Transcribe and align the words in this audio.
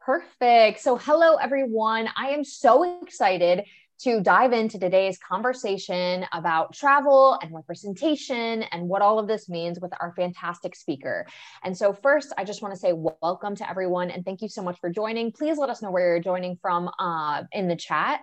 Perfect. 0.00 0.80
So, 0.80 0.96
hello, 0.96 1.36
everyone. 1.36 2.08
I 2.16 2.28
am 2.28 2.44
so 2.44 3.00
excited 3.02 3.64
to 4.00 4.20
dive 4.20 4.52
into 4.52 4.78
today's 4.78 5.18
conversation 5.18 6.24
about 6.32 6.72
travel 6.72 7.36
and 7.42 7.52
representation 7.52 8.62
and 8.62 8.88
what 8.88 9.02
all 9.02 9.18
of 9.18 9.26
this 9.26 9.48
means 9.48 9.80
with 9.80 9.92
our 10.00 10.14
fantastic 10.14 10.76
speaker. 10.76 11.26
And 11.64 11.76
so, 11.76 11.92
first, 11.92 12.32
I 12.38 12.44
just 12.44 12.62
want 12.62 12.74
to 12.74 12.80
say 12.80 12.92
welcome 12.94 13.56
to 13.56 13.68
everyone 13.68 14.10
and 14.10 14.24
thank 14.24 14.40
you 14.40 14.48
so 14.48 14.62
much 14.62 14.78
for 14.80 14.88
joining. 14.88 15.32
Please 15.32 15.58
let 15.58 15.68
us 15.68 15.82
know 15.82 15.90
where 15.90 16.14
you're 16.14 16.22
joining 16.22 16.56
from 16.62 16.88
uh, 16.98 17.42
in 17.52 17.68
the 17.68 17.76
chat. 17.76 18.20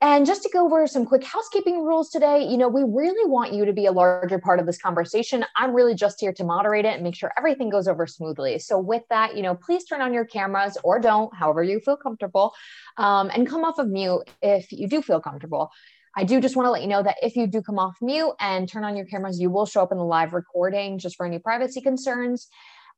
And 0.00 0.26
just 0.26 0.42
to 0.42 0.50
go 0.52 0.66
over 0.66 0.86
some 0.86 1.06
quick 1.06 1.24
housekeeping 1.24 1.82
rules 1.82 2.10
today, 2.10 2.46
you 2.46 2.58
know, 2.58 2.68
we 2.68 2.82
really 2.82 3.30
want 3.30 3.54
you 3.54 3.64
to 3.64 3.72
be 3.72 3.86
a 3.86 3.92
larger 3.92 4.38
part 4.38 4.60
of 4.60 4.66
this 4.66 4.76
conversation. 4.76 5.44
I'm 5.56 5.72
really 5.72 5.94
just 5.94 6.20
here 6.20 6.32
to 6.34 6.44
moderate 6.44 6.84
it 6.84 6.94
and 6.94 7.02
make 7.02 7.14
sure 7.14 7.32
everything 7.38 7.70
goes 7.70 7.88
over 7.88 8.06
smoothly. 8.06 8.58
So, 8.58 8.78
with 8.78 9.02
that, 9.08 9.36
you 9.36 9.42
know, 9.42 9.54
please 9.54 9.84
turn 9.84 10.02
on 10.02 10.12
your 10.12 10.26
cameras 10.26 10.76
or 10.84 11.00
don't, 11.00 11.34
however 11.34 11.62
you 11.62 11.80
feel 11.80 11.96
comfortable, 11.96 12.52
um, 12.98 13.30
and 13.34 13.48
come 13.48 13.64
off 13.64 13.78
of 13.78 13.88
mute 13.88 14.24
if 14.42 14.70
you 14.72 14.88
do 14.88 15.00
feel 15.00 15.20
comfortable. 15.20 15.70
I 16.16 16.24
do 16.24 16.40
just 16.40 16.54
want 16.54 16.66
to 16.66 16.70
let 16.70 16.82
you 16.82 16.88
know 16.88 17.02
that 17.02 17.16
if 17.22 17.34
you 17.34 17.46
do 17.46 17.60
come 17.60 17.78
off 17.78 17.96
mute 18.00 18.34
and 18.38 18.68
turn 18.68 18.84
on 18.84 18.96
your 18.96 19.06
cameras, 19.06 19.40
you 19.40 19.50
will 19.50 19.66
show 19.66 19.82
up 19.82 19.90
in 19.90 19.98
the 19.98 20.04
live 20.04 20.32
recording 20.32 20.98
just 20.98 21.16
for 21.16 21.26
any 21.26 21.38
privacy 21.38 21.80
concerns. 21.80 22.48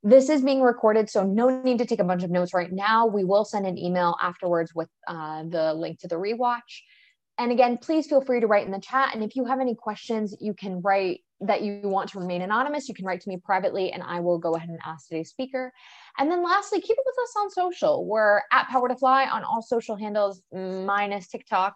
This 0.07 0.29
is 0.29 0.41
being 0.41 0.61
recorded, 0.61 1.09
so 1.09 1.25
no 1.25 1.49
need 1.63 1.79
to 1.79 1.85
take 1.85 1.99
a 1.99 2.03
bunch 2.05 2.23
of 2.23 2.31
notes 2.31 2.53
right 2.53 2.71
now. 2.71 3.07
We 3.07 3.25
will 3.25 3.43
send 3.43 3.67
an 3.67 3.77
email 3.77 4.15
afterwards 4.21 4.73
with 4.73 4.87
uh, 5.05 5.43
the 5.49 5.73
link 5.73 5.99
to 5.99 6.07
the 6.07 6.15
rewatch. 6.15 6.61
And 7.37 7.51
again, 7.51 7.77
please 7.77 8.07
feel 8.07 8.21
free 8.21 8.39
to 8.39 8.47
write 8.47 8.65
in 8.65 8.71
the 8.71 8.79
chat. 8.79 9.13
And 9.13 9.21
if 9.21 9.35
you 9.35 9.43
have 9.43 9.59
any 9.59 9.75
questions, 9.75 10.33
you 10.39 10.53
can 10.53 10.79
write 10.79 11.25
that 11.41 11.61
you 11.61 11.81
want 11.83 12.09
to 12.11 12.19
remain 12.19 12.41
anonymous. 12.41 12.87
You 12.87 12.95
can 12.95 13.03
write 13.03 13.19
to 13.19 13.27
me 13.27 13.35
privately 13.43 13.91
and 13.91 14.01
I 14.01 14.21
will 14.21 14.39
go 14.39 14.55
ahead 14.55 14.69
and 14.69 14.79
ask 14.85 15.09
today's 15.09 15.29
speaker. 15.29 15.73
And 16.17 16.31
then 16.31 16.41
lastly, 16.41 16.79
keep 16.79 16.97
it 16.97 17.03
with 17.05 17.15
us 17.23 17.33
on 17.41 17.49
social. 17.49 18.05
We're 18.05 18.43
at 18.53 18.69
Power 18.69 18.87
to 18.87 18.95
Fly 18.95 19.25
on 19.25 19.43
all 19.43 19.61
social 19.61 19.97
handles, 19.97 20.41
minus 20.53 21.27
TikTok 21.27 21.75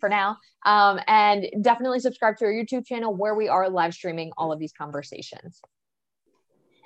for 0.00 0.10
now. 0.10 0.36
Um, 0.66 1.00
and 1.06 1.46
definitely 1.62 2.00
subscribe 2.00 2.36
to 2.36 2.44
our 2.44 2.52
YouTube 2.52 2.84
channel 2.84 3.16
where 3.16 3.34
we 3.34 3.48
are 3.48 3.70
live 3.70 3.94
streaming 3.94 4.32
all 4.36 4.52
of 4.52 4.58
these 4.58 4.72
conversations. 4.72 5.62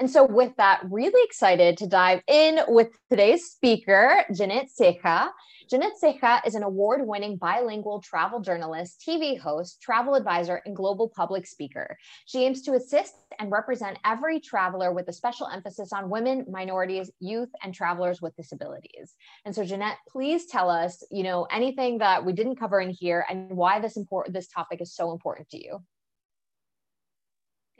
And 0.01 0.11
so, 0.11 0.25
with 0.25 0.57
that, 0.57 0.81
really 0.91 1.23
excited 1.25 1.77
to 1.79 1.87
dive 1.87 2.21
in 2.27 2.61
with 2.67 2.89
today's 3.09 3.45
speaker, 3.45 4.25
Jeannette 4.35 4.69
Ceja. 4.79 5.29
Jeannette 5.71 5.93
Ceja 6.03 6.41
is 6.45 6.57
an 6.57 6.63
award 6.63 7.07
winning 7.07 7.37
bilingual 7.37 8.01
travel 8.01 8.41
journalist, 8.41 9.03
TV 9.07 9.39
host, 9.39 9.81
travel 9.81 10.15
advisor, 10.15 10.61
and 10.67 10.75
global 10.75 11.09
public 11.09 11.47
speaker. 11.47 11.97
She 12.27 12.45
aims 12.45 12.63
to 12.63 12.75
assist 12.75 13.15
and 13.39 13.53
represent 13.53 13.99
every 14.05 14.41
traveler 14.41 14.93
with 14.93 15.09
a 15.09 15.13
special 15.13 15.49
emphasis 15.49 15.93
on 15.93 16.11
women, 16.11 16.45
minorities, 16.51 17.11
youth, 17.21 17.51
and 17.63 17.73
travelers 17.73 18.21
with 18.21 18.37
disabilities. 18.37 19.15
And 19.45 19.55
so, 19.55 19.65
Jeannette, 19.65 19.99
please 20.09 20.47
tell 20.47 20.71
us, 20.71 21.05
you 21.11 21.23
know, 21.23 21.45
anything 21.51 21.99
that 21.99 22.25
we 22.25 22.33
didn't 22.33 22.57
cover 22.57 22.81
in 22.81 22.91
here 22.91 23.25
and 23.31 23.57
why 23.57 23.81
this 23.81 23.97
important 23.97 24.35
this 24.35 24.49
topic 24.49 24.81
is 24.81 24.95
so 24.95 25.13
important 25.13 25.49
to 25.51 25.65
you. 25.65 25.79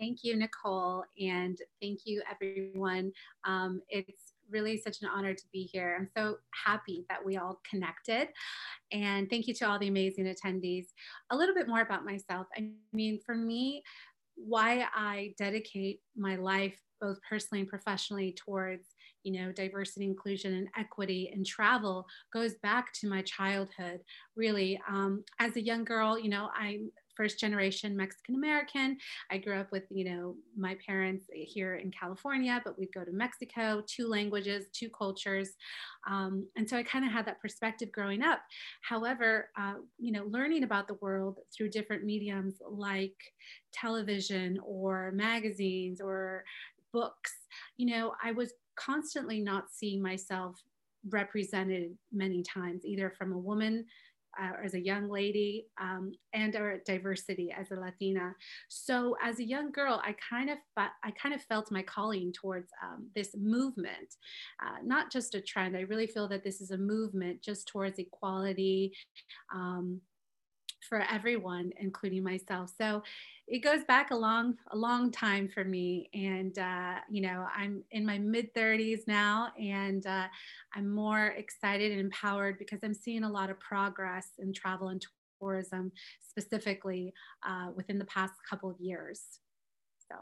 Thank 0.05 0.23
you, 0.23 0.37
Nicole, 0.37 1.03
and 1.19 1.57
thank 1.81 2.01
you, 2.05 2.23
everyone. 2.31 3.11
Um, 3.45 3.81
it's 3.89 4.35
really 4.51 4.77
such 4.77 5.01
an 5.01 5.09
honor 5.09 5.33
to 5.33 5.45
be 5.51 5.63
here. 5.63 5.97
I'm 5.99 6.11
so 6.15 6.37
happy 6.63 7.07
that 7.09 7.25
we 7.25 7.39
all 7.39 7.63
connected. 7.69 8.29
And 8.93 9.31
thank 9.31 9.49
you 9.49 9.55
to 9.55 9.65
all 9.65 9.79
the 9.79 9.89
amazing 9.89 10.27
attendees. 10.27 10.89
A 11.31 11.37
little 11.37 11.55
bit 11.55 11.69
more 11.69 11.81
about 11.81 12.05
myself. 12.05 12.49
I 12.55 12.69
mean, 12.93 13.19
for 13.25 13.35
me, 13.35 13.83
why 14.35 14.87
I 14.95 15.33
dedicate 15.39 16.01
my 16.15 16.37
life, 16.37 16.79
both 17.01 17.17
personally 17.27 17.61
and 17.63 17.69
professionally, 17.71 18.37
towards 18.37 18.89
you 19.23 19.41
know 19.41 19.53
diversity 19.53 20.05
inclusion 20.05 20.53
and 20.53 20.69
equity 20.77 21.31
and 21.33 21.47
travel 21.47 22.05
goes 22.31 22.57
back 22.63 22.93
to 22.93 23.09
my 23.09 23.23
childhood 23.23 24.01
really 24.37 24.79
um, 24.87 25.25
as 25.41 25.57
a 25.57 25.65
young 25.65 25.83
girl 25.83 26.19
you 26.19 26.29
know 26.29 26.51
i'm 26.55 26.91
first 27.17 27.39
generation 27.39 27.97
Mexican 27.97 28.35
American. 28.35 28.99
I 29.31 29.39
grew 29.39 29.59
up 29.59 29.71
with, 29.73 29.85
you 29.91 30.05
know, 30.05 30.37
my 30.57 30.77
parents 30.87 31.27
here 31.33 31.77
in 31.77 31.91
California, 31.91 32.61
but 32.65 32.79
we'd 32.79 32.93
go 32.93 33.05
to 33.05 33.13
Mexico, 33.13 33.83
two 33.87 34.09
languages, 34.09 34.67
two 34.73 34.89
cultures. 34.91 35.51
Um, 36.09 36.47
and 36.57 36.69
so 36.69 36.77
I 36.77 36.83
kind 36.83 37.05
of 37.05 37.13
had 37.13 37.27
that 37.27 37.41
perspective 37.41 37.91
growing 37.93 38.23
up. 38.23 38.41
However, 38.83 39.51
uh, 39.59 39.75
you 39.99 40.13
know, 40.13 40.25
learning 40.25 40.65
about 40.65 40.89
the 40.89 40.99
world 41.01 41.39
through 41.55 41.71
different 41.71 42.05
mediums 42.05 42.55
like 42.69 43.17
television 43.73 44.59
or 44.65 45.13
magazines 45.13 46.01
or 46.01 46.45
books, 46.93 47.33
you 47.77 47.87
know, 47.87 48.15
I 48.23 48.33
was 48.33 48.53
constantly 48.77 49.41
not 49.41 49.71
seeing 49.71 50.03
myself 50.03 50.61
represented 51.11 51.97
many 52.13 52.43
times, 52.43 52.85
either 52.85 53.11
from 53.11 53.33
a 53.33 53.39
woman 53.39 53.85
uh, 54.41 54.65
as 54.65 54.75
a 54.75 54.81
young 54.81 55.09
lady 55.09 55.67
um, 55.81 56.13
and 56.33 56.57
our 56.57 56.79
diversity 56.87 57.55
as 57.57 57.71
a 57.71 57.75
Latina. 57.75 58.35
So 58.69 59.17
as 59.23 59.39
a 59.39 59.45
young 59.45 59.71
girl, 59.71 60.01
I 60.05 60.15
kind 60.29 60.51
of 60.51 60.59
I 60.77 61.11
kind 61.13 61.35
of 61.35 61.43
felt 61.43 61.71
my 61.71 61.83
calling 61.83 62.33
towards 62.33 62.71
um, 62.83 63.09
this 63.15 63.35
movement, 63.37 64.17
uh, 64.65 64.79
not 64.85 65.11
just 65.11 65.35
a 65.35 65.41
trend. 65.41 65.77
I 65.77 65.81
really 65.83 66.07
feel 66.07 66.29
that 66.29 66.45
this 66.45 66.61
is 66.61 66.71
a 66.71 66.79
movement 66.79 67.43
just 67.43 67.69
towards 67.69 67.99
equality. 67.99 68.93
Um, 69.55 70.01
for 70.89 71.05
everyone, 71.11 71.73
including 71.79 72.23
myself. 72.23 72.73
So 72.79 73.03
it 73.47 73.61
goes 73.61 73.85
back 73.85 74.11
a 74.11 74.17
long, 74.17 74.57
a 74.71 74.77
long 74.77 75.11
time 75.11 75.49
for 75.49 75.65
me. 75.65 76.09
And, 76.15 76.59
uh, 76.59 76.97
you 77.11 77.23
know, 77.23 77.47
I'm 77.55 77.83
in 77.91 78.07
my 78.07 78.19
mid 78.19 78.55
30s 78.55 79.01
now, 79.07 79.53
and 79.61 80.07
uh, 80.07 80.27
I'm 80.75 80.89
more 80.89 81.29
excited 81.29 81.93
and 81.93 82.01
empowered 82.01 82.59
because 82.59 82.81
I'm 82.83 82.95
seeing 82.95 83.25
a 83.25 83.31
lot 83.31 83.51
of 83.51 83.59
progress 83.61 84.29
in 84.39 84.53
travel 84.53 84.89
and 84.89 85.05
tourism, 85.41 85.93
specifically 86.27 87.13
uh, 87.47 87.69
within 87.75 87.99
the 87.99 88.07
past 88.07 88.35
couple 88.49 88.71
of 88.71 88.81
years. 88.81 89.21
So. 90.11 90.17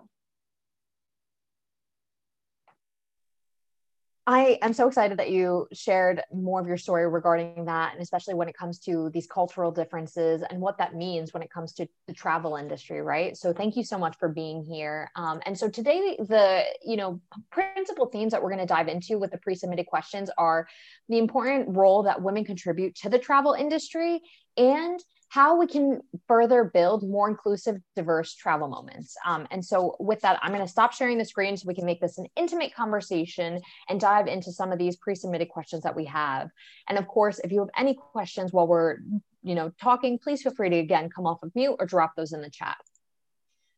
I 4.24 4.56
am 4.62 4.72
so 4.72 4.86
excited 4.86 5.18
that 5.18 5.30
you 5.30 5.66
shared 5.72 6.22
more 6.32 6.60
of 6.60 6.66
your 6.68 6.76
story 6.76 7.08
regarding 7.08 7.64
that, 7.64 7.92
and 7.92 8.00
especially 8.00 8.34
when 8.34 8.48
it 8.48 8.56
comes 8.56 8.78
to 8.80 9.10
these 9.12 9.26
cultural 9.26 9.72
differences 9.72 10.44
and 10.48 10.60
what 10.60 10.78
that 10.78 10.94
means 10.94 11.34
when 11.34 11.42
it 11.42 11.50
comes 11.50 11.72
to 11.74 11.88
the 12.06 12.12
travel 12.12 12.54
industry, 12.54 13.02
right? 13.02 13.36
So, 13.36 13.52
thank 13.52 13.76
you 13.76 13.82
so 13.82 13.98
much 13.98 14.16
for 14.18 14.28
being 14.28 14.62
here. 14.62 15.10
Um, 15.16 15.40
and 15.44 15.58
so 15.58 15.68
today, 15.68 16.16
the 16.20 16.62
you 16.84 16.96
know 16.96 17.20
principal 17.50 18.06
themes 18.06 18.30
that 18.30 18.40
we're 18.40 18.50
going 18.50 18.60
to 18.60 18.66
dive 18.66 18.86
into 18.86 19.18
with 19.18 19.32
the 19.32 19.38
pre-submitted 19.38 19.86
questions 19.86 20.30
are 20.38 20.68
the 21.08 21.18
important 21.18 21.76
role 21.76 22.04
that 22.04 22.22
women 22.22 22.44
contribute 22.44 22.94
to 22.96 23.08
the 23.08 23.18
travel 23.18 23.54
industry 23.54 24.20
and 24.56 25.00
how 25.32 25.56
we 25.56 25.66
can 25.66 25.98
further 26.28 26.62
build 26.62 27.08
more 27.08 27.26
inclusive, 27.26 27.78
diverse 27.96 28.34
travel 28.34 28.68
moments. 28.68 29.16
Um, 29.24 29.48
and 29.50 29.64
so, 29.64 29.96
with 29.98 30.20
that, 30.20 30.38
I'm 30.42 30.52
going 30.52 30.60
to 30.60 30.68
stop 30.70 30.92
sharing 30.92 31.16
the 31.16 31.24
screen 31.24 31.56
so 31.56 31.66
we 31.66 31.74
can 31.74 31.86
make 31.86 32.02
this 32.02 32.18
an 32.18 32.26
intimate 32.36 32.74
conversation 32.74 33.58
and 33.88 33.98
dive 33.98 34.26
into 34.26 34.52
some 34.52 34.72
of 34.72 34.78
these 34.78 34.96
pre-submitted 34.96 35.48
questions 35.48 35.84
that 35.84 35.96
we 35.96 36.04
have. 36.04 36.50
And 36.86 36.98
of 36.98 37.08
course, 37.08 37.38
if 37.38 37.50
you 37.50 37.60
have 37.60 37.70
any 37.78 37.94
questions 37.94 38.52
while 38.52 38.66
we're, 38.66 38.98
you 39.42 39.54
know, 39.54 39.72
talking, 39.80 40.18
please 40.18 40.42
feel 40.42 40.52
free 40.52 40.68
to 40.68 40.76
again 40.76 41.08
come 41.08 41.26
off 41.26 41.42
of 41.42 41.50
mute 41.54 41.76
or 41.78 41.86
drop 41.86 42.12
those 42.14 42.34
in 42.34 42.42
the 42.42 42.50
chat. 42.50 42.76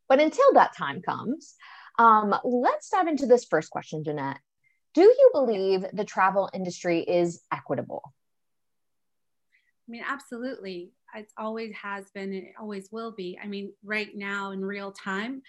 But 0.08 0.18
until 0.18 0.54
that 0.54 0.76
time 0.76 1.02
comes, 1.02 1.54
um, 2.00 2.34
let's 2.42 2.90
dive 2.90 3.06
into 3.06 3.26
this 3.26 3.44
first 3.44 3.70
question, 3.70 4.02
Jeannette. 4.02 4.40
Do 4.92 5.02
you 5.02 5.30
believe 5.32 5.84
the 5.92 6.04
travel 6.04 6.50
industry 6.52 6.98
is 7.02 7.42
equitable? 7.52 8.02
I 9.86 9.90
mean, 9.90 10.02
absolutely 10.04 10.90
it 11.14 11.32
always 11.38 11.72
has 11.74 12.10
been 12.10 12.32
and 12.32 12.44
it 12.44 12.54
always 12.60 12.88
will 12.90 13.12
be. 13.12 13.38
I 13.42 13.46
mean, 13.46 13.72
right 13.84 14.10
now 14.14 14.50
in 14.50 14.64
real 14.64 14.92
time, 14.92 15.42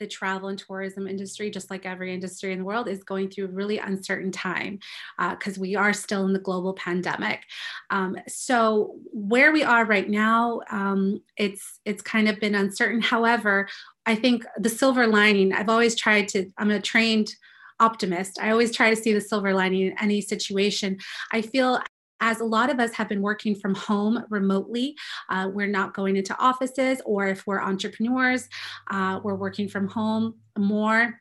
the 0.00 0.06
travel 0.06 0.48
and 0.48 0.58
tourism 0.58 1.06
industry, 1.06 1.50
just 1.50 1.70
like 1.70 1.86
every 1.86 2.12
industry 2.12 2.52
in 2.52 2.60
the 2.60 2.64
world, 2.64 2.88
is 2.88 3.04
going 3.04 3.28
through 3.28 3.44
a 3.44 3.48
really 3.48 3.78
uncertain 3.78 4.32
time 4.32 4.80
because 5.18 5.58
uh, 5.58 5.60
we 5.60 5.76
are 5.76 5.92
still 5.92 6.26
in 6.26 6.32
the 6.32 6.38
global 6.38 6.72
pandemic. 6.72 7.42
Um, 7.90 8.16
so 8.26 8.96
where 9.12 9.52
we 9.52 9.62
are 9.62 9.84
right 9.84 10.08
now, 10.08 10.62
um, 10.70 11.22
it's 11.36 11.80
it's 11.84 12.02
kind 12.02 12.28
of 12.28 12.40
been 12.40 12.54
uncertain. 12.54 13.02
However, 13.02 13.68
I 14.06 14.14
think 14.14 14.44
the 14.58 14.70
silver 14.70 15.06
lining. 15.06 15.52
I've 15.52 15.68
always 15.68 15.94
tried 15.94 16.28
to. 16.28 16.50
I'm 16.58 16.70
a 16.70 16.80
trained 16.80 17.36
optimist. 17.78 18.38
I 18.40 18.50
always 18.50 18.74
try 18.74 18.90
to 18.90 18.96
see 18.96 19.12
the 19.12 19.20
silver 19.20 19.54
lining 19.54 19.88
in 19.88 19.98
any 20.00 20.20
situation. 20.20 20.98
I 21.32 21.42
feel 21.42 21.80
as 22.20 22.40
a 22.40 22.44
lot 22.44 22.70
of 22.70 22.78
us 22.78 22.92
have 22.92 23.08
been 23.08 23.22
working 23.22 23.54
from 23.54 23.74
home 23.74 24.24
remotely, 24.30 24.96
uh, 25.28 25.48
we're 25.52 25.66
not 25.66 25.94
going 25.94 26.16
into 26.16 26.36
offices, 26.38 27.00
or 27.04 27.28
if 27.28 27.46
we're 27.46 27.60
entrepreneurs, 27.60 28.48
uh, 28.90 29.20
we're 29.22 29.34
working 29.34 29.68
from 29.68 29.88
home 29.88 30.34
more. 30.58 31.20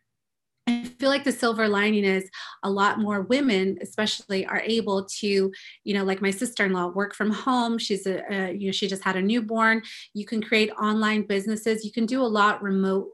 I 0.67 0.83
feel 0.99 1.09
like 1.09 1.23
the 1.23 1.31
silver 1.31 1.67
lining 1.67 2.03
is 2.03 2.29
a 2.61 2.69
lot 2.69 2.99
more 2.99 3.21
women, 3.21 3.79
especially, 3.81 4.45
are 4.45 4.61
able 4.61 5.05
to, 5.19 5.51
you 5.83 5.93
know, 5.95 6.03
like 6.03 6.21
my 6.21 6.29
sister-in-law, 6.29 6.89
work 6.89 7.15
from 7.15 7.31
home. 7.31 7.79
She's 7.79 8.05
a, 8.05 8.21
a, 8.31 8.53
you 8.53 8.67
know, 8.67 8.71
she 8.71 8.87
just 8.87 9.03
had 9.03 9.15
a 9.15 9.21
newborn. 9.21 9.81
You 10.13 10.25
can 10.25 10.43
create 10.43 10.69
online 10.71 11.23
businesses. 11.25 11.83
You 11.83 11.91
can 11.91 12.05
do 12.05 12.21
a 12.21 12.23
lot 12.23 12.61
remote 12.61 13.07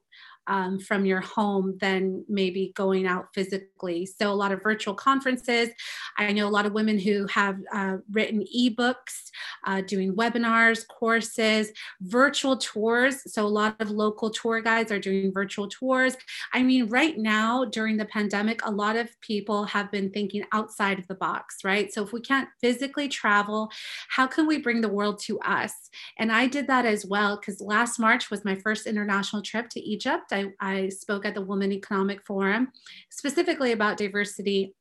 um, 0.47 0.79
from 0.79 1.05
your 1.05 1.21
home 1.21 1.77
than 1.79 2.23
maybe 2.27 2.71
going 2.75 3.07
out 3.07 3.27
physically. 3.33 4.05
So, 4.05 4.31
a 4.31 4.33
lot 4.33 4.51
of 4.51 4.61
virtual 4.61 4.93
conferences. 4.93 5.69
I 6.17 6.31
know 6.31 6.47
a 6.47 6.49
lot 6.49 6.65
of 6.65 6.73
women 6.73 6.99
who 6.99 7.27
have 7.27 7.57
uh, 7.73 7.97
written 8.11 8.45
ebooks, 8.55 9.31
uh, 9.65 9.81
doing 9.81 10.15
webinars, 10.15 10.87
courses, 10.87 11.71
virtual 12.01 12.57
tours. 12.57 13.31
So, 13.31 13.45
a 13.45 13.47
lot 13.47 13.75
of 13.79 13.89
local 13.89 14.29
tour 14.29 14.61
guides 14.61 14.91
are 14.91 14.99
doing 14.99 15.33
virtual 15.33 15.67
tours. 15.67 16.15
I 16.53 16.63
mean, 16.63 16.89
right 16.89 17.17
now 17.17 17.65
during 17.65 17.97
the 17.97 18.05
pandemic, 18.05 18.65
a 18.65 18.71
lot 18.71 18.95
of 18.95 19.09
people 19.21 19.65
have 19.65 19.91
been 19.91 20.11
thinking 20.11 20.43
outside 20.51 20.99
of 20.99 21.07
the 21.07 21.15
box, 21.15 21.63
right? 21.63 21.91
So, 21.93 22.03
if 22.03 22.13
we 22.13 22.21
can't 22.21 22.49
physically 22.61 23.07
travel, 23.07 23.69
how 24.09 24.27
can 24.27 24.47
we 24.47 24.59
bring 24.59 24.81
the 24.81 24.89
world 24.89 25.19
to 25.23 25.39
us? 25.39 25.73
And 26.17 26.31
I 26.31 26.47
did 26.47 26.67
that 26.67 26.85
as 26.85 27.05
well 27.05 27.37
because 27.37 27.61
last 27.61 27.99
March 27.99 28.29
was 28.29 28.45
my 28.45 28.55
first 28.55 28.85
international 28.85 29.41
trip 29.41 29.69
to 29.69 29.79
Egypt. 29.79 30.31
I, 30.35 30.45
I 30.59 30.89
spoke 30.89 31.25
at 31.25 31.33
the 31.33 31.41
Women 31.41 31.71
Economic 31.71 32.25
Forum 32.25 32.71
specifically 33.09 33.71
about 33.71 33.97
diversity 33.97 34.75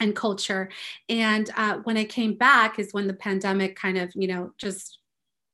and 0.00 0.14
culture. 0.14 0.70
And 1.08 1.50
uh, 1.56 1.78
when 1.84 1.96
I 1.96 2.04
came 2.04 2.34
back 2.34 2.78
is 2.78 2.92
when 2.92 3.06
the 3.06 3.14
pandemic 3.14 3.76
kind 3.76 3.98
of, 3.98 4.12
you 4.14 4.28
know, 4.28 4.52
just 4.58 4.98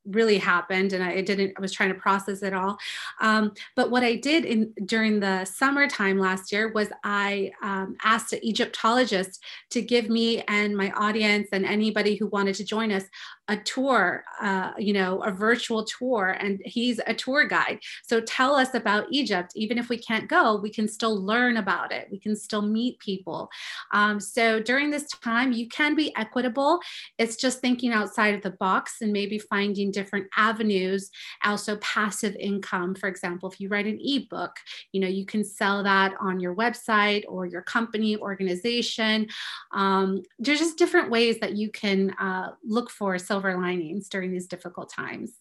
really 0.07 0.39
happened 0.39 0.93
and 0.93 1.03
I 1.03 1.21
didn't 1.21 1.53
I 1.57 1.61
was 1.61 1.73
trying 1.73 1.93
to 1.93 1.99
process 1.99 2.43
it 2.43 2.53
all 2.53 2.79
um, 3.21 3.53
but 3.77 3.91
what 3.91 4.03
I 4.03 4.17
did 4.17 4.45
in 4.45 4.73
during 4.87 5.21
the 5.21 5.45
summertime 5.45 6.19
last 6.19 6.53
year 6.53 6.73
was 6.73 6.89
I 7.05 7.53
um, 7.63 7.97
asked 8.03 8.33
an 8.33 8.45
Egyptologist 8.45 9.43
to 9.71 9.83
give 9.83 10.09
me 10.09 10.43
and 10.49 10.77
my 10.77 10.91
audience 10.93 11.49
and 11.53 11.65
anybody 11.65 12.17
who 12.17 12.27
wanted 12.27 12.55
to 12.57 12.65
join 12.65 12.93
us 12.93 13.05
a 13.51 13.57
tour, 13.57 14.23
uh, 14.41 14.71
you 14.79 14.93
know, 14.93 15.19
a 15.25 15.33
virtual 15.33 15.85
tour, 15.85 16.37
and 16.39 16.63
he's 16.65 17.01
a 17.09 17.13
tour 17.13 17.45
guide. 17.45 17.81
So 18.07 18.21
tell 18.21 18.55
us 18.55 18.75
about 18.75 19.09
Egypt. 19.11 19.51
Even 19.57 19.77
if 19.77 19.89
we 19.89 19.99
can't 19.99 20.29
go, 20.29 20.55
we 20.55 20.71
can 20.71 20.87
still 20.87 21.21
learn 21.21 21.57
about 21.57 21.91
it. 21.91 22.07
We 22.13 22.21
can 22.21 22.37
still 22.37 22.63
meet 22.63 23.01
people. 23.01 23.51
Um, 23.93 24.21
so 24.21 24.61
during 24.61 24.91
this 24.91 25.09
time, 25.09 25.51
you 25.51 25.69
can 25.69 25.97
be 25.97 26.15
equitable. 26.17 26.79
It's 27.19 27.35
just 27.35 27.59
thinking 27.59 27.93
outside 27.93 28.37
of 28.37 28.43
the 28.43 28.53
box 28.53 28.99
and 29.01 29.13
maybe 29.13 29.41
finding 29.41 29.90
different 29.91 30.29
avenues. 30.37 31.11
Also, 31.45 31.77
passive 31.77 32.37
income. 32.37 32.95
For 32.95 33.09
example, 33.09 33.51
if 33.51 33.61
you 33.61 33.69
write 33.69 33.87
an 33.87 33.99
ebook, 34.01 34.57
you 34.93 35.01
know, 35.01 35.09
you 35.09 35.25
can 35.25 35.45
sell 35.45 35.83
that 35.83 36.15
on 36.21 36.41
your 36.41 36.55
website 36.55 37.25
or 37.29 37.47
your 37.47 37.63
company 37.63 38.17
organization. 38.17 39.29
Um, 39.73 40.23
there's 40.39 40.59
just 40.59 40.79
different 40.79 41.11
ways 41.11 41.39
that 41.41 41.57
you 41.57 41.71
can 41.71 42.11
uh, 42.13 42.51
look 42.65 42.91
for 42.91 43.19
silver 43.19 43.57
linings 43.61 44.09
during 44.09 44.33
these 44.33 44.47
difficult 44.47 44.91
times. 44.91 45.33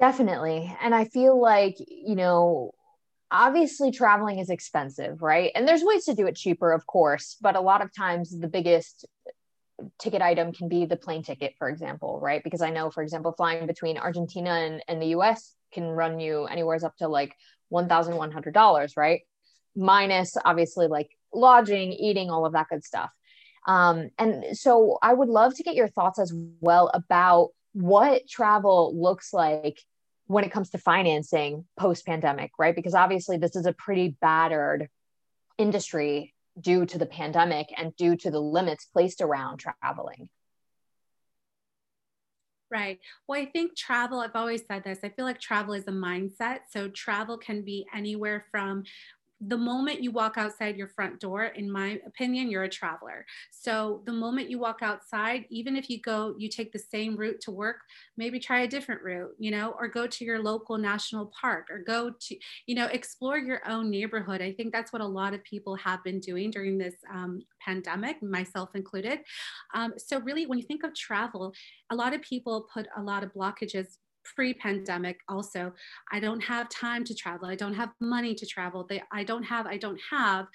Definitely. 0.00 0.76
And 0.82 0.94
I 0.94 1.04
feel 1.04 1.40
like, 1.40 1.76
you 1.78 2.16
know, 2.16 2.72
obviously 3.30 3.90
traveling 3.90 4.38
is 4.38 4.50
expensive, 4.50 5.22
right? 5.22 5.50
And 5.54 5.66
there's 5.66 5.82
ways 5.82 6.04
to 6.04 6.14
do 6.14 6.26
it 6.26 6.36
cheaper, 6.36 6.72
of 6.72 6.86
course, 6.86 7.36
but 7.40 7.56
a 7.56 7.60
lot 7.60 7.82
of 7.82 7.94
times 7.94 8.38
the 8.38 8.48
biggest 8.48 9.06
ticket 9.98 10.22
item 10.22 10.52
can 10.52 10.68
be 10.68 10.86
the 10.86 10.96
plane 10.96 11.22
ticket, 11.22 11.54
for 11.58 11.68
example, 11.68 12.20
right? 12.20 12.42
Because 12.42 12.62
I 12.62 12.70
know, 12.70 12.90
for 12.90 13.02
example, 13.02 13.32
flying 13.32 13.66
between 13.66 13.98
Argentina 13.98 14.50
and, 14.50 14.82
and 14.88 15.00
the 15.00 15.08
US 15.18 15.54
can 15.72 15.84
run 15.84 16.20
you 16.20 16.44
anywhere 16.44 16.78
up 16.84 16.96
to 16.98 17.08
like 17.08 17.34
$1,100, 17.72 18.96
right? 18.96 19.22
Minus 19.76 20.36
obviously 20.44 20.86
like 20.86 21.10
lodging, 21.32 21.92
eating, 21.92 22.30
all 22.30 22.46
of 22.46 22.52
that 22.52 22.68
good 22.68 22.84
stuff. 22.84 23.10
Um, 23.66 24.10
and 24.18 24.56
so 24.56 24.98
I 25.02 25.12
would 25.12 25.28
love 25.28 25.54
to 25.56 25.62
get 25.62 25.74
your 25.74 25.88
thoughts 25.88 26.18
as 26.18 26.32
well 26.60 26.90
about 26.92 27.50
what 27.72 28.28
travel 28.28 28.92
looks 28.94 29.32
like 29.32 29.80
when 30.26 30.44
it 30.44 30.52
comes 30.52 30.70
to 30.70 30.78
financing 30.78 31.64
post 31.76 32.06
pandemic, 32.06 32.52
right? 32.58 32.74
Because 32.74 32.94
obviously, 32.94 33.36
this 33.36 33.56
is 33.56 33.66
a 33.66 33.72
pretty 33.72 34.16
battered 34.20 34.88
industry 35.58 36.33
due 36.60 36.86
to 36.86 36.98
the 36.98 37.06
pandemic 37.06 37.68
and 37.76 37.94
due 37.96 38.16
to 38.16 38.30
the 38.30 38.40
limits 38.40 38.84
placed 38.84 39.20
around 39.20 39.58
traveling. 39.58 40.28
Right. 42.70 42.98
Well, 43.28 43.40
I 43.40 43.46
think 43.46 43.76
travel, 43.76 44.20
I've 44.20 44.34
always 44.34 44.62
said 44.66 44.82
this, 44.82 44.98
I 45.04 45.10
feel 45.10 45.24
like 45.24 45.40
travel 45.40 45.74
is 45.74 45.86
a 45.86 45.92
mindset. 45.92 46.60
So, 46.70 46.88
travel 46.88 47.38
can 47.38 47.62
be 47.62 47.86
anywhere 47.94 48.46
from 48.50 48.82
the 49.40 49.56
moment 49.56 50.02
you 50.02 50.10
walk 50.10 50.38
outside 50.38 50.76
your 50.76 50.88
front 50.88 51.20
door, 51.20 51.44
in 51.44 51.70
my 51.70 52.00
opinion, 52.06 52.50
you're 52.50 52.64
a 52.64 52.68
traveler. 52.68 53.26
So 53.50 54.02
the 54.06 54.12
moment 54.12 54.48
you 54.48 54.58
walk 54.58 54.78
outside, 54.80 55.44
even 55.50 55.76
if 55.76 55.90
you 55.90 56.00
go, 56.00 56.34
you 56.38 56.48
take 56.48 56.72
the 56.72 56.78
same 56.78 57.16
route 57.16 57.40
to 57.42 57.50
work, 57.50 57.78
maybe 58.16 58.38
try 58.38 58.60
a 58.60 58.68
different 58.68 59.02
route, 59.02 59.34
you 59.38 59.50
know, 59.50 59.74
or 59.78 59.88
go 59.88 60.06
to 60.06 60.24
your 60.24 60.42
local 60.42 60.78
national 60.78 61.32
park 61.38 61.66
or 61.70 61.78
go 61.78 62.10
to, 62.10 62.36
you 62.66 62.74
know, 62.74 62.86
explore 62.86 63.38
your 63.38 63.66
own 63.68 63.90
neighborhood. 63.90 64.40
I 64.40 64.52
think 64.52 64.72
that's 64.72 64.92
what 64.92 65.02
a 65.02 65.06
lot 65.06 65.34
of 65.34 65.42
people 65.44 65.74
have 65.76 66.02
been 66.04 66.20
doing 66.20 66.50
during 66.50 66.78
this 66.78 66.94
um, 67.12 67.42
pandemic, 67.60 68.22
myself 68.22 68.70
included. 68.74 69.20
Um, 69.74 69.94
so 69.96 70.20
really, 70.20 70.46
when 70.46 70.58
you 70.58 70.64
think 70.64 70.84
of 70.84 70.94
travel, 70.94 71.52
a 71.90 71.94
lot 71.94 72.14
of 72.14 72.22
people 72.22 72.66
put 72.72 72.86
a 72.96 73.02
lot 73.02 73.24
of 73.24 73.32
blockages 73.34 73.98
pre-pandemic 74.24 75.18
also 75.28 75.72
i 76.12 76.18
don't 76.18 76.40
have 76.40 76.68
time 76.68 77.04
to 77.04 77.14
travel 77.14 77.46
i 77.48 77.54
don't 77.54 77.74
have 77.74 77.90
money 78.00 78.34
to 78.34 78.46
travel 78.46 78.86
they, 78.88 79.02
i 79.12 79.22
don't 79.22 79.42
have 79.42 79.66
i 79.66 79.76
don't 79.76 80.00
have. 80.10 80.46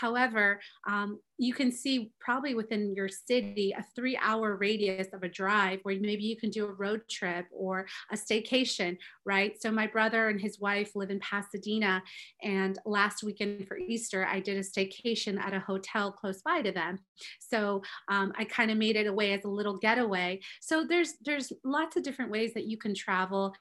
However 0.00 0.60
um, 0.86 1.20
you 1.38 1.52
can 1.52 1.72
see 1.72 2.12
probably 2.20 2.54
within 2.54 2.94
your 2.94 3.08
city 3.08 3.74
a 3.76 3.84
three 3.96 4.18
hour 4.22 4.56
radius 4.56 5.08
of 5.12 5.22
a 5.22 5.28
drive 5.28 5.80
where 5.82 5.96
maybe 6.00 6.22
you 6.22 6.36
can 6.36 6.50
do 6.50 6.66
a 6.66 6.72
road 6.72 7.02
trip 7.10 7.46
or 7.50 7.86
a 8.12 8.16
staycation, 8.16 8.96
right? 9.24 9.60
So, 9.60 9.70
my 9.70 9.86
brother 9.86 10.28
and 10.28 10.40
his 10.40 10.60
wife 10.60 10.92
live 10.94 11.10
in 11.10 11.18
Pasadena. 11.20 12.02
And 12.42 12.78
last 12.86 13.24
weekend 13.24 13.66
for 13.66 13.76
Easter, 13.76 14.26
I 14.26 14.40
did 14.40 14.56
a 14.56 14.60
staycation 14.60 15.38
at 15.40 15.54
a 15.54 15.60
hotel 15.60 16.12
close 16.12 16.40
by 16.42 16.62
to 16.62 16.70
them. 16.70 17.00
So, 17.40 17.82
um, 18.08 18.32
I 18.38 18.44
kind 18.44 18.70
of 18.70 18.78
made 18.78 18.96
it 18.96 19.06
away 19.06 19.32
as 19.32 19.44
a 19.44 19.48
little 19.48 19.78
getaway. 19.78 20.40
So, 20.60 20.84
there's, 20.86 21.14
there's 21.24 21.52
lots 21.64 21.96
of 21.96 22.04
different 22.04 22.30
ways 22.30 22.54
that 22.54 22.66
you 22.66 22.76
can 22.76 22.94
travel 22.94 23.54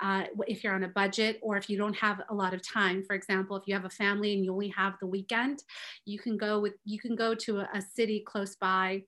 uh, 0.00 0.24
if 0.46 0.62
you're 0.62 0.74
on 0.74 0.84
a 0.84 0.88
budget 0.88 1.40
or 1.42 1.56
if 1.56 1.68
you 1.68 1.76
don't 1.76 1.96
have 1.96 2.20
a 2.30 2.34
lot 2.34 2.54
of 2.54 2.66
time. 2.66 3.02
For 3.02 3.16
example, 3.16 3.56
if 3.56 3.64
you 3.66 3.74
have 3.74 3.84
a 3.84 3.90
family 3.90 4.34
and 4.34 4.44
you 4.44 4.52
only 4.52 4.68
have 4.68 4.94
the 5.00 5.06
weekend, 5.06 5.62
you 6.04 6.18
can 6.20 6.36
go 6.36 6.60
with, 6.60 6.74
you 6.84 7.00
can 7.00 7.15
go 7.16 7.34
to 7.34 7.60
a, 7.60 7.82
city 7.94 8.22
close 8.26 8.56
by 8.56 9.02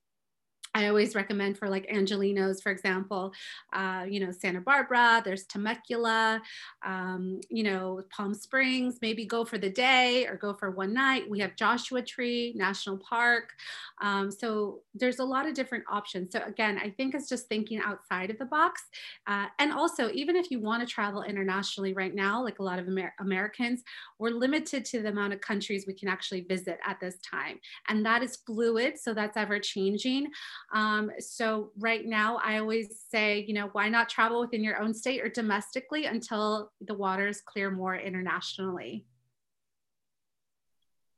I 0.78 0.86
always 0.86 1.16
recommend 1.16 1.58
for 1.58 1.68
like 1.68 1.88
Angelenos, 1.88 2.62
for 2.62 2.70
example, 2.70 3.32
uh, 3.72 4.04
you 4.08 4.20
know, 4.20 4.30
Santa 4.30 4.60
Barbara, 4.60 5.20
there's 5.24 5.42
Temecula, 5.42 6.40
um, 6.86 7.40
you 7.50 7.64
know, 7.64 8.02
Palm 8.10 8.32
Springs, 8.32 8.98
maybe 9.02 9.24
go 9.24 9.44
for 9.44 9.58
the 9.58 9.70
day 9.70 10.24
or 10.28 10.36
go 10.36 10.54
for 10.54 10.70
one 10.70 10.94
night. 10.94 11.28
We 11.28 11.40
have 11.40 11.56
Joshua 11.56 12.00
Tree 12.00 12.52
National 12.54 12.96
Park. 12.96 13.54
Um, 14.00 14.30
so 14.30 14.82
there's 14.94 15.18
a 15.18 15.24
lot 15.24 15.48
of 15.48 15.54
different 15.54 15.82
options. 15.90 16.30
So 16.30 16.42
again, 16.46 16.78
I 16.78 16.90
think 16.90 17.12
it's 17.12 17.28
just 17.28 17.48
thinking 17.48 17.80
outside 17.80 18.30
of 18.30 18.38
the 18.38 18.44
box. 18.44 18.82
Uh, 19.26 19.46
and 19.58 19.72
also, 19.72 20.10
even 20.12 20.36
if 20.36 20.48
you 20.48 20.60
want 20.60 20.86
to 20.86 20.94
travel 20.94 21.24
internationally 21.24 21.92
right 21.92 22.14
now, 22.14 22.40
like 22.40 22.60
a 22.60 22.62
lot 22.62 22.78
of 22.78 22.86
Amer 22.86 23.12
Americans, 23.18 23.82
we're 24.20 24.30
limited 24.30 24.84
to 24.84 25.02
the 25.02 25.08
amount 25.08 25.32
of 25.32 25.40
countries 25.40 25.86
we 25.88 25.94
can 25.94 26.08
actually 26.08 26.42
visit 26.42 26.78
at 26.86 27.00
this 27.00 27.16
time. 27.18 27.58
And 27.88 28.06
that 28.06 28.22
is 28.22 28.36
fluid. 28.46 28.96
So 28.96 29.12
that's 29.12 29.36
ever 29.36 29.58
changing. 29.58 30.28
Um, 30.72 31.10
so 31.18 31.70
right 31.78 32.04
now, 32.04 32.38
I 32.44 32.58
always 32.58 33.00
say, 33.10 33.44
you 33.46 33.54
know, 33.54 33.68
why 33.72 33.88
not 33.88 34.08
travel 34.08 34.40
within 34.40 34.62
your 34.62 34.80
own 34.80 34.92
state 34.92 35.22
or 35.22 35.28
domestically 35.28 36.04
until 36.04 36.72
the 36.80 36.94
waters 36.94 37.40
clear 37.40 37.70
more 37.70 37.96
internationally? 37.96 39.06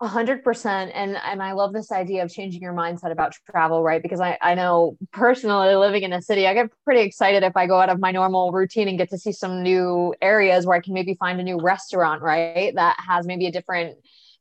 A 0.02 0.08
hundred 0.08 0.42
percent. 0.42 0.92
And 0.94 1.16
and 1.16 1.42
I 1.42 1.52
love 1.52 1.74
this 1.74 1.92
idea 1.92 2.22
of 2.22 2.32
changing 2.32 2.62
your 2.62 2.72
mindset 2.72 3.12
about 3.12 3.34
travel, 3.50 3.82
right? 3.82 4.00
Because 4.00 4.20
I, 4.20 4.38
I 4.40 4.54
know 4.54 4.96
personally 5.12 5.74
living 5.74 6.04
in 6.04 6.12
a 6.14 6.22
city, 6.22 6.46
I 6.46 6.54
get 6.54 6.70
pretty 6.84 7.02
excited 7.02 7.42
if 7.42 7.54
I 7.54 7.66
go 7.66 7.78
out 7.78 7.90
of 7.90 8.00
my 8.00 8.10
normal 8.10 8.50
routine 8.50 8.88
and 8.88 8.96
get 8.96 9.10
to 9.10 9.18
see 9.18 9.32
some 9.32 9.62
new 9.62 10.14
areas 10.22 10.64
where 10.64 10.76
I 10.76 10.80
can 10.80 10.94
maybe 10.94 11.16
find 11.16 11.38
a 11.38 11.42
new 11.42 11.60
restaurant, 11.60 12.22
right? 12.22 12.74
That 12.76 12.96
has 13.06 13.26
maybe 13.26 13.46
a 13.46 13.52
different 13.52 13.98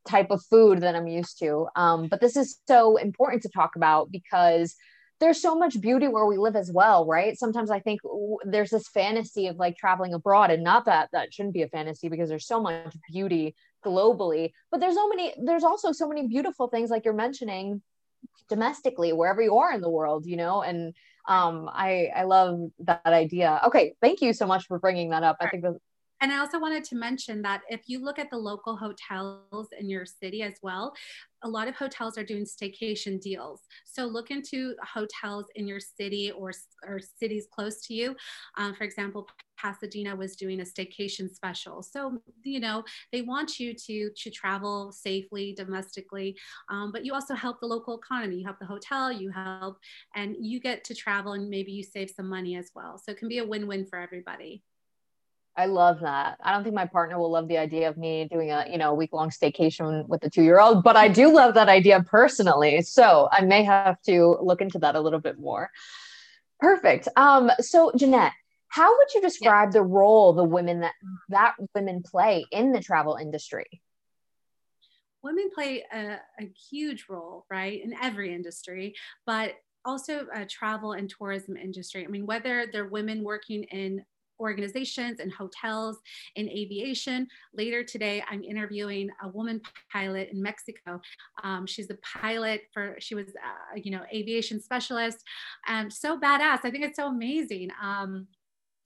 type 0.07 0.31
of 0.31 0.41
food 0.45 0.79
that 0.79 0.95
I'm 0.95 1.07
used 1.07 1.39
to. 1.39 1.67
Um, 1.75 2.07
but 2.07 2.21
this 2.21 2.37
is 2.37 2.59
so 2.65 2.95
important 2.95 3.41
to 3.43 3.49
talk 3.49 3.75
about 3.75 4.11
because 4.11 4.77
there's 5.19 5.41
so 5.41 5.55
much 5.55 5.79
beauty 5.81 6.07
where 6.07 6.25
we 6.25 6.38
live 6.38 6.55
as 6.55 6.71
well, 6.71 7.05
right? 7.05 7.38
Sometimes 7.38 7.69
I 7.69 7.79
think 7.79 7.99
there's 8.45 8.69
this 8.69 8.88
fantasy 8.88 9.47
of 9.47 9.57
like 9.57 9.77
traveling 9.77 10.13
abroad, 10.13 10.51
and 10.51 10.63
not 10.63 10.85
that 10.85 11.09
that 11.11 11.33
shouldn't 11.33 11.53
be 11.53 11.63
a 11.63 11.67
fantasy 11.67 12.09
because 12.09 12.29
there's 12.29 12.47
so 12.47 12.61
much 12.61 12.95
beauty 13.11 13.55
globally, 13.85 14.51
but 14.71 14.79
there's 14.79 14.95
so 14.95 15.07
many, 15.09 15.33
there's 15.43 15.63
also 15.63 15.91
so 15.91 16.07
many 16.07 16.27
beautiful 16.27 16.67
things 16.67 16.89
like 16.89 17.05
you're 17.05 17.13
mentioning 17.13 17.81
domestically 18.49 19.13
wherever 19.13 19.41
you 19.41 19.57
are 19.57 19.73
in 19.73 19.81
the 19.81 19.89
world, 19.89 20.25
you 20.25 20.38
know, 20.38 20.61
and 20.61 20.93
um, 21.27 21.69
I 21.71 22.09
I 22.15 22.23
love 22.23 22.71
that 22.79 23.05
idea. 23.05 23.61
Okay, 23.67 23.93
thank 24.01 24.21
you 24.21 24.33
so 24.33 24.47
much 24.47 24.65
for 24.67 24.79
bringing 24.79 25.09
that 25.11 25.23
up. 25.23 25.38
I 25.39 25.49
think 25.49 25.63
that 25.63 25.75
and 26.21 26.31
I 26.31 26.39
also 26.39 26.59
wanted 26.59 26.83
to 26.85 26.95
mention 26.95 27.41
that 27.43 27.61
if 27.69 27.81
you 27.88 28.03
look 28.03 28.19
at 28.19 28.29
the 28.29 28.38
local 28.38 28.75
hotels 28.75 29.69
in 29.77 29.89
your 29.89 30.05
city 30.05 30.43
as 30.43 30.55
well, 30.61 30.93
a 31.43 31.50
lot 31.50 31.67
of 31.67 31.75
hotels 31.75 32.17
are 32.17 32.24
doing 32.24 32.46
staycation 32.46 33.19
deals. 33.19 33.62
So 33.86 34.05
look 34.05 34.31
into 34.31 34.75
hotels 34.84 35.46
in 35.55 35.67
your 35.67 35.79
city 35.79 36.31
or, 36.31 36.51
or 36.86 37.00
cities 37.00 37.48
close 37.51 37.81
to 37.88 37.93
you. 37.93 38.15
Um, 38.58 38.74
for 38.75 38.84
example, 38.84 39.27
Pasadena 39.58 40.15
was 40.15 40.36
doing 40.36 40.62
a 40.62 40.63
staycation 40.63 41.34
special. 41.34 41.84
So, 41.84 42.22
you 42.43 42.60
know, 42.60 42.84
they 43.12 43.22
want 43.22 43.60
you 43.60 43.74
to, 43.74 44.10
to 44.15 44.29
travel 44.29 44.91
safely 44.91 45.53
domestically, 45.53 46.38
um, 46.69 46.91
but 46.91 47.05
you 47.05 47.13
also 47.13 47.34
help 47.34 47.60
the 47.60 47.67
local 47.67 47.98
economy. 47.98 48.38
You 48.38 48.46
help 48.46 48.60
the 48.60 48.65
hotel, 48.65 49.12
you 49.12 49.31
help, 49.31 49.77
and 50.15 50.36
you 50.39 50.60
get 50.60 50.84
to 50.86 50.96
travel 50.96 51.34
and 51.34 51.50
maybe 51.50 51.72
you 51.72 51.84
save 51.84 52.10
some 52.10 52.29
money 52.29 52.55
as 52.55 52.72
well. 52.74 52.98
So 52.98 53.12
it 53.12 53.17
can 53.17 53.27
be 53.27 53.39
a 53.39 53.46
win-win 53.46 53.86
for 53.86 54.00
everybody. 54.00 54.63
I 55.59 55.65
love 55.65 55.99
that. 55.99 56.37
I 56.41 56.53
don't 56.53 56.63
think 56.63 56.73
my 56.73 56.85
partner 56.85 57.19
will 57.19 57.31
love 57.31 57.49
the 57.49 57.57
idea 57.57 57.89
of 57.89 57.97
me 57.97 58.29
doing 58.31 58.49
a, 58.49 58.65
you 58.71 58.77
know, 58.77 58.93
week 58.93 59.11
long 59.11 59.29
staycation 59.29 60.07
with 60.07 60.23
a 60.23 60.29
two 60.29 60.41
year 60.41 60.57
old, 60.57 60.85
but 60.85 60.95
I 60.95 61.09
do 61.09 61.33
love 61.33 61.53
that 61.55 61.67
idea 61.67 62.01
personally. 62.01 62.81
So 62.81 63.27
I 63.29 63.41
may 63.41 63.63
have 63.65 64.01
to 64.03 64.37
look 64.41 64.61
into 64.61 64.79
that 64.79 64.95
a 64.95 65.01
little 65.01 65.19
bit 65.19 65.37
more. 65.37 65.69
Perfect. 66.61 67.09
Um, 67.17 67.51
so 67.59 67.91
Jeannette, 67.93 68.31
how 68.69 68.97
would 68.97 69.13
you 69.13 69.19
describe 69.19 69.69
yeah. 69.69 69.79
the 69.79 69.83
role 69.83 70.31
the 70.31 70.45
women 70.45 70.79
that 70.79 70.93
that 71.27 71.55
women 71.75 72.03
play 72.03 72.45
in 72.53 72.71
the 72.71 72.79
travel 72.79 73.17
industry? 73.17 73.65
Women 75.23 75.49
play 75.53 75.83
a, 75.91 76.19
a 76.39 76.49
huge 76.69 77.07
role, 77.09 77.45
right, 77.51 77.83
in 77.83 77.93
every 78.01 78.33
industry, 78.33 78.95
but 79.25 79.55
also 79.83 80.25
uh, 80.33 80.45
travel 80.49 80.93
and 80.93 81.09
tourism 81.09 81.57
industry. 81.57 82.05
I 82.05 82.07
mean, 82.07 82.25
whether 82.25 82.65
they're 82.71 82.87
women 82.87 83.25
working 83.25 83.63
in 83.63 84.05
organizations 84.39 85.19
and 85.19 85.31
hotels 85.31 85.98
in 86.36 86.50
aviation. 86.50 87.27
Later 87.53 87.84
today, 87.84 88.24
I'm 88.29 88.43
interviewing 88.43 89.10
a 89.24 89.29
woman 89.29 89.62
pilot 89.91 90.29
in 90.31 90.41
Mexico. 90.41 91.01
Um, 91.43 91.65
she's 91.65 91.89
a 91.89 91.98
pilot 92.22 92.62
for, 92.74 92.96
she 93.00 93.15
was, 93.15 93.27
uh, 93.27 93.75
you 93.75 93.91
know, 93.91 94.03
aviation 94.13 94.62
specialist. 94.62 95.24
and 95.67 95.91
so 95.91 96.19
badass. 96.19 96.60
I 96.63 96.72
think 96.72 96.84
it's 96.84 96.98
so 96.98 97.08
amazing. 97.08 97.69
Um, 97.81 98.27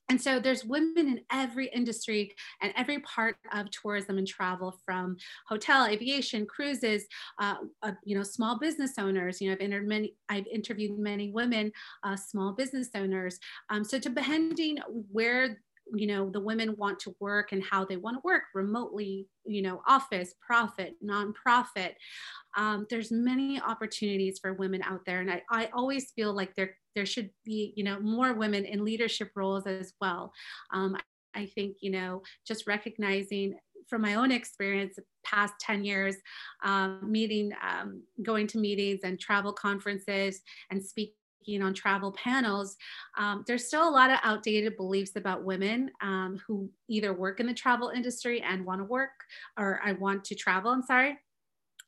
and 0.10 0.22
so 0.22 0.40
there's 0.40 0.66
women 0.66 1.08
in 1.08 1.22
every 1.32 1.68
industry 1.68 2.34
and 2.62 2.74
every 2.76 3.00
part 3.00 3.36
of 3.54 3.70
tourism 3.72 4.18
and 4.18 4.28
travel 4.28 4.80
from 4.86 5.16
hotel, 5.48 5.88
aviation, 5.88 6.46
cruises, 6.46 7.06
uh, 7.40 7.56
uh, 7.82 7.94
you 8.04 8.16
know, 8.18 8.24
small 8.24 8.60
business 8.60 8.94
owners. 8.98 9.40
You 9.40 9.50
know, 9.50 9.58
I've, 9.60 9.62
interviewed 9.62 9.82
many, 9.82 10.16
I've 10.30 10.48
interviewed 10.48 11.00
many 11.00 11.32
women, 11.32 11.72
uh, 12.04 12.16
small 12.16 12.52
business 12.52 12.90
owners. 12.96 13.40
Um, 13.70 13.84
so 13.84 13.98
depending 13.98 14.80
where 15.12 15.58
you 15.94 16.08
know 16.08 16.30
the 16.30 16.40
women 16.40 16.76
want 16.78 17.00
to 17.00 17.16
work 17.20 17.52
and 17.52 17.64
how 17.64 17.86
they 17.86 17.98
want 17.98 18.16
to 18.18 18.22
work 18.24 18.44
remotely 18.54 19.28
you 19.46 19.62
know 19.62 19.82
office 19.88 20.34
profit 20.46 20.96
nonprofit. 21.04 21.94
Um, 22.56 22.86
there's 22.90 23.12
many 23.12 23.60
opportunities 23.62 24.40
for 24.40 24.54
women 24.54 24.82
out 24.84 25.02
there 25.06 25.22
and 25.22 25.32
I, 25.32 25.42
I 25.50 25.70
always 25.74 26.12
feel 26.16 26.34
like 26.34 26.56
there 26.56 26.76
there 26.96 27.06
should 27.06 27.30
be 27.46 27.74
you 27.76 27.84
know 27.84 28.00
more 28.00 28.34
women 28.34 28.66
in 28.66 28.86
leadership 28.86 29.32
roles 29.36 29.68
as 29.68 29.94
well. 30.02 30.34
Um, 30.72 30.98
i 31.36 31.48
think 31.48 31.78
you 31.82 31.90
know 31.90 32.22
just 32.46 32.68
recognizing 32.68 33.56
from 33.90 34.02
my 34.02 34.16
own 34.16 34.32
experience 34.32 34.98
past 35.26 35.54
10 35.60 35.84
years 35.84 36.16
um, 36.64 37.00
meeting 37.04 37.52
um, 37.68 38.02
going 38.22 38.48
to 38.48 38.58
meetings 38.58 39.02
and 39.04 39.20
travel 39.20 39.52
conferences 39.52 40.42
and 40.72 40.84
speaking 40.84 41.16
on 41.62 41.74
travel 41.74 42.12
panels, 42.12 42.78
um, 43.18 43.44
there's 43.48 43.68
still 43.68 43.88
a 43.88 43.90
lot 43.90 44.10
of 44.10 44.20
outdated 44.24 44.78
beliefs 44.78 45.16
about 45.16 45.44
women 45.44 45.92
um, 46.02 46.40
who 46.46 46.70
either 46.88 47.14
work 47.14 47.40
in 47.40 47.48
the 47.48 47.54
travel 47.54 47.90
industry 47.90 48.42
and 48.42 48.66
want 48.66 48.82
to 48.82 48.86
work 48.86 49.12
or 49.58 49.80
I 49.84 49.94
want 49.94 50.24
to 50.26 50.36
travel, 50.36 50.72
I'm 50.72 50.84
sorry. 50.84 51.18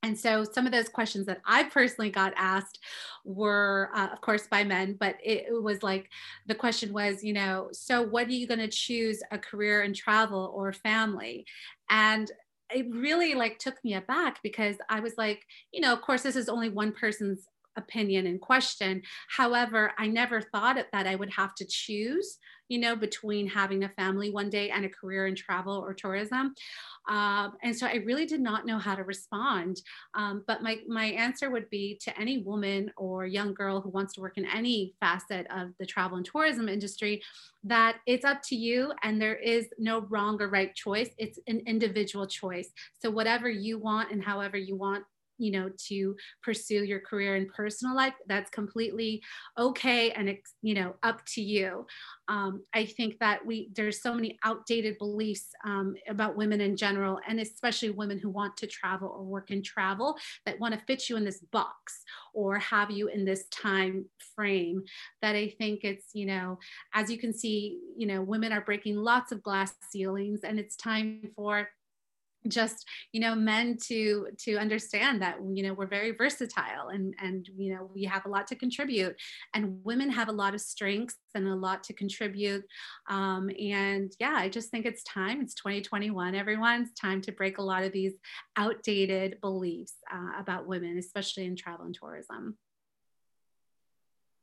And 0.03 0.17
so 0.17 0.43
some 0.43 0.67
of 0.67 0.71
those 0.71 0.87
questions 0.87 1.25
that 1.25 1.41
I 1.45 1.63
personally 1.63 2.11
got 2.11 2.33
asked 2.37 2.79
were, 3.23 3.89
uh, 3.95 4.09
of 4.13 4.21
course, 4.21 4.45
by 4.45 4.63
men, 4.63 4.97
but 4.99 5.15
it, 5.23 5.45
it, 5.47 5.63
was 5.63 5.81
like 5.81 6.09
the 6.45 6.53
question 6.53 6.93
was, 6.93 7.23
you 7.23 7.33
know, 7.33 7.69
so 7.71 8.03
what 8.03 8.27
are 8.27 8.31
you 8.31 8.45
going 8.45 8.59
to 8.59 8.67
choose 8.67 9.23
a 9.31 9.39
career 9.39 9.81
in 9.81 9.93
travel 9.93 10.53
or 10.53 10.71
family? 10.71 11.43
And 11.89 12.31
it 12.69 12.85
really 12.91 13.33
like 13.33 13.57
took 13.57 13.83
me 13.83 13.95
aback 13.95 14.39
because 14.43 14.75
I 14.89 14.99
was 14.99 15.13
like, 15.17 15.43
you 15.71 15.81
know, 15.81 15.93
of 15.93 16.01
course, 16.01 16.21
this 16.21 16.35
is 16.35 16.49
only 16.49 16.69
one 16.69 16.91
person's 16.91 17.47
opinion 17.77 18.27
and 18.27 18.39
question. 18.39 19.01
However, 19.29 19.93
I 19.97 20.07
never 20.07 20.41
thought 20.41 20.77
that 20.91 21.07
I 21.07 21.15
would 21.15 21.31
have 21.31 21.55
to 21.55 21.65
choose, 21.65 22.37
you 22.69 22.79
know, 22.79 22.95
between 22.95 23.47
having 23.47 23.83
a 23.83 23.89
family 23.89 24.31
one 24.31 24.49
day 24.49 24.69
and 24.69 24.85
a 24.85 24.89
career 24.89 25.27
in 25.27 25.35
travel 25.35 25.75
or 25.75 25.93
tourism. 25.93 26.53
Um, 27.07 27.53
and 27.61 27.75
so 27.75 27.85
I 27.85 27.95
really 28.05 28.25
did 28.25 28.41
not 28.41 28.65
know 28.65 28.79
how 28.79 28.95
to 28.95 29.03
respond. 29.03 29.81
Um, 30.15 30.43
but 30.47 30.63
my, 30.63 30.79
my 30.87 31.05
answer 31.05 31.51
would 31.51 31.69
be 31.69 31.99
to 32.03 32.19
any 32.19 32.39
woman 32.39 32.91
or 32.97 33.25
young 33.25 33.53
girl 33.53 33.81
who 33.81 33.89
wants 33.89 34.13
to 34.15 34.21
work 34.21 34.37
in 34.37 34.45
any 34.45 34.95
facet 34.99 35.45
of 35.51 35.69
the 35.79 35.85
travel 35.85 36.17
and 36.17 36.25
tourism 36.25 36.67
industry 36.67 37.21
that 37.63 37.97
it's 38.05 38.25
up 38.25 38.41
to 38.43 38.55
you 38.55 38.91
and 39.03 39.21
there 39.21 39.35
is 39.35 39.67
no 39.77 40.01
wrong 40.01 40.41
or 40.41 40.49
right 40.49 40.73
choice. 40.75 41.09
It's 41.17 41.39
an 41.47 41.61
individual 41.65 42.27
choice. 42.27 42.69
So 42.99 43.09
whatever 43.09 43.49
you 43.49 43.77
want 43.77 44.11
and 44.11 44.23
however 44.23 44.57
you 44.57 44.75
want 44.75 45.03
you 45.37 45.51
know 45.51 45.69
to 45.87 46.15
pursue 46.43 46.83
your 46.83 46.99
career 46.99 47.35
and 47.35 47.49
personal 47.49 47.95
life 47.95 48.13
that's 48.27 48.49
completely 48.49 49.21
okay 49.57 50.11
and 50.11 50.29
it's 50.29 50.53
you 50.61 50.73
know 50.73 50.95
up 51.03 51.21
to 51.25 51.41
you. 51.41 51.85
Um, 52.27 52.63
i 52.73 52.85
think 52.85 53.19
that 53.19 53.45
we 53.45 53.69
there's 53.75 54.01
so 54.01 54.13
many 54.13 54.37
outdated 54.43 54.97
beliefs 54.97 55.47
um, 55.63 55.95
about 56.07 56.35
women 56.35 56.61
in 56.61 56.75
general 56.75 57.19
and 57.27 57.39
especially 57.39 57.91
women 57.91 58.17
who 58.17 58.29
want 58.29 58.57
to 58.57 58.67
travel 58.67 59.09
or 59.09 59.23
work 59.23 59.51
in 59.51 59.61
travel 59.61 60.17
that 60.45 60.59
want 60.59 60.73
to 60.73 60.85
fit 60.87 61.09
you 61.09 61.17
in 61.17 61.25
this 61.25 61.39
box 61.51 62.03
or 62.33 62.57
have 62.57 62.89
you 62.89 63.07
in 63.07 63.25
this 63.25 63.45
time 63.49 64.05
frame 64.35 64.83
that 65.21 65.35
i 65.35 65.47
think 65.59 65.81
it's 65.83 66.09
you 66.13 66.25
know 66.25 66.57
as 66.93 67.11
you 67.11 67.17
can 67.17 67.33
see 67.33 67.79
you 67.95 68.07
know 68.07 68.21
women 68.21 68.51
are 68.51 68.61
breaking 68.61 68.95
lots 68.95 69.31
of 69.31 69.43
glass 69.43 69.73
ceilings 69.91 70.41
and 70.43 70.59
it's 70.59 70.75
time 70.75 71.29
for 71.35 71.67
just 72.47 72.87
you 73.11 73.19
know 73.19 73.35
men 73.35 73.77
to 73.87 74.27
to 74.39 74.57
understand 74.57 75.21
that 75.21 75.37
you 75.53 75.63
know 75.63 75.73
we're 75.73 75.87
very 75.87 76.11
versatile 76.11 76.89
and 76.91 77.13
and 77.19 77.49
you 77.57 77.73
know 77.73 77.89
we 77.93 78.03
have 78.03 78.25
a 78.25 78.29
lot 78.29 78.47
to 78.47 78.55
contribute. 78.55 79.15
And 79.53 79.83
women 79.83 80.09
have 80.09 80.29
a 80.29 80.33
lot 80.33 80.53
of 80.53 80.61
strengths 80.61 81.15
and 81.33 81.47
a 81.47 81.55
lot 81.55 81.83
to 81.85 81.93
contribute. 81.93 82.63
Um, 83.09 83.49
and 83.59 84.11
yeah 84.19 84.35
i 84.35 84.49
just 84.49 84.69
think 84.69 84.85
it's 84.85 85.03
time. 85.03 85.41
It's 85.41 85.55
2021 85.55 86.35
everyone. 86.35 86.81
It's 86.81 86.99
time 86.99 87.21
to 87.21 87.31
break 87.31 87.57
a 87.57 87.63
lot 87.63 87.83
of 87.83 87.91
these 87.91 88.13
outdated 88.57 89.39
beliefs 89.41 89.95
uh, 90.11 90.39
about 90.39 90.67
women 90.67 90.97
especially 90.97 91.45
in 91.45 91.55
travel 91.55 91.85
and 91.85 91.95
tourism 91.95 92.57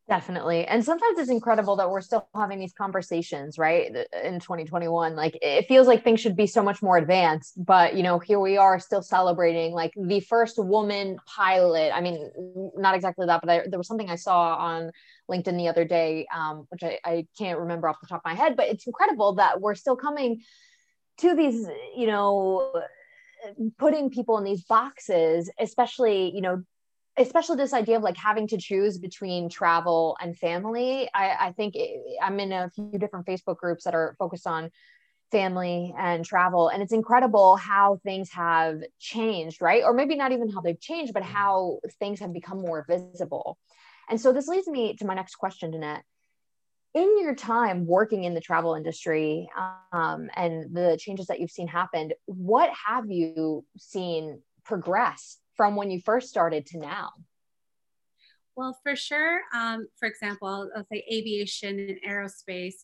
Definitely. 0.09 0.67
And 0.67 0.85
sometimes 0.85 1.17
it's 1.19 1.31
incredible 1.31 1.77
that 1.77 1.89
we're 1.89 2.01
still 2.01 2.29
having 2.35 2.59
these 2.59 2.73
conversations, 2.73 3.57
right? 3.57 3.87
In 4.25 4.41
2021. 4.41 5.15
Like 5.15 5.39
it 5.41 5.69
feels 5.69 5.87
like 5.87 6.03
things 6.03 6.21
should 6.21 6.35
be 6.37 6.49
so 6.49 6.61
much 6.61 6.83
more 6.83 6.97
advanced, 6.97 7.55
but 7.65 7.95
you 7.95 8.03
know, 8.03 8.19
here 8.19 8.41
we 8.41 8.57
are 8.57 8.81
still 8.81 9.01
celebrating 9.01 9.73
like 9.73 9.93
the 9.97 10.19
first 10.19 10.59
woman 10.59 11.19
pilot. 11.25 11.93
I 11.95 12.01
mean, 12.01 12.31
not 12.77 12.97
exactly 12.97 13.27
that, 13.27 13.41
but 13.43 13.49
I, 13.49 13.63
there 13.69 13.79
was 13.79 13.87
something 13.87 14.11
I 14.11 14.17
saw 14.17 14.57
on 14.57 14.91
LinkedIn 15.31 15.57
the 15.57 15.69
other 15.69 15.85
day, 15.85 16.27
um, 16.35 16.67
which 16.71 16.83
I, 16.83 16.99
I 17.05 17.27
can't 17.39 17.61
remember 17.61 17.89
off 17.89 18.01
the 18.01 18.09
top 18.09 18.23
of 18.25 18.31
my 18.31 18.35
head, 18.35 18.57
but 18.57 18.67
it's 18.67 18.87
incredible 18.89 19.37
that 19.37 19.61
we're 19.61 19.77
still 19.77 19.97
coming 19.97 20.43
to 21.19 21.37
these, 21.37 21.65
you 21.97 22.09
know, 22.09 22.73
putting 23.79 24.11
people 24.11 24.39
in 24.39 24.45
these 24.45 24.65
boxes, 24.65 25.51
especially, 25.59 26.33
you 26.35 26.41
know, 26.41 26.63
especially 27.19 27.57
this 27.57 27.75
idea 27.75 27.97
of 27.97 28.03
like 28.03 28.17
having 28.17 28.49
to 28.49 28.57
choose 28.57 28.99
between 28.99 29.49
travel 29.49 30.17
and 30.21 30.37
family 30.39 31.09
i, 31.15 31.49
I 31.49 31.53
think 31.53 31.75
it, 31.77 32.01
i'm 32.23 32.41
in 32.41 32.53
a 32.53 32.71
few 32.71 32.99
different 32.99 33.27
facebook 33.27 33.59
groups 33.59 33.85
that 33.85 33.95
are 33.95 34.17
focused 34.19 34.47
on 34.47 34.71
family 35.31 35.95
and 35.99 36.25
travel 36.25 36.69
and 36.69 36.83
it's 36.83 36.93
incredible 36.93 37.57
how 37.57 37.99
things 38.05 38.31
have 38.31 38.83
changed 38.99 39.63
right 39.63 39.83
or 39.83 39.93
maybe 39.93 40.15
not 40.15 40.33
even 40.33 40.51
how 40.51 40.61
they've 40.61 40.81
changed 40.81 41.13
but 41.13 41.23
how 41.23 41.79
things 41.99 42.21
have 42.21 42.33
become 42.33 42.61
more 42.61 42.85
visible 42.89 43.59
and 44.09 44.21
so 44.21 44.33
this 44.33 44.47
leads 44.49 44.69
me 44.69 44.95
to 44.95 45.07
my 45.07 45.15
next 45.15 45.37
question 45.37 45.73
Jeannette. 45.73 46.03
in 46.95 47.19
your 47.21 47.35
time 47.35 47.87
working 47.87 48.25
in 48.25 48.35
the 48.35 48.41
travel 48.41 48.75
industry 48.75 49.49
um, 49.93 50.29
and 50.37 50.75
the 50.75 50.99
changes 51.01 51.27
that 51.27 51.41
you've 51.41 51.51
seen 51.51 51.67
happened 51.67 52.13
what 52.27 52.71
have 52.87 53.11
you 53.11 53.65
seen 53.79 54.43
progress 54.65 55.39
from 55.57 55.77
when 55.77 55.91
you 55.91 56.01
first 56.01 56.29
started 56.29 56.67
to 56.67 56.79
now? 56.79 57.11
Well, 58.57 58.79
for 58.83 58.95
sure. 58.97 59.41
Um, 59.55 59.87
for 59.99 60.07
example, 60.07 60.47
I'll, 60.47 60.71
I'll, 60.77 60.87
say 60.93 61.05
aviation 61.11 61.79
and 61.79 61.99
aerospace, 62.07 62.75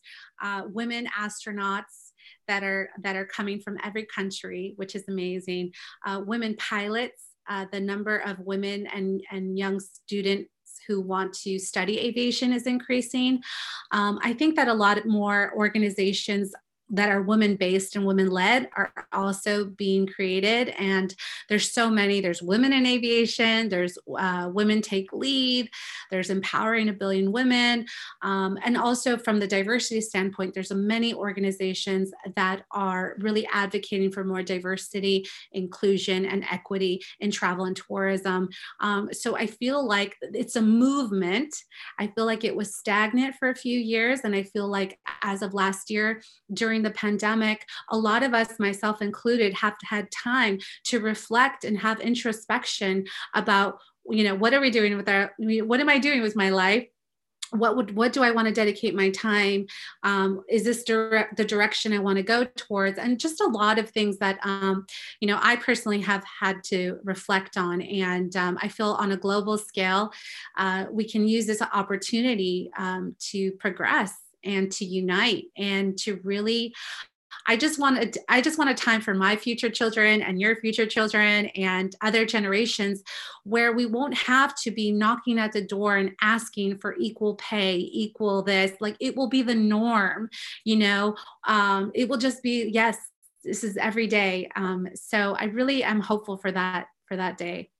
uh, 0.42 0.62
women 0.66 1.06
astronauts 1.18 2.12
that 2.46 2.62
are 2.62 2.88
that 3.02 3.16
are 3.16 3.26
coming 3.26 3.60
from 3.60 3.76
every 3.84 4.06
country, 4.06 4.72
which 4.76 4.94
is 4.94 5.04
amazing. 5.08 5.72
Uh, 6.06 6.22
women 6.24 6.56
pilots, 6.56 7.32
uh, 7.50 7.66
the 7.70 7.80
number 7.80 8.18
of 8.18 8.38
women 8.40 8.86
and 8.86 9.22
and 9.30 9.58
young 9.58 9.78
students 9.78 10.50
who 10.86 11.02
want 11.02 11.34
to 11.34 11.58
study 11.58 11.98
aviation 11.98 12.52
is 12.52 12.66
increasing. 12.66 13.42
Um, 13.90 14.18
I 14.22 14.32
think 14.32 14.56
that 14.56 14.68
a 14.68 14.74
lot 14.74 15.04
more 15.06 15.52
organizations 15.54 16.54
that 16.90 17.10
are 17.10 17.22
women 17.22 17.56
based 17.56 17.96
and 17.96 18.04
women 18.04 18.30
led 18.30 18.68
are 18.76 18.92
also 19.12 19.66
being 19.66 20.06
created. 20.06 20.70
And 20.78 21.14
there's 21.48 21.72
so 21.72 21.90
many 21.90 22.20
there's 22.20 22.42
women 22.42 22.72
in 22.72 22.86
aviation 22.86 23.68
there's 23.68 23.98
uh, 24.18 24.50
women 24.52 24.80
take 24.80 25.12
lead 25.12 25.68
there's 26.10 26.30
empowering 26.30 26.88
a 26.88 26.92
billion 26.92 27.32
women. 27.32 27.86
Um, 28.22 28.58
and 28.64 28.76
also 28.76 29.16
from 29.16 29.38
the 29.38 29.46
diversity 29.46 30.00
standpoint 30.00 30.54
there's 30.54 30.72
many 30.72 31.14
organizations 31.14 32.12
that 32.36 32.62
are 32.72 33.16
really 33.18 33.46
advocating 33.52 34.10
for 34.10 34.24
more 34.24 34.42
diversity 34.42 35.26
inclusion 35.52 36.24
and 36.24 36.44
equity 36.50 37.02
in 37.20 37.30
travel 37.30 37.64
and 37.64 37.76
tourism. 37.76 38.48
Um, 38.80 39.08
so 39.12 39.36
i 39.36 39.46
feel 39.46 39.86
like 39.86 40.16
it's 40.22 40.56
a 40.56 40.62
movement. 40.62 41.54
I 41.98 42.06
feel 42.08 42.24
like 42.24 42.44
it 42.44 42.54
was 42.54 42.74
stagnant 42.76 43.34
for 43.36 43.50
a 43.50 43.54
few 43.54 43.78
years 43.78 44.20
and 44.24 44.34
i 44.34 44.42
feel 44.42 44.68
like 44.68 44.98
as 45.22 45.42
of 45.42 45.54
last 45.54 45.90
year 45.90 46.22
during 46.52 46.77
during 46.78 46.82
the 46.82 46.98
pandemic, 46.98 47.66
a 47.90 47.98
lot 47.98 48.22
of 48.22 48.34
us, 48.34 48.58
myself 48.58 49.02
included, 49.02 49.54
have 49.54 49.74
had 49.82 50.10
time 50.10 50.58
to 50.84 51.00
reflect 51.00 51.64
and 51.64 51.78
have 51.78 52.00
introspection 52.00 53.04
about, 53.34 53.78
you 54.10 54.24
know, 54.24 54.34
what 54.34 54.54
are 54.54 54.60
we 54.60 54.70
doing 54.70 54.96
with 54.96 55.08
our, 55.08 55.32
what 55.38 55.80
am 55.80 55.88
I 55.88 55.98
doing 55.98 56.22
with 56.22 56.36
my 56.36 56.50
life? 56.50 56.86
what 57.52 57.76
would 57.76 57.96
what 57.96 58.12
do 58.12 58.22
i 58.22 58.30
want 58.30 58.46
to 58.46 58.52
dedicate 58.52 58.94
my 58.94 59.08
time? 59.08 59.64
Um, 60.02 60.42
is 60.50 60.64
this 60.64 60.84
direct 60.84 61.38
the 61.38 61.46
direction 61.46 61.94
i 61.94 61.98
want 61.98 62.18
to 62.18 62.22
go 62.22 62.44
towards? 62.44 62.98
And 62.98 63.18
just 63.18 63.40
a 63.40 63.46
lot 63.46 63.78
of 63.78 63.88
things 63.88 64.18
that 64.18 64.38
um, 64.42 64.84
you 65.20 65.28
know 65.28 65.38
i 65.40 65.56
personally 65.56 66.02
have 66.02 66.22
had 66.42 66.62
to 66.64 66.98
reflect 67.04 67.56
on. 67.56 67.80
And 67.80 68.36
um, 68.36 68.58
i 68.60 68.68
feel 68.68 68.92
on 69.00 69.12
a 69.12 69.16
global 69.16 69.56
scale 69.56 70.12
uh, 70.58 70.84
we 70.90 71.08
can 71.08 71.26
use 71.26 71.46
this 71.46 71.62
opportunity 71.62 72.70
um, 72.76 73.16
to 73.30 73.52
progress 73.52 74.27
and 74.44 74.70
to 74.72 74.84
unite 74.84 75.46
and 75.56 75.96
to 75.98 76.20
really 76.24 76.74
I 77.48 77.56
just 77.56 77.78
want 77.78 77.98
a, 77.98 78.20
I 78.28 78.42
just 78.42 78.58
want 78.58 78.70
a 78.70 78.74
time 78.74 79.00
for 79.00 79.14
my 79.14 79.34
future 79.34 79.70
children 79.70 80.20
and 80.20 80.38
your 80.38 80.56
future 80.56 80.84
children 80.86 81.46
and 81.56 81.96
other 82.02 82.26
generations 82.26 83.02
where 83.44 83.72
we 83.72 83.86
won't 83.86 84.14
have 84.14 84.54
to 84.56 84.70
be 84.70 84.92
knocking 84.92 85.38
at 85.38 85.52
the 85.52 85.62
door 85.62 85.96
and 85.96 86.14
asking 86.20 86.78
for 86.78 86.94
equal 86.98 87.36
pay, 87.36 87.78
equal 87.90 88.42
this. 88.42 88.72
Like 88.80 88.96
it 89.00 89.16
will 89.16 89.28
be 89.28 89.40
the 89.40 89.54
norm, 89.54 90.28
you 90.64 90.76
know. 90.76 91.16
Um, 91.46 91.90
it 91.94 92.08
will 92.08 92.18
just 92.18 92.42
be 92.42 92.68
yes, 92.68 92.98
this 93.44 93.64
is 93.64 93.78
every 93.78 94.06
day. 94.06 94.50
Um, 94.54 94.88
so 94.94 95.34
I 95.38 95.44
really 95.44 95.82
am 95.82 96.00
hopeful 96.00 96.36
for 96.36 96.52
that 96.52 96.88
for 97.06 97.16
that 97.16 97.38
day. 97.38 97.70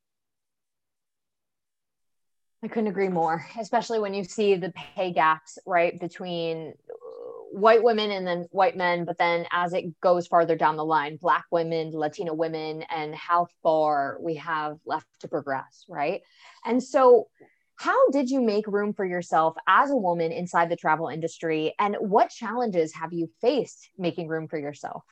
I 2.63 2.69
couldn't 2.69 2.89
agree 2.89 3.09
more, 3.09 3.47
especially 3.59 4.01
when 4.01 4.15
you 4.15 4.25
see 4.25 4.57
the 4.57 4.73
pay 4.97 5.13
gaps, 5.13 5.59
right, 5.65 5.99
between 5.99 6.75
uh, 6.91 6.95
white 7.53 7.85
women 7.85 8.11
and 8.11 8.27
then 8.27 8.49
white 8.51 8.77
men, 8.77 9.05
but 9.05 9.17
then 9.17 9.47
as 9.53 9.73
it 9.73 10.01
goes 10.01 10.27
farther 10.27 10.57
down 10.57 10.77
the 10.77 10.85
line, 10.85 11.19
black 11.21 11.45
women, 11.53 11.93
Latina 11.93 12.35
women, 12.35 12.83
and 12.91 13.15
how 13.15 13.47
far 13.63 14.19
we 14.21 14.35
have 14.37 14.79
left 14.85 15.07
to 15.21 15.29
progress, 15.29 15.85
right? 15.89 16.23
And 16.65 16.83
so, 16.83 17.29
how 17.77 18.11
did 18.11 18.29
you 18.29 18.41
make 18.41 18.67
room 18.67 18.93
for 18.93 19.05
yourself 19.05 19.55
as 19.69 19.93
a 19.93 19.97
woman 19.97 20.33
inside 20.33 20.69
the 20.69 20.75
travel 20.75 21.07
industry? 21.07 21.75
And 21.79 21.95
what 22.01 22.31
challenges 22.31 22.93
have 22.95 23.13
you 23.13 23.31
faced 23.41 23.89
making 23.97 24.27
room 24.27 24.49
for 24.49 24.59
yourself? 24.59 25.05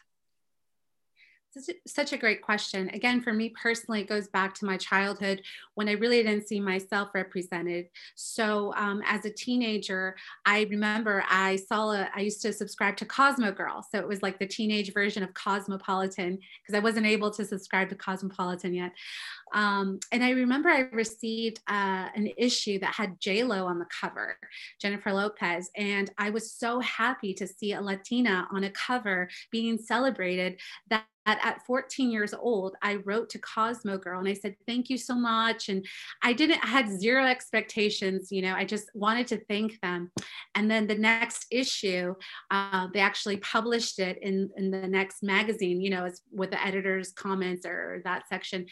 Such 1.87 2.13
a 2.13 2.17
great 2.17 2.43
question. 2.43 2.91
Again, 2.91 3.21
for 3.21 3.33
me 3.33 3.51
personally, 3.51 4.01
it 4.01 4.09
goes 4.09 4.29
back 4.29 4.55
to 4.55 4.65
my 4.65 4.77
childhood 4.77 5.43
when 5.75 5.89
I 5.89 5.93
really 5.93 6.23
didn't 6.23 6.49
see 6.49 6.61
myself 6.61 7.11
represented. 7.15 7.89
So, 8.15 8.73
um, 8.77 9.03
as 9.07 9.25
a 9.25 9.31
teenager, 9.31 10.17
I 10.45 10.67
remember 10.71 11.25
I 11.29 11.57
saw 11.57 11.91
a, 11.91 12.09
I 12.15 12.21
used 12.21 12.43
to 12.43 12.53
subscribe 12.53 12.97
to 12.99 13.05
Cosmo 13.05 13.53
Girl. 13.53 13.85
So 13.91 13.99
it 13.99 14.09
was 14.09 14.23
like 14.23 14.39
the 14.39 14.47
teenage 14.47 14.93
version 14.93 15.23
of 15.23 15.35
Cosmopolitan 15.35 16.39
because 16.63 16.75
I 16.75 16.81
wasn't 16.81 17.07
able 17.07 17.31
to 17.33 17.45
subscribe 17.45 17.89
to 17.91 17.95
Cosmopolitan 17.95 18.75
yet. 18.75 18.93
Um, 19.55 20.01
and 20.13 20.25
I 20.25 20.31
remember 20.31 20.69
I 20.69 20.81
received 20.93 21.61
uh, 21.69 22.09
an 22.15 22.31
issue 22.37 22.79
that 22.81 22.95
had 22.95 23.21
J 23.21 23.45
Lo 23.45 23.67
on 23.67 23.79
the 23.79 23.87
cover, 24.01 24.39
Jennifer 24.81 25.13
Lopez, 25.13 25.71
and 25.77 26.11
I 26.19 26.31
was 26.31 26.53
so 26.53 26.81
happy 26.81 27.35
to 27.35 27.47
see 27.47 27.73
a 27.73 27.81
Latina 27.81 28.49
on 28.53 28.65
a 28.65 28.71
cover 28.71 29.29
being 29.51 29.79
celebrated 29.79 30.61
that 30.91 31.07
at 31.27 31.65
14 31.67 32.11
years 32.11 32.33
old, 32.33 32.77
I 32.83 32.97
wrote 33.05 33.29
to 33.31 33.39
Cosmo 33.39 33.99
Girl 33.99 34.21
and 34.21 34.29
I 34.29 34.35
said, 34.35 34.55
Thank 34.67 34.89
you 34.89 34.97
so 34.97 35.15
much. 35.15 35.69
And 35.69 35.85
I 36.23 36.33
didn't, 36.33 36.65
I 36.65 36.69
had 36.69 36.89
zero 36.89 37.25
expectations, 37.27 38.31
you 38.31 38.43
know, 38.43 38.55
I 38.55 38.65
just 38.65 38.91
wanted 38.95 39.27
to 39.29 39.45
thank 39.47 39.81
them. 39.81 40.11
And 40.55 40.71
then 40.71 40.87
the 40.87 40.95
next 40.95 41.47
issue, 41.51 42.15
uh, 42.51 42.89
they 42.95 43.01
actually 43.01 43.39
published 43.39 43.99
it 43.99 44.19
in, 44.23 44.51
in 44.57 44.71
the 44.71 44.87
next 44.87 45.23
magazine, 45.23 45.81
you 45.81 45.91
know, 45.91 46.09
with 46.33 46.51
the 46.51 46.65
editor's 46.65 47.13
comments 47.13 47.67
or 47.67 48.01
that 48.05 48.29
section. 48.29 48.65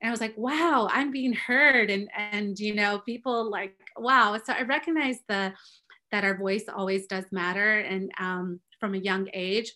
And 0.00 0.08
I 0.08 0.10
was 0.10 0.20
like, 0.22 0.36
wow, 0.38 0.88
I'm 0.90 1.10
being 1.10 1.34
heard. 1.34 1.90
And, 1.90 2.08
and, 2.16 2.58
you 2.58 2.74
know, 2.74 3.00
people 3.00 3.50
like, 3.50 3.74
wow. 3.98 4.38
So 4.42 4.54
I 4.54 4.62
recognize 4.62 5.18
the, 5.28 5.52
that 6.10 6.24
our 6.24 6.38
voice 6.38 6.64
always 6.74 7.06
does 7.06 7.26
matter. 7.30 7.80
And 7.80 8.10
um, 8.18 8.60
from 8.80 8.94
a 8.94 8.98
young 8.98 9.28
age, 9.34 9.72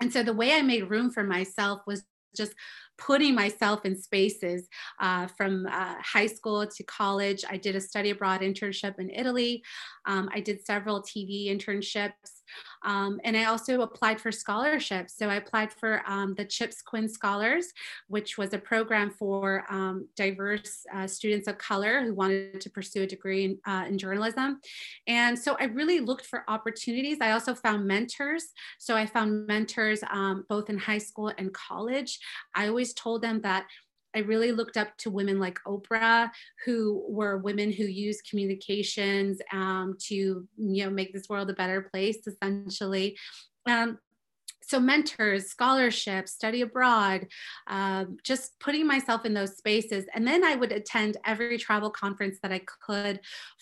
and 0.00 0.12
so 0.12 0.22
the 0.22 0.32
way 0.32 0.52
I 0.52 0.62
made 0.62 0.90
room 0.90 1.10
for 1.10 1.24
myself 1.24 1.80
was 1.86 2.04
just 2.36 2.54
putting 2.98 3.34
myself 3.34 3.84
in 3.84 4.00
spaces 4.00 4.68
uh, 5.00 5.26
from 5.36 5.66
uh, 5.66 5.94
high 6.00 6.26
school 6.26 6.66
to 6.66 6.82
college. 6.84 7.44
I 7.48 7.56
did 7.56 7.76
a 7.76 7.80
study 7.80 8.10
abroad 8.10 8.40
internship 8.40 8.98
in 8.98 9.10
Italy. 9.10 9.62
Um, 10.06 10.28
I 10.32 10.40
did 10.40 10.64
several 10.64 11.02
TV 11.02 11.48
internships. 11.48 12.37
Um, 12.84 13.20
and 13.24 13.36
I 13.36 13.44
also 13.44 13.82
applied 13.82 14.20
for 14.20 14.30
scholarships. 14.30 15.16
So 15.16 15.28
I 15.28 15.36
applied 15.36 15.72
for 15.72 16.02
um, 16.06 16.34
the 16.34 16.44
CHIPS 16.44 16.82
Quinn 16.82 17.08
Scholars, 17.08 17.72
which 18.08 18.38
was 18.38 18.52
a 18.54 18.58
program 18.58 19.10
for 19.10 19.64
um, 19.68 20.08
diverse 20.16 20.86
uh, 20.94 21.06
students 21.06 21.48
of 21.48 21.58
color 21.58 22.02
who 22.02 22.14
wanted 22.14 22.60
to 22.60 22.70
pursue 22.70 23.02
a 23.02 23.06
degree 23.06 23.44
in, 23.44 23.58
uh, 23.66 23.84
in 23.86 23.98
journalism. 23.98 24.60
And 25.06 25.38
so 25.38 25.56
I 25.60 25.64
really 25.64 26.00
looked 26.00 26.26
for 26.26 26.44
opportunities. 26.48 27.18
I 27.20 27.32
also 27.32 27.54
found 27.54 27.86
mentors. 27.86 28.52
So 28.78 28.96
I 28.96 29.06
found 29.06 29.46
mentors 29.46 30.00
um, 30.10 30.44
both 30.48 30.70
in 30.70 30.78
high 30.78 30.98
school 30.98 31.32
and 31.38 31.52
college. 31.52 32.18
I 32.54 32.68
always 32.68 32.94
told 32.94 33.22
them 33.22 33.40
that 33.42 33.66
I 34.14 34.20
really 34.20 34.52
looked 34.52 34.76
up 34.76 34.96
to 34.98 35.10
women 35.10 35.38
like 35.38 35.58
Oprah, 35.66 36.30
who 36.64 37.04
were 37.08 37.38
women 37.38 37.72
who 37.72 37.84
used 37.84 38.28
communications 38.28 39.40
um, 39.52 39.96
to, 40.06 40.14
you 40.14 40.46
know, 40.56 40.90
make 40.90 41.12
this 41.12 41.28
world 41.28 41.50
a 41.50 41.54
better 41.54 41.82
place, 41.82 42.18
essentially. 42.26 43.16
Um, 43.66 43.98
so 44.68 44.78
mentors 44.78 45.46
scholarships 45.46 46.32
study 46.32 46.60
abroad 46.60 47.26
um, 47.68 48.18
just 48.22 48.58
putting 48.60 48.86
myself 48.86 49.24
in 49.24 49.32
those 49.32 49.56
spaces 49.56 50.04
and 50.14 50.26
then 50.26 50.44
i 50.44 50.54
would 50.54 50.72
attend 50.72 51.16
every 51.24 51.56
travel 51.58 51.90
conference 51.90 52.38
that 52.42 52.52
i 52.52 52.60
could 52.86 53.20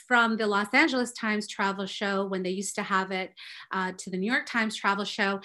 from 0.09 0.37
the 0.37 0.47
los 0.47 0.67
angeles 0.73 1.13
times 1.13 1.47
travel 1.47 1.87
show 1.87 2.27
when 2.27 2.43
they 2.43 2.51
used 2.51 2.75
to 2.75 2.83
have 2.83 3.13
it 3.13 3.33
uh, 3.73 3.93
to 3.97 4.11
the 4.11 4.17
new 4.17 4.31
york 4.31 4.47
times 4.47 4.75
travel 4.75 5.05
show 5.05 5.41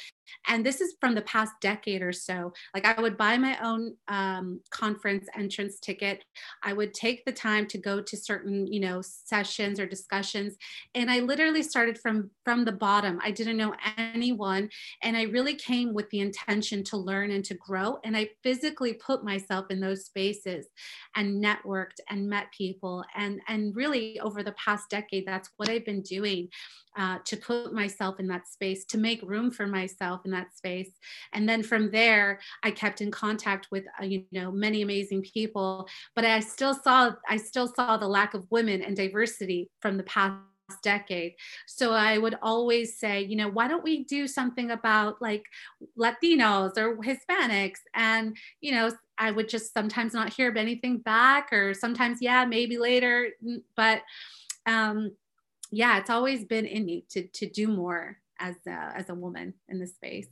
and 0.47 0.65
this 0.65 0.81
is 0.81 0.95
from 0.99 1.15
the 1.15 1.21
past 1.21 1.53
decade 1.61 2.01
or 2.01 2.13
so. 2.13 2.53
Like 2.73 2.85
i 2.85 2.99
would 2.99 3.17
buy 3.17 3.37
my 3.37 3.57
own 3.63 3.95
um, 4.07 4.61
conference 4.69 5.27
entrance 5.35 5.79
ticket. 5.79 6.23
I 6.63 6.73
would 6.73 6.93
take 6.93 7.25
the 7.25 7.31
time 7.31 7.67
to 7.67 7.77
go 7.77 8.01
to 8.01 8.17
certain 8.17 8.67
you 8.67 8.79
know 8.79 9.01
sessions 9.01 9.79
or 9.79 9.85
discussions. 9.85 10.57
And 10.95 11.09
i 11.09 11.19
literally 11.19 11.63
started 11.63 11.99
from 11.99 12.31
from 12.43 12.65
the 12.65 12.71
bottom. 12.71 13.19
I 13.23 13.31
didn't 13.31 13.57
know 13.57 13.75
anyone. 13.97 14.69
And 15.03 15.15
i 15.17 15.23
really 15.23 15.55
came 15.55 15.93
with 15.93 16.09
the 16.09 16.19
intention 16.19 16.83
to 16.85 16.97
learn 16.97 17.31
and 17.31 17.45
to 17.45 17.53
grow. 17.55 17.99
And 18.03 18.15
i 18.15 18.29
physically 18.43 18.93
put 18.93 19.23
myself 19.23 19.65
in 19.69 19.79
those 19.79 20.05
spaces 20.05 20.67
and 21.15 21.43
networked 21.43 21.99
and 22.09 22.29
met 22.29 22.51
people. 22.51 23.03
And 23.15 23.41
and 23.47 23.75
really 23.75 24.19
over 24.19 24.43
the 24.43 24.53
past 24.53 24.89
decade 24.89 25.25
that's 25.25 25.49
what 25.57 25.69
i've 25.69 25.85
been 25.85 26.01
doing 26.01 26.49
uh, 26.97 27.19
to 27.25 27.37
put 27.37 27.73
myself 27.73 28.19
in 28.19 28.27
that 28.27 28.47
space, 28.47 28.85
to 28.85 28.97
make 28.97 29.21
room 29.23 29.51
for 29.51 29.65
myself 29.65 30.20
in 30.25 30.31
that 30.31 30.55
space. 30.55 30.91
And 31.33 31.47
then 31.47 31.63
from 31.63 31.91
there, 31.91 32.39
I 32.63 32.71
kept 32.71 33.01
in 33.01 33.11
contact 33.11 33.67
with, 33.71 33.85
uh, 34.01 34.05
you 34.05 34.25
know, 34.31 34.51
many 34.51 34.81
amazing 34.81 35.21
people, 35.23 35.87
but 36.15 36.25
I 36.25 36.39
still 36.39 36.73
saw, 36.73 37.11
I 37.27 37.37
still 37.37 37.67
saw 37.67 37.97
the 37.97 38.07
lack 38.07 38.33
of 38.33 38.49
women 38.49 38.81
and 38.81 38.95
diversity 38.95 39.69
from 39.79 39.97
the 39.97 40.03
past 40.03 40.39
decade. 40.83 41.33
So 41.67 41.91
I 41.91 42.17
would 42.17 42.37
always 42.41 42.97
say, 42.97 43.21
you 43.21 43.35
know, 43.35 43.49
why 43.49 43.67
don't 43.67 43.83
we 43.83 44.05
do 44.05 44.25
something 44.25 44.71
about 44.71 45.21
like 45.21 45.43
Latinos 45.99 46.77
or 46.77 46.95
Hispanics? 46.97 47.79
And, 47.93 48.37
you 48.61 48.71
know, 48.71 48.91
I 49.17 49.31
would 49.31 49.49
just 49.49 49.73
sometimes 49.73 50.13
not 50.13 50.31
hear 50.31 50.53
anything 50.55 50.99
back, 50.99 51.51
or 51.51 51.73
sometimes, 51.73 52.19
yeah, 52.21 52.45
maybe 52.45 52.77
later. 52.77 53.29
But 53.75 54.01
um, 54.65 55.11
yeah, 55.71 55.99
it's 55.99 56.09
always 56.09 56.45
been 56.45 56.65
in 56.65 56.85
me 56.85 57.05
to 57.09 57.27
to 57.27 57.49
do 57.49 57.67
more 57.67 58.17
as 58.41 58.55
a, 58.67 58.93
as 58.97 59.09
a 59.09 59.15
woman 59.15 59.53
in 59.69 59.79
this 59.79 59.93
space. 59.93 60.27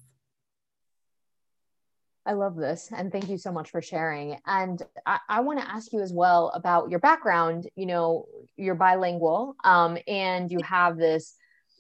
I 2.26 2.34
love 2.34 2.56
this. 2.56 2.90
And 2.96 3.12
thank 3.12 3.30
you 3.30 3.38
so 3.38 3.52
much 3.52 3.72
for 3.72 3.82
sharing. 3.82 4.38
And 4.46 4.82
I, 5.06 5.20
I 5.30 5.40
want 5.40 5.60
to 5.60 5.70
ask 5.70 5.94
you 5.94 6.02
as 6.02 6.14
well 6.14 6.52
about 6.54 6.90
your 6.90 7.00
background. 7.00 7.68
You 7.76 7.86
know, 7.86 8.26
you're 8.56 8.76
bilingual 8.76 9.56
um, 9.64 9.98
and 10.08 10.52
you 10.52 10.60
have 10.64 10.98
this 10.98 11.36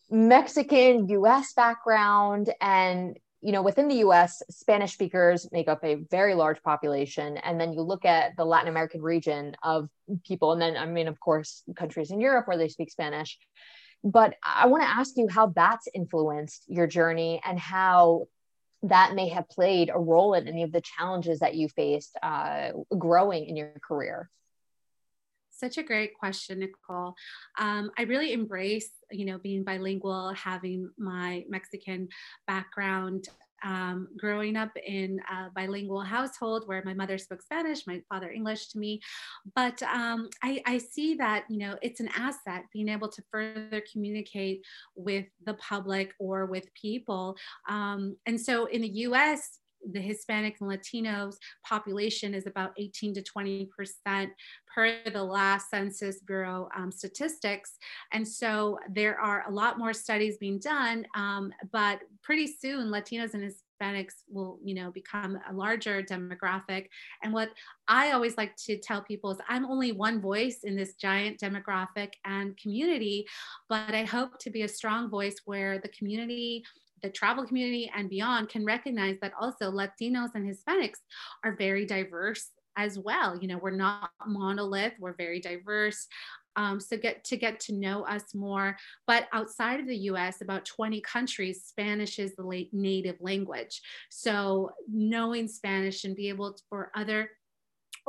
Mexican 0.10 1.08
US 1.10 1.54
background 1.54 2.52
and 2.62 3.18
you 3.42 3.52
know 3.52 3.62
within 3.62 3.88
the 3.88 3.98
US 3.98 4.42
Spanish 4.50 4.94
speakers 4.94 5.48
make 5.52 5.68
up 5.68 5.84
a 5.84 5.96
very 6.10 6.34
large 6.34 6.62
population 6.64 7.38
and 7.38 7.62
then 7.62 7.74
you 7.74 7.82
look 7.82 8.06
at 8.06 8.36
the 8.36 8.44
Latin 8.44 8.70
American 8.70 9.02
region 9.02 9.56
of 9.62 9.88
people 10.26 10.52
and 10.52 10.62
then 10.62 10.76
I 10.76 10.88
mean 10.88 11.08
of 11.08 11.20
course 11.20 11.64
countries 11.76 12.10
in 12.10 12.20
Europe 12.20 12.48
where 12.48 12.58
they 12.58 12.70
speak 12.70 12.90
Spanish 12.90 13.38
but 14.04 14.36
I 14.44 14.68
want 14.68 14.84
to 14.84 14.90
ask 14.90 15.18
you 15.18 15.28
how 15.28 15.48
that's 15.48 15.88
influenced 15.94 16.64
your 16.68 16.88
journey 16.88 17.42
and 17.44 17.60
how 17.60 18.28
that 18.84 19.14
may 19.14 19.30
have 19.30 19.50
played 19.50 19.90
a 19.94 20.00
role 20.00 20.34
in 20.34 20.48
any 20.48 20.64
of 20.64 20.72
the 20.72 20.82
challenges 20.82 21.40
that 21.40 21.56
you 21.56 21.68
faced 21.68 22.18
uh, 22.24 22.72
growing 22.98 23.46
in 23.46 23.58
your 23.58 23.74
career 23.86 24.30
such 25.60 25.78
a 25.78 25.84
great 25.84 26.18
question, 26.18 26.60
Nicole. 26.60 27.16
Um, 27.58 27.92
I 27.98 28.04
really 28.04 28.32
embrace, 28.32 28.90
you 29.12 29.26
know, 29.26 29.38
being 29.38 29.64
bilingual, 29.64 30.34
having 30.34 30.90
my 30.98 31.44
Mexican 31.50 32.08
background. 32.48 33.28
Um, 33.64 34.08
growing 34.18 34.56
up 34.56 34.72
in 34.86 35.20
a 35.32 35.50
bilingual 35.56 36.02
household 36.02 36.64
where 36.68 36.84
my 36.86 36.94
mother 36.94 37.18
spoke 37.18 37.42
Spanish, 37.42 37.86
my 37.88 38.02
father 38.10 38.30
English 38.30 38.70
to 38.70 38.80
me, 38.80 39.02
but 39.56 39.82
um, 39.84 40.30
I, 40.44 40.62
I 40.66 40.78
see 40.78 41.16
that 41.16 41.46
you 41.50 41.58
know 41.58 41.78
it's 41.82 42.00
an 42.00 42.10
asset 42.16 42.64
being 42.74 42.90
able 42.90 43.10
to 43.10 43.24
further 43.32 43.82
communicate 43.92 44.66
with 44.96 45.26
the 45.46 45.56
public 45.56 46.14
or 46.20 46.46
with 46.46 46.74
people. 46.74 47.36
Um, 47.68 48.18
and 48.26 48.40
so 48.40 48.66
in 48.66 48.82
the 48.82 48.90
U.S., 48.90 49.60
the 49.92 50.00
Hispanic 50.00 50.58
and 50.62 50.70
Latinos 50.70 51.36
population 51.66 52.34
is 52.34 52.48
about 52.48 52.72
18 52.78 53.14
to 53.16 53.22
20 53.22 53.66
percent 53.76 54.32
per 54.74 54.98
the 55.12 55.24
last 55.24 55.70
Census 55.70 56.20
Bureau 56.22 56.70
um, 56.78 56.92
statistics. 56.92 57.78
And 58.14 58.28
so 58.28 58.78
there 58.90 59.20
are 59.20 59.46
a 59.48 59.52
lot 59.52 59.80
more 59.80 59.94
studies 59.94 60.38
being 60.38 60.60
done, 60.60 61.06
um, 61.16 61.52
but 61.72 62.00
pretty 62.22 62.48
soon 62.48 62.88
Latinos 62.92 63.34
and 63.34 63.52
Hispanics 63.82 64.24
will, 64.30 64.60
you 64.64 64.76
know, 64.76 64.92
become 64.92 65.40
a 65.50 65.54
larger 65.54 66.04
demographic. 66.04 66.88
And 67.24 67.34
what 67.34 67.50
I 67.88 68.12
always 68.12 68.38
like 68.38 68.56
to 68.68 68.78
tell 68.78 69.02
people 69.02 69.32
is 69.32 69.38
I'm 69.48 69.66
only 69.66 69.92
one 69.92 70.22
voice 70.22 70.60
in 70.64 70.76
this 70.76 70.96
giant 70.96 71.40
demographic 71.40 72.14
and 72.26 72.58
community, 72.58 73.26
but 73.70 73.96
I 73.96 74.04
hope 74.04 74.38
to 74.40 74.50
be 74.50 74.64
a 74.64 74.68
strong 74.68 75.10
voice 75.10 75.36
where 75.46 75.80
the 75.80 75.90
community 75.90 76.64
the 77.02 77.10
travel 77.10 77.46
community 77.46 77.92
and 77.96 78.10
beyond 78.10 78.50
can 78.50 78.66
recognize 78.66 79.18
that 79.22 79.34
also 79.40 79.72
Latinos 79.72 80.30
and 80.36 80.48
Hispanics 80.48 81.00
are 81.44 81.56
very 81.56 81.86
diverse 81.86 82.52
as 82.78 82.98
well. 82.98 83.38
You 83.40 83.48
know, 83.48 83.58
we're 83.58 83.72
not 83.72 84.12
monolith, 84.26 84.94
we're 85.00 85.16
very 85.16 85.40
diverse. 85.40 86.08
Um, 86.56 86.80
so 86.80 86.98
get 86.98 87.24
to 87.26 87.38
get 87.38 87.60
to 87.62 87.74
know 87.74 88.06
us 88.06 88.34
more. 88.34 88.76
But 89.08 89.28
outside 89.32 89.80
of 89.80 89.88
the 89.88 89.96
US, 90.12 90.42
about 90.42 90.66
20 90.66 91.00
countries, 91.02 91.64
Spanish 91.66 92.20
is 92.20 92.36
the 92.36 92.68
native 92.74 93.18
language. 93.22 93.82
So 94.10 94.72
knowing 94.92 95.48
Spanish 95.48 96.04
and 96.04 96.16
be 96.16 96.30
able 96.30 96.54
to, 96.54 96.64
for 96.70 96.92
other 96.96 97.30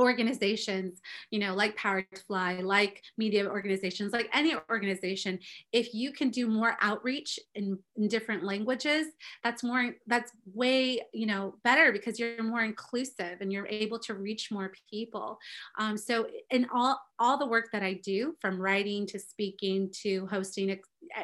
organizations, 0.01 1.01
you 1.31 1.39
know, 1.39 1.55
like 1.55 1.77
Power 1.77 2.03
to 2.03 2.21
Fly, 2.23 2.61
like 2.61 3.03
media 3.19 3.47
organizations, 3.47 4.13
like 4.13 4.29
any 4.33 4.55
organization, 4.71 5.39
if 5.73 5.95
you 5.95 6.11
can 6.13 6.31
do 6.31 6.47
more 6.47 6.77
outreach 6.81 7.39
in, 7.55 7.79
in, 7.97 8.09
different 8.09 8.43
languages, 8.43 9.09
that's 9.45 9.63
more, 9.63 9.95
that's 10.07 10.33
way, 10.55 11.01
you 11.13 11.27
know, 11.27 11.55
better 11.63 11.93
because 11.93 12.19
you're 12.19 12.43
more 12.43 12.63
inclusive 12.63 13.37
and 13.41 13.53
you're 13.53 13.69
able 13.69 13.99
to 13.99 14.15
reach 14.15 14.51
more 14.51 14.73
people. 14.91 15.39
Um, 15.79 15.97
so 15.97 16.27
in 16.51 16.67
all, 16.73 16.99
all 17.19 17.39
the 17.39 17.47
work 17.47 17.69
that 17.73 17.83
I 17.83 17.93
do 18.03 18.35
from 18.41 18.61
writing 18.61 19.07
to 19.09 19.19
speaking 19.19 19.91
to 20.03 20.27
hosting 20.27 20.71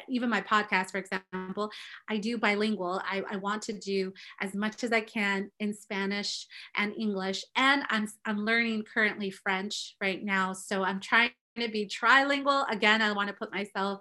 even 0.08 0.30
my 0.30 0.40
podcast, 0.40 0.90
for 0.90 0.98
example, 0.98 1.70
I 2.08 2.16
do 2.18 2.38
bilingual. 2.38 3.00
I, 3.04 3.22
I, 3.30 3.36
want 3.36 3.62
to 3.62 3.72
do 3.72 4.12
as 4.40 4.54
much 4.54 4.84
as 4.84 4.92
I 4.92 5.00
can 5.00 5.50
in 5.60 5.74
Spanish 5.74 6.46
and 6.76 6.94
English. 6.98 7.44
And 7.56 7.84
I'm, 7.88 8.08
I'm 8.24 8.44
learning 8.44 8.84
currently 8.92 9.30
French 9.30 9.94
right 10.00 10.22
now. 10.22 10.52
So 10.52 10.82
I'm 10.82 11.00
trying 11.00 11.30
to 11.58 11.68
be 11.68 11.88
trilingual. 11.88 12.70
Again, 12.70 13.02
I 13.02 13.12
want 13.12 13.28
to 13.28 13.34
put 13.34 13.52
myself, 13.52 14.00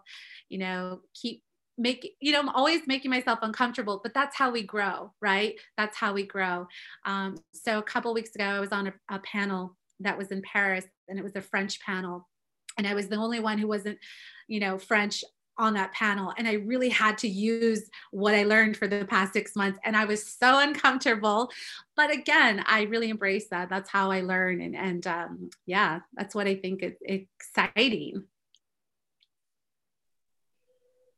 you 0.49 0.57
know, 0.57 1.01
keep 1.13 1.41
make 1.77 2.15
you 2.21 2.31
know 2.31 2.39
i'm 2.39 2.49
always 2.49 2.81
making 2.87 3.11
myself 3.11 3.39
uncomfortable 3.41 3.99
but 4.01 4.13
that's 4.13 4.37
how 4.37 4.49
we 4.49 4.63
grow 4.63 5.11
right 5.21 5.55
that's 5.77 5.97
how 5.97 6.13
we 6.13 6.23
grow 6.23 6.65
um, 7.05 7.35
so 7.53 7.79
a 7.79 7.83
couple 7.83 8.13
weeks 8.13 8.33
ago 8.33 8.45
i 8.45 8.59
was 8.59 8.71
on 8.71 8.87
a, 8.87 8.93
a 9.09 9.19
panel 9.19 9.75
that 9.99 10.17
was 10.17 10.29
in 10.29 10.41
paris 10.41 10.85
and 11.09 11.19
it 11.19 11.23
was 11.23 11.35
a 11.35 11.41
french 11.41 11.81
panel 11.81 12.29
and 12.77 12.87
i 12.87 12.93
was 12.93 13.09
the 13.09 13.17
only 13.17 13.41
one 13.41 13.57
who 13.57 13.67
wasn't 13.67 13.97
you 14.47 14.59
know 14.59 14.77
french 14.77 15.23
on 15.57 15.73
that 15.73 15.93
panel 15.93 16.33
and 16.37 16.47
i 16.47 16.53
really 16.53 16.89
had 16.89 17.17
to 17.17 17.27
use 17.27 17.89
what 18.11 18.35
i 18.35 18.43
learned 18.43 18.75
for 18.75 18.87
the 18.87 19.05
past 19.05 19.33
six 19.33 19.55
months 19.55 19.79
and 19.83 19.95
i 19.95 20.05
was 20.05 20.25
so 20.25 20.59
uncomfortable. 20.59 21.49
But 21.95 22.11
again 22.11 22.63
i 22.67 22.83
really 22.83 23.09
embrace 23.09 23.47
that. 23.49 23.69
That's 23.69 23.89
how 23.89 24.11
i 24.11 24.21
learn 24.21 24.61
and, 24.61 24.75
and 24.75 25.07
um, 25.07 25.49
yeah 25.65 25.99
that's 26.13 26.35
what 26.35 26.47
i 26.47 26.55
think 26.55 26.83
is 26.83 26.93
exciting 27.01 28.23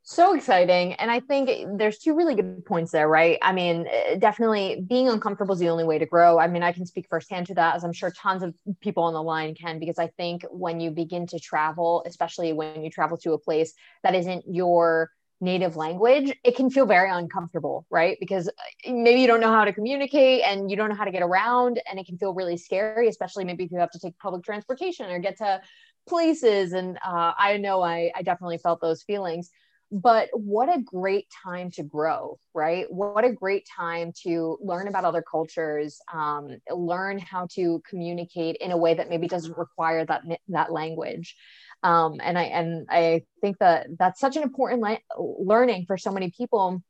so 0.10 0.34
exciting. 0.34 0.93
And 0.93 1.12
I 1.12 1.20
think 1.20 1.50
there's 1.78 1.98
two 1.98 2.15
really 2.15 2.34
good 2.34 2.65
points 2.65 2.93
there, 2.93 3.10
right? 3.10 3.38
I 3.41 3.52
mean, 3.52 3.88
eh, 3.91 4.15
definitely 4.15 4.82
being 4.88 5.10
uncomfortable 5.10 5.52
is 5.52 5.60
the 5.60 5.67
only 5.67 5.84
way 5.84 6.00
to 6.00 6.06
grow. 6.06 6.39
I 6.39 6.48
mean, 6.48 6.63
I 6.63 6.72
can 6.72 6.86
speak 6.86 7.08
firsthand 7.10 7.48
to 7.48 7.56
that, 7.56 7.76
as 7.76 7.84
I'm 7.84 7.91
sure 7.91 8.10
tons 8.12 8.41
of 8.41 8.56
people 8.80 9.04
on 9.04 9.13
the 9.13 9.22
line 9.22 9.54
can, 9.54 9.80
because 9.80 10.00
I 10.00 10.08
think 10.15 10.46
when 10.50 10.80
you 10.80 10.91
begin 10.91 11.28
to 11.28 11.39
travel, 11.39 12.04
especially 12.06 12.54
when 12.54 12.86
you 12.86 12.89
travel 12.89 13.17
to 13.17 13.34
a 13.34 13.38
place 13.38 13.74
that 14.04 14.15
isn't 14.15 14.46
your 14.48 15.12
native 15.41 15.76
language, 15.76 16.34
it 16.41 16.56
can 16.56 16.70
feel 16.70 16.86
very 16.86 17.12
uncomfortable, 17.12 17.86
right? 17.89 18.15
Because 18.22 18.48
eh, 18.86 18.93
maybe 18.93 19.20
you 19.20 19.28
don't 19.28 19.41
know 19.41 19.52
how 19.52 19.65
to 19.65 19.74
communicate 19.74 20.41
and 20.46 20.72
you 20.72 20.78
don't 20.78 20.88
know 20.88 20.96
how 20.96 21.04
to 21.04 21.12
get 21.12 21.22
around, 21.22 21.82
and 21.86 22.00
it 22.00 22.06
can 22.06 22.17
feel 22.17 22.34
really 22.34 22.56
scary, 22.56 23.10
especially 23.10 23.43
maybe 23.43 23.65
if 23.65 23.72
you 23.72 23.80
have 23.80 23.91
to 23.91 24.00
take 24.00 24.17
public 24.20 24.46
transportation 24.46 25.12
or 25.12 25.20
get 25.20 25.38
to 25.39 25.60
places. 26.08 26.72
And 26.72 26.98
uh, 27.06 27.34
I 27.38 27.58
know 27.58 27.82
I, 27.82 28.10
I 28.15 28.22
definitely 28.22 28.58
felt 28.58 28.80
those 28.80 29.04
feelings 29.04 29.52
but 29.91 30.30
what 30.34 30.67
a 30.73 30.82
great 30.82 31.28
time 31.43 31.71
to 31.71 31.84
grow 31.84 32.38
right? 32.58 32.91
What 32.91 33.23
a 33.23 33.32
great 33.32 33.67
time 33.78 34.12
to 34.23 34.58
learn 34.62 34.88
about 34.88 35.06
other 35.06 35.21
cultures 35.21 36.02
um, 36.12 36.58
learn 36.71 37.19
how 37.19 37.47
to 37.54 37.82
communicate 37.88 38.58
in 38.58 38.71
a 38.71 38.78
way 38.78 38.95
that 38.95 39.10
maybe 39.10 39.28
doesn't 39.28 39.56
require 39.56 40.06
that 40.06 40.23
that 40.50 40.71
language. 40.71 41.36
Um, 41.84 42.19
and 42.23 42.39
i 42.39 42.43
and 42.43 42.88
i 42.89 43.21
think 43.39 43.60
that 43.60 43.86
that's 44.00 44.19
such 44.19 44.36
an 44.36 44.41
important 44.41 44.82
le- 44.82 44.97
learning 45.19 45.86
for 45.86 45.97
so 45.97 46.12
many 46.12 46.32
people. 46.36 46.82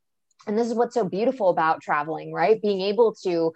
And 0.48 0.58
this 0.58 0.68
is 0.68 0.74
what's 0.74 0.94
so 0.94 1.04
beautiful 1.04 1.50
about 1.50 1.82
traveling 1.82 2.32
right? 2.32 2.62
Being 2.62 2.82
able 2.82 3.14
to 3.24 3.54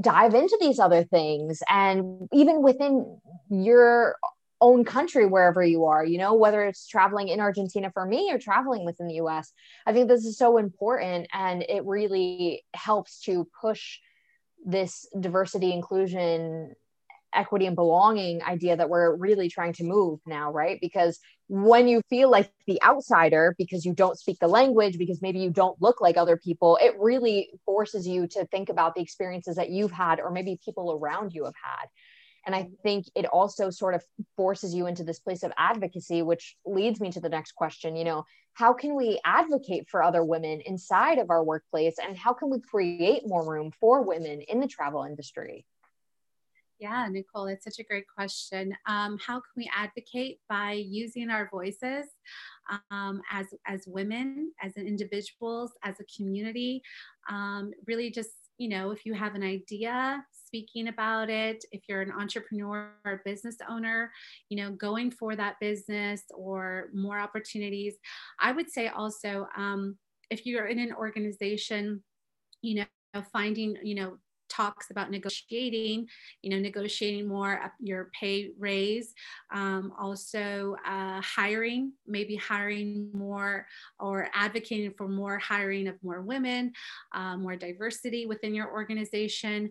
dive 0.00 0.34
into 0.34 0.56
these 0.58 0.78
other 0.78 1.04
things 1.04 1.62
and 1.68 2.26
even 2.32 2.62
within 2.62 3.20
your 3.50 4.16
own 4.60 4.84
country 4.84 5.26
wherever 5.26 5.62
you 5.64 5.84
are 5.86 6.04
you 6.04 6.18
know 6.18 6.34
whether 6.34 6.64
it's 6.64 6.86
traveling 6.86 7.28
in 7.28 7.40
argentina 7.40 7.90
for 7.92 8.04
me 8.04 8.30
or 8.30 8.38
traveling 8.38 8.84
within 8.84 9.06
the 9.06 9.14
us 9.14 9.52
i 9.86 9.92
think 9.92 10.08
this 10.08 10.24
is 10.24 10.36
so 10.36 10.58
important 10.58 11.26
and 11.32 11.62
it 11.62 11.84
really 11.86 12.64
helps 12.74 13.20
to 13.20 13.46
push 13.60 13.98
this 14.64 15.06
diversity 15.18 15.72
inclusion 15.72 16.74
equity 17.34 17.66
and 17.66 17.76
belonging 17.76 18.42
idea 18.42 18.76
that 18.76 18.88
we're 18.88 19.14
really 19.14 19.48
trying 19.48 19.72
to 19.72 19.84
move 19.84 20.20
now 20.26 20.52
right? 20.52 20.78
Because 20.80 21.18
when 21.48 21.88
you 21.88 22.00
feel 22.08 22.30
like 22.30 22.50
the 22.66 22.80
outsider 22.82 23.54
because 23.58 23.84
you 23.84 23.92
don't 23.92 24.18
speak 24.18 24.38
the 24.40 24.46
language 24.46 24.98
because 24.98 25.20
maybe 25.22 25.40
you 25.40 25.50
don't 25.50 25.80
look 25.80 26.00
like 26.00 26.16
other 26.16 26.36
people 26.36 26.78
it 26.80 26.94
really 26.98 27.50
forces 27.64 28.06
you 28.06 28.26
to 28.28 28.44
think 28.46 28.68
about 28.68 28.94
the 28.94 29.00
experiences 29.00 29.56
that 29.56 29.70
you've 29.70 29.90
had 29.90 30.20
or 30.20 30.30
maybe 30.30 30.60
people 30.64 30.92
around 30.92 31.32
you 31.32 31.44
have 31.44 31.54
had 31.60 31.86
and 32.50 32.56
I 32.56 32.68
think 32.82 33.06
it 33.14 33.26
also 33.26 33.70
sort 33.70 33.94
of 33.94 34.02
forces 34.36 34.74
you 34.74 34.88
into 34.88 35.04
this 35.04 35.20
place 35.20 35.44
of 35.44 35.52
advocacy, 35.56 36.22
which 36.22 36.56
leads 36.66 37.00
me 37.00 37.12
to 37.12 37.20
the 37.20 37.28
next 37.28 37.52
question. 37.52 37.94
You 37.94 38.02
know, 38.02 38.24
how 38.54 38.72
can 38.72 38.96
we 38.96 39.20
advocate 39.24 39.88
for 39.88 40.02
other 40.02 40.24
women 40.24 40.60
inside 40.66 41.18
of 41.18 41.30
our 41.30 41.44
workplace? 41.44 41.94
And 42.04 42.16
how 42.16 42.32
can 42.32 42.50
we 42.50 42.58
create 42.60 43.22
more 43.24 43.48
room 43.48 43.70
for 43.78 44.02
women 44.02 44.40
in 44.40 44.58
the 44.58 44.66
travel 44.66 45.04
industry? 45.04 45.64
Yeah, 46.80 47.06
Nicole, 47.08 47.46
that's 47.46 47.62
such 47.62 47.78
a 47.78 47.84
great 47.84 48.06
question. 48.12 48.74
Um, 48.86 49.16
how 49.24 49.34
can 49.34 49.52
we 49.56 49.70
advocate 49.76 50.40
by 50.48 50.72
using 50.72 51.30
our 51.30 51.48
voices 51.52 52.06
um, 52.90 53.22
as 53.30 53.46
as 53.66 53.84
women, 53.86 54.50
as 54.60 54.72
individuals, 54.76 55.70
as 55.84 56.00
a 56.00 56.04
community? 56.16 56.82
Um, 57.28 57.72
really, 57.86 58.10
just 58.10 58.30
you 58.60 58.68
know, 58.68 58.90
if 58.90 59.06
you 59.06 59.14
have 59.14 59.34
an 59.34 59.42
idea, 59.42 60.22
speaking 60.32 60.88
about 60.88 61.30
it. 61.30 61.64
If 61.72 61.80
you're 61.88 62.02
an 62.02 62.12
entrepreneur 62.12 62.90
or 63.06 63.22
business 63.24 63.56
owner, 63.70 64.12
you 64.50 64.58
know, 64.58 64.72
going 64.72 65.10
for 65.12 65.34
that 65.34 65.54
business 65.60 66.24
or 66.34 66.90
more 66.92 67.18
opportunities. 67.18 67.94
I 68.38 68.52
would 68.52 68.70
say 68.70 68.88
also, 68.88 69.46
um, 69.56 69.96
if 70.28 70.44
you're 70.44 70.66
in 70.66 70.78
an 70.78 70.92
organization, 70.92 72.04
you 72.60 72.84
know, 73.14 73.22
finding, 73.32 73.76
you 73.82 73.94
know, 73.94 74.18
talks 74.50 74.90
about 74.90 75.10
negotiating, 75.10 76.06
you 76.42 76.50
know, 76.50 76.58
negotiating 76.58 77.26
more 77.26 77.72
your 77.80 78.10
pay 78.18 78.50
raise, 78.58 79.14
um, 79.52 79.92
also 79.98 80.76
uh, 80.86 81.20
hiring, 81.22 81.92
maybe 82.06 82.36
hiring 82.36 83.10
more 83.12 83.66
or 83.98 84.28
advocating 84.34 84.92
for 84.96 85.08
more 85.08 85.38
hiring 85.38 85.88
of 85.88 85.96
more 86.02 86.20
women, 86.20 86.72
uh, 87.12 87.36
more 87.36 87.56
diversity 87.56 88.26
within 88.26 88.54
your 88.54 88.70
organization 88.70 89.70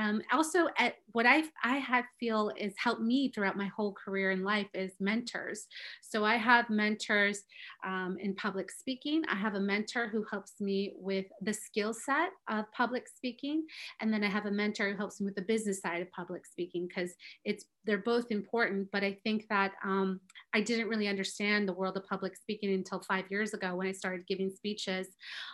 um, 0.00 0.22
also 0.32 0.68
at 0.78 0.94
what 1.12 1.26
I 1.26 1.42
I 1.62 1.76
have 1.76 2.04
feel 2.18 2.52
is 2.56 2.72
helped 2.78 3.02
me 3.02 3.28
throughout 3.28 3.56
my 3.56 3.66
whole 3.66 3.92
career 3.92 4.30
in 4.30 4.42
life 4.42 4.68
is 4.72 4.92
mentors. 4.98 5.66
So 6.00 6.24
I 6.24 6.36
have 6.36 6.70
mentors 6.70 7.42
um, 7.84 8.16
in 8.18 8.34
public 8.34 8.70
speaking. 8.70 9.22
I 9.28 9.36
have 9.36 9.56
a 9.56 9.60
mentor 9.60 10.08
who 10.08 10.24
helps 10.30 10.60
me 10.60 10.94
with 10.96 11.26
the 11.42 11.52
skill 11.52 11.92
set 11.92 12.30
of 12.48 12.64
public 12.72 13.08
speaking, 13.08 13.66
and 14.00 14.12
then 14.12 14.24
I 14.24 14.28
have 14.28 14.46
a 14.46 14.50
mentor 14.50 14.92
who 14.92 14.96
helps 14.96 15.20
me 15.20 15.26
with 15.26 15.34
the 15.34 15.42
business 15.42 15.80
side 15.80 16.00
of 16.00 16.10
public 16.12 16.46
speaking 16.46 16.88
because 16.88 17.14
it's 17.44 17.66
they're 17.84 17.98
both 17.98 18.30
important. 18.30 18.88
But 18.92 19.04
I 19.04 19.18
think 19.22 19.48
that 19.48 19.72
um, 19.84 20.20
I 20.54 20.60
didn't 20.60 20.88
really 20.88 21.08
understand 21.08 21.68
the 21.68 21.72
world 21.72 21.96
of 21.96 22.06
public 22.06 22.36
speaking 22.36 22.72
until 22.72 23.00
five 23.00 23.24
years 23.30 23.54
ago 23.54 23.74
when 23.76 23.86
I 23.86 23.92
started 23.92 24.26
giving 24.26 24.50
speeches. 24.50 25.08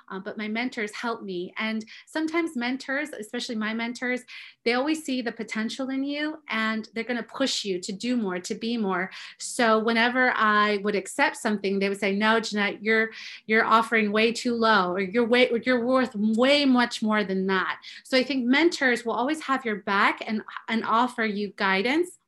Um, 0.08 0.22
but 0.24 0.38
my 0.38 0.48
mentors 0.48 0.94
helped 0.94 1.22
me, 1.22 1.52
and 1.58 1.84
sometimes 2.06 2.56
mentors, 2.56 3.10
especially 3.10 3.56
my 3.56 3.74
mentors 3.74 4.22
they 4.64 4.74
always 4.74 5.04
see 5.04 5.22
the 5.22 5.30
potential 5.30 5.90
in 5.90 6.02
you 6.02 6.38
and 6.48 6.88
they're 6.92 7.04
going 7.04 7.16
to 7.16 7.22
push 7.22 7.64
you 7.64 7.80
to 7.80 7.92
do 7.92 8.16
more, 8.16 8.40
to 8.40 8.54
be 8.54 8.76
more. 8.76 9.10
So 9.38 9.78
whenever 9.78 10.32
I 10.34 10.78
would 10.78 10.96
accept 10.96 11.36
something, 11.36 11.78
they 11.78 11.88
would 11.88 12.00
say, 12.00 12.14
"No, 12.14 12.40
Jeannette, 12.40 12.82
you're 12.82 13.10
you're 13.46 13.64
offering 13.64 14.10
way 14.10 14.32
too 14.32 14.54
low, 14.54 14.92
or 14.92 15.00
you're 15.00 15.26
way 15.26 15.50
you're 15.64 15.84
worth 15.84 16.14
way 16.14 16.64
much 16.64 17.00
more 17.00 17.22
than 17.22 17.46
that." 17.46 17.80
So 18.04 18.18
I 18.18 18.24
think 18.24 18.44
mentors 18.44 19.04
will 19.04 19.12
always 19.14 19.40
have 19.42 19.64
your 19.64 19.76
back 19.76 20.20
and 20.26 20.42
and 20.68 20.84
offer 20.84 21.24
you 21.24 21.52
guidance 21.56 22.18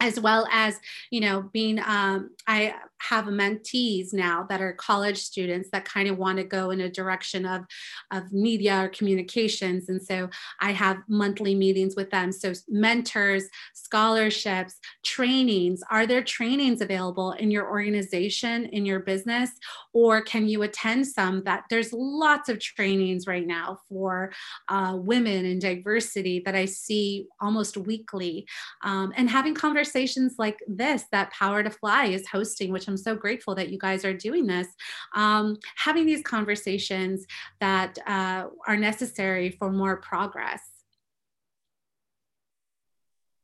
as 0.00 0.18
well 0.18 0.46
as 0.50 0.80
you 1.10 1.20
know 1.20 1.42
being 1.52 1.78
um, 1.86 2.30
i 2.46 2.74
have 3.00 3.26
mentees 3.26 4.12
now 4.12 4.46
that 4.48 4.60
are 4.60 4.72
college 4.72 5.18
students 5.18 5.68
that 5.72 5.84
kind 5.84 6.08
of 6.08 6.18
want 6.18 6.38
to 6.38 6.44
go 6.44 6.70
in 6.70 6.80
a 6.80 6.90
direction 6.90 7.46
of 7.46 7.64
of 8.10 8.32
media 8.32 8.84
or 8.84 8.88
communications. 8.88 9.88
And 9.88 10.02
so 10.02 10.28
i 10.60 10.72
have 10.72 10.98
monthly 11.08 11.54
meetings 11.54 11.96
with 11.96 12.10
them. 12.10 12.32
So 12.32 12.52
mentors 12.68 13.44
scholarships 13.74 14.76
trainings 15.04 15.82
are 15.90 16.06
there 16.06 16.22
trainings 16.22 16.80
available 16.80 17.32
in 17.32 17.50
your 17.50 17.68
organization 17.70 18.66
in 18.66 18.86
your 18.86 19.00
business? 19.00 19.50
Or 19.92 20.22
can 20.22 20.48
you 20.48 20.62
attend 20.62 21.06
some 21.06 21.42
that 21.44 21.64
there's 21.70 21.92
lots 21.92 22.48
of 22.48 22.60
trainings 22.60 23.26
right 23.26 23.46
now 23.46 23.80
for 23.88 24.32
uh, 24.68 24.96
women 24.96 25.44
and 25.46 25.60
diversity 25.60 26.42
that 26.44 26.54
i 26.54 26.64
see 26.64 27.26
almost 27.40 27.76
weekly. 27.76 28.46
Um, 28.82 29.12
and 29.16 29.28
having 29.28 29.54
conversations 29.54 30.34
like 30.38 30.58
this 30.66 31.04
that 31.12 31.32
power 31.32 31.62
to 31.62 31.70
fly 31.70 32.06
is 32.06 32.26
hosting 32.28 32.72
which 32.72 32.88
i'm 32.90 32.96
so 32.96 33.14
grateful 33.14 33.54
that 33.54 33.70
you 33.70 33.78
guys 33.78 34.04
are 34.04 34.14
doing 34.14 34.46
this 34.46 34.68
um, 35.14 35.56
having 35.76 36.06
these 36.06 36.22
conversations 36.22 37.26
that 37.60 37.98
uh, 38.06 38.46
are 38.66 38.76
necessary 38.76 39.50
for 39.50 39.70
more 39.70 39.96
progress 39.96 40.60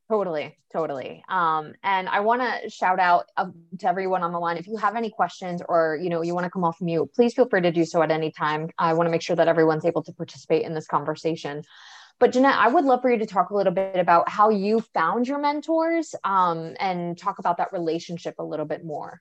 Totally, 0.09 0.57
totally. 0.73 1.25
Um, 1.29 1.75
and 1.83 2.09
I 2.09 2.21
want 2.21 2.41
to 2.41 2.71
shout 2.71 3.01
out 3.01 3.27
uh, 3.37 3.47
to 3.81 3.89
everyone 3.89 4.23
on 4.23 4.31
the 4.31 4.39
line. 4.39 4.57
If 4.57 4.69
you 4.69 4.77
have 4.77 4.95
any 4.95 5.11
questions 5.11 5.63
or 5.69 5.99
you 6.01 6.11
know 6.11 6.23
you 6.23 6.33
want 6.33 6.45
to 6.45 6.51
come 6.51 6.63
off 6.63 6.81
mute, 6.81 7.11
please 7.13 7.35
feel 7.35 7.49
free 7.49 7.63
to 7.63 7.73
do 7.73 7.85
so 7.85 8.03
at 8.03 8.13
any 8.13 8.31
time. 8.31 8.71
I 8.79 8.93
want 8.93 9.09
to 9.09 9.11
make 9.11 9.23
sure 9.23 9.35
that 9.35 9.49
everyone's 9.49 9.85
able 9.85 10.05
to 10.05 10.13
participate 10.13 10.63
in 10.63 10.75
this 10.75 10.87
conversation. 10.87 11.65
But 12.21 12.33
Jeannette, 12.33 12.57
I 12.57 12.69
would 12.69 12.85
love 12.85 13.03
for 13.03 13.11
you 13.11 13.19
to 13.19 13.27
talk 13.27 13.51
a 13.51 13.57
little 13.57 13.73
bit 13.73 13.97
about 13.97 14.29
how 14.29 14.49
you 14.49 14.81
found 14.95 15.27
your 15.27 15.41
mentors 15.41 16.15
um, 16.23 16.75
and 16.79 17.19
talk 17.19 17.41
about 17.41 17.59
that 17.59 17.73
relationship 17.73 18.37
a 18.39 18.45
little 18.45 18.65
bit 18.65 18.85
more. 18.85 19.21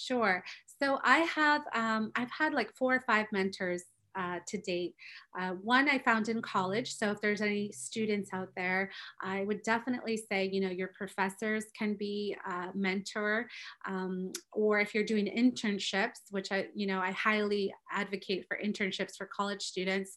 Sure. 0.00 0.42
So 0.82 0.98
I 1.04 1.18
have 1.18 1.62
um, 1.74 2.10
I've 2.16 2.30
had 2.30 2.54
like 2.54 2.72
four 2.74 2.94
or 2.94 3.04
five 3.06 3.26
mentors 3.32 3.84
uh, 4.16 4.38
to 4.46 4.58
date. 4.58 4.94
Uh, 5.38 5.50
one 5.50 5.88
I 5.88 5.98
found 5.98 6.28
in 6.28 6.42
college. 6.42 6.94
So 6.94 7.10
if 7.10 7.20
there's 7.20 7.40
any 7.40 7.70
students 7.70 8.30
out 8.32 8.48
there, 8.56 8.90
I 9.22 9.44
would 9.44 9.62
definitely 9.62 10.16
say, 10.16 10.48
you 10.50 10.60
know, 10.60 10.70
your 10.70 10.88
professors 10.88 11.66
can 11.78 11.94
be 11.94 12.36
a 12.48 12.68
mentor, 12.74 13.46
um, 13.86 14.32
or 14.52 14.80
if 14.80 14.94
you're 14.94 15.04
doing 15.04 15.26
internships, 15.26 16.18
which 16.30 16.50
I, 16.50 16.66
you 16.74 16.86
know, 16.86 16.98
I 16.98 17.12
highly 17.12 17.72
advocate 17.92 18.46
for 18.48 18.58
internships 18.58 19.16
for 19.16 19.26
college 19.26 19.62
students, 19.62 20.16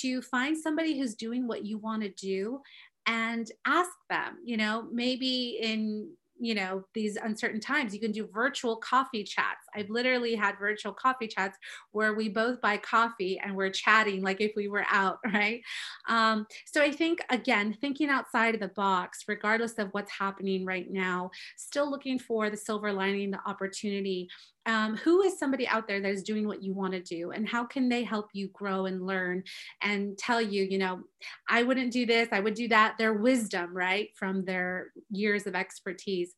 to 0.00 0.22
find 0.22 0.56
somebody 0.56 0.98
who's 0.98 1.14
doing 1.14 1.46
what 1.46 1.66
you 1.66 1.78
want 1.78 2.02
to 2.02 2.08
do 2.08 2.60
and 3.06 3.50
ask 3.66 3.90
them, 4.08 4.38
you 4.44 4.56
know, 4.56 4.88
maybe 4.90 5.58
in 5.62 6.10
you 6.38 6.54
know 6.54 6.84
these 6.94 7.16
uncertain 7.16 7.60
times. 7.60 7.94
You 7.94 8.00
can 8.00 8.12
do 8.12 8.28
virtual 8.32 8.76
coffee 8.76 9.24
chats. 9.24 9.66
I've 9.74 9.90
literally 9.90 10.34
had 10.34 10.58
virtual 10.58 10.92
coffee 10.92 11.28
chats 11.28 11.58
where 11.92 12.14
we 12.14 12.28
both 12.28 12.60
buy 12.60 12.76
coffee 12.76 13.38
and 13.42 13.56
we're 13.56 13.70
chatting 13.70 14.22
like 14.22 14.40
if 14.40 14.52
we 14.56 14.68
were 14.68 14.84
out 14.90 15.18
right? 15.32 15.62
Um, 16.08 16.46
so 16.64 16.82
i 16.82 16.90
think 16.90 17.20
again 17.30 17.76
thinking 17.80 18.08
outside 18.08 18.54
of 18.54 18.60
the 18.60 18.68
box 18.68 19.24
regardless 19.28 19.78
of 19.78 19.88
what's 19.92 20.10
happening 20.10 20.64
right 20.64 20.90
now 20.90 21.30
still 21.56 21.90
looking 21.90 22.18
for 22.18 22.50
the 22.50 22.56
silver 22.56 22.92
lining 22.92 23.30
the 23.30 23.40
opportunity 23.46 24.28
um, 24.66 24.96
who 24.96 25.22
is 25.22 25.38
somebody 25.38 25.66
out 25.66 25.88
there 25.88 26.00
that 26.00 26.10
is 26.10 26.22
doing 26.22 26.46
what 26.46 26.62
you 26.62 26.74
want 26.74 26.92
to 26.92 27.00
do? 27.00 27.30
And 27.30 27.48
how 27.48 27.64
can 27.64 27.88
they 27.88 28.04
help 28.04 28.30
you 28.32 28.48
grow 28.48 28.86
and 28.86 29.06
learn 29.06 29.42
and 29.82 30.16
tell 30.18 30.40
you 30.40 30.64
you 30.64 30.78
know 30.78 31.00
i 31.48 31.62
wouldn't 31.62 31.92
do 31.92 32.06
this 32.06 32.28
i 32.32 32.40
would 32.40 32.54
do 32.54 32.68
that. 32.68 32.96
Their 32.98 33.14
wisdom 33.14 33.76
right 33.76 34.08
from 34.14 34.44
their 34.44 34.92
years 35.10 35.46
of 35.46 35.54
expertise 35.54 36.34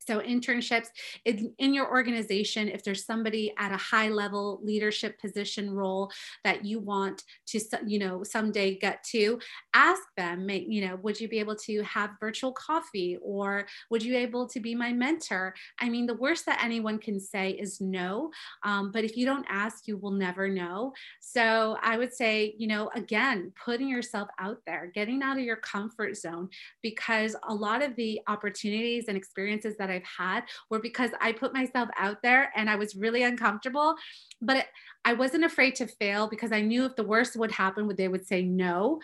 so 0.00 0.20
internships 0.20 0.88
in, 1.24 1.52
in, 1.58 1.74
your 1.74 1.90
organization, 1.90 2.68
if 2.68 2.82
there's 2.82 3.04
somebody 3.04 3.52
at 3.58 3.70
a 3.70 3.76
high 3.76 4.08
level 4.08 4.58
leadership 4.62 5.20
position 5.20 5.70
role 5.70 6.10
that 6.42 6.64
you 6.64 6.80
want 6.80 7.22
to, 7.46 7.60
you 7.86 7.98
know, 7.98 8.22
someday 8.22 8.76
get 8.76 9.04
to, 9.04 9.38
ask 9.74 10.02
them, 10.16 10.48
you 10.48 10.86
know, 10.86 10.96
would 10.96 11.20
you 11.20 11.28
be 11.28 11.38
able 11.38 11.54
to 11.54 11.82
have 11.82 12.10
virtual 12.18 12.52
coffee 12.52 13.18
or 13.22 13.66
would 13.90 14.02
you 14.02 14.12
be 14.12 14.16
able 14.16 14.48
to 14.48 14.58
be 14.58 14.74
my 14.74 14.92
mentor? 14.92 15.54
I 15.78 15.88
mean, 15.88 16.06
the 16.06 16.14
worst 16.14 16.46
that 16.46 16.62
anyone 16.62 16.98
can 16.98 17.20
say 17.20 17.50
is 17.50 17.80
no. 17.80 18.30
Um, 18.64 18.90
but 18.90 19.04
if 19.04 19.16
you 19.16 19.26
don't 19.26 19.46
ask, 19.48 19.86
you 19.86 19.96
will 19.96 20.10
never 20.10 20.48
know. 20.48 20.92
So 21.20 21.76
I 21.82 21.98
would 21.98 22.12
say, 22.12 22.54
you 22.58 22.66
know, 22.66 22.90
again, 22.94 23.52
putting 23.62 23.88
yourself 23.88 24.28
out 24.38 24.58
there, 24.66 24.90
getting 24.94 25.22
out 25.22 25.38
of 25.38 25.44
your 25.44 25.56
comfort 25.56 26.16
zone, 26.16 26.48
because 26.82 27.36
a 27.48 27.54
lot 27.54 27.82
of 27.82 27.94
the 27.96 28.20
opportunities 28.26 29.04
and 29.08 29.16
experiences 29.16 29.76
that 29.90 29.94
I've 29.94 30.04
had 30.04 30.44
were 30.70 30.78
because 30.78 31.10
I 31.20 31.32
put 31.32 31.52
myself 31.52 31.88
out 31.98 32.22
there 32.22 32.52
and 32.56 32.70
I 32.70 32.76
was 32.76 32.94
really 32.94 33.22
uncomfortable. 33.22 33.94
But 34.40 34.58
it, 34.58 34.66
I 35.04 35.14
wasn't 35.14 35.44
afraid 35.44 35.74
to 35.76 35.86
fail 35.86 36.28
because 36.28 36.52
I 36.52 36.60
knew 36.60 36.84
if 36.84 36.96
the 36.96 37.04
worst 37.04 37.36
would 37.36 37.52
happen, 37.52 37.90
they 37.96 38.08
would 38.08 38.26
say 38.26 38.42
no. 38.42 39.00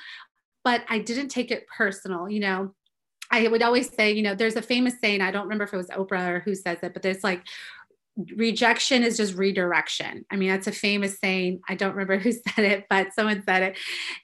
But 0.64 0.84
I 0.88 0.98
didn't 0.98 1.28
take 1.28 1.50
it 1.50 1.66
personal, 1.68 2.28
you 2.28 2.40
know. 2.40 2.74
I 3.30 3.48
would 3.48 3.62
always 3.62 3.92
say, 3.92 4.12
you 4.12 4.22
know, 4.22 4.36
there's 4.36 4.54
a 4.54 4.62
famous 4.62 4.94
saying, 5.00 5.20
I 5.20 5.32
don't 5.32 5.42
remember 5.42 5.64
if 5.64 5.74
it 5.74 5.76
was 5.76 5.88
Oprah 5.88 6.28
or 6.28 6.40
who 6.40 6.54
says 6.54 6.78
it, 6.82 6.92
but 6.92 7.02
there's 7.02 7.24
like 7.24 7.42
rejection 8.34 9.02
is 9.02 9.16
just 9.16 9.34
redirection. 9.34 10.24
I 10.30 10.36
mean, 10.36 10.48
that's 10.48 10.66
a 10.66 10.72
famous 10.72 11.18
saying. 11.18 11.60
I 11.68 11.74
don't 11.74 11.92
remember 11.92 12.18
who 12.22 12.32
said 12.32 12.64
it, 12.64 12.86
but 12.88 13.12
someone 13.14 13.42
said 13.46 13.62
it. 13.62 13.78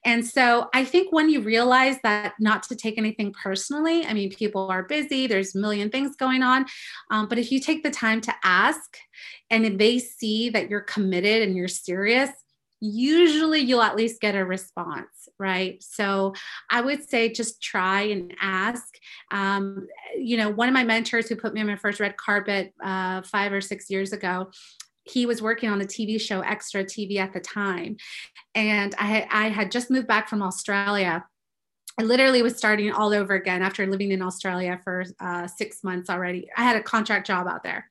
And 0.05 0.27
so 0.27 0.69
I 0.75 0.85
think 0.85 1.13
when 1.13 1.29
you 1.29 1.41
realize 1.41 1.97
that 2.03 2.35
not 2.41 2.63
to 2.65 2.77
take 2.77 2.99
anything 2.99 3.35
personally, 3.43 4.05
I 4.07 4.15
mean, 4.15 4.31
people 4.31 4.69
are 4.69 4.83
busy, 4.83 5.27
there's 5.27 5.55
a 5.55 5.59
million 5.59 5.91
things 5.91 6.17
going 6.17 6.43
on. 6.43 6.67
Um, 7.11 7.29
but 7.29 7.39
if 7.39 7.53
you 7.53 7.61
take 7.61 7.83
the 7.83 7.91
time 7.91 8.21
to 8.23 8.35
ask 8.43 8.97
and 9.51 9.67
if 9.67 9.79
they 9.79 9.99
see 9.99 10.49
that 10.51 10.71
you're 10.71 10.81
committed 10.81 11.43
and 11.43 11.57
you're 11.57 11.69
serious, 11.69 12.31
usually 12.81 13.61
you'll 13.61 13.83
at 13.83 13.97
least 13.97 14.21
get 14.21 14.35
a 14.35 14.45
response, 14.45 15.22
right? 15.43 15.83
So 15.83 16.35
I 16.71 16.81
would 16.81 17.09
say 17.09 17.29
just 17.29 17.61
try 17.61 18.03
and 18.03 18.35
ask. 18.41 18.95
Um, 19.31 19.89
you 20.17 20.37
know, 20.37 20.49
one 20.51 20.69
of 20.69 20.75
my 20.75 20.85
mentors 20.85 21.29
who 21.29 21.37
put 21.37 21.53
me 21.53 21.61
on 21.61 21.67
my 21.67 21.77
first 21.77 22.01
red 22.01 22.17
carpet 22.17 22.73
uh, 22.83 23.23
five 23.23 23.53
or 23.53 23.61
six 23.61 23.91
years 23.91 24.13
ago, 24.13 24.51
he 25.05 25.27
was 25.27 25.43
working 25.43 25.69
on 25.69 25.81
the 25.81 25.87
TV 25.87 26.21
show 26.21 26.41
Extra 26.41 26.85
TV 26.85 27.19
at 27.19 27.33
the 27.33 27.41
time. 27.41 27.97
And 28.55 28.95
I, 28.99 29.27
I 29.31 29.49
had 29.49 29.73
just 29.73 29.91
moved 29.91 30.07
back 30.07 30.29
from 30.29 30.43
Australia 30.43 31.25
I 31.99 32.05
literally 32.05 32.43
was 32.43 32.57
starting 32.57 32.91
all 32.91 33.13
over 33.13 33.35
again 33.35 33.63
after 33.63 33.87
living 33.87 34.13
in 34.13 34.23
Australia 34.23 34.81
for 34.83 35.05
uh, 35.21 35.47
six 35.47 35.85
months 35.85 36.09
already. 36.09 36.49
I 36.57 36.63
had 36.63 36.77
a 36.77 36.83
contract 36.83 37.27
job 37.27 37.47
out 37.47 37.63
there. 37.63 37.91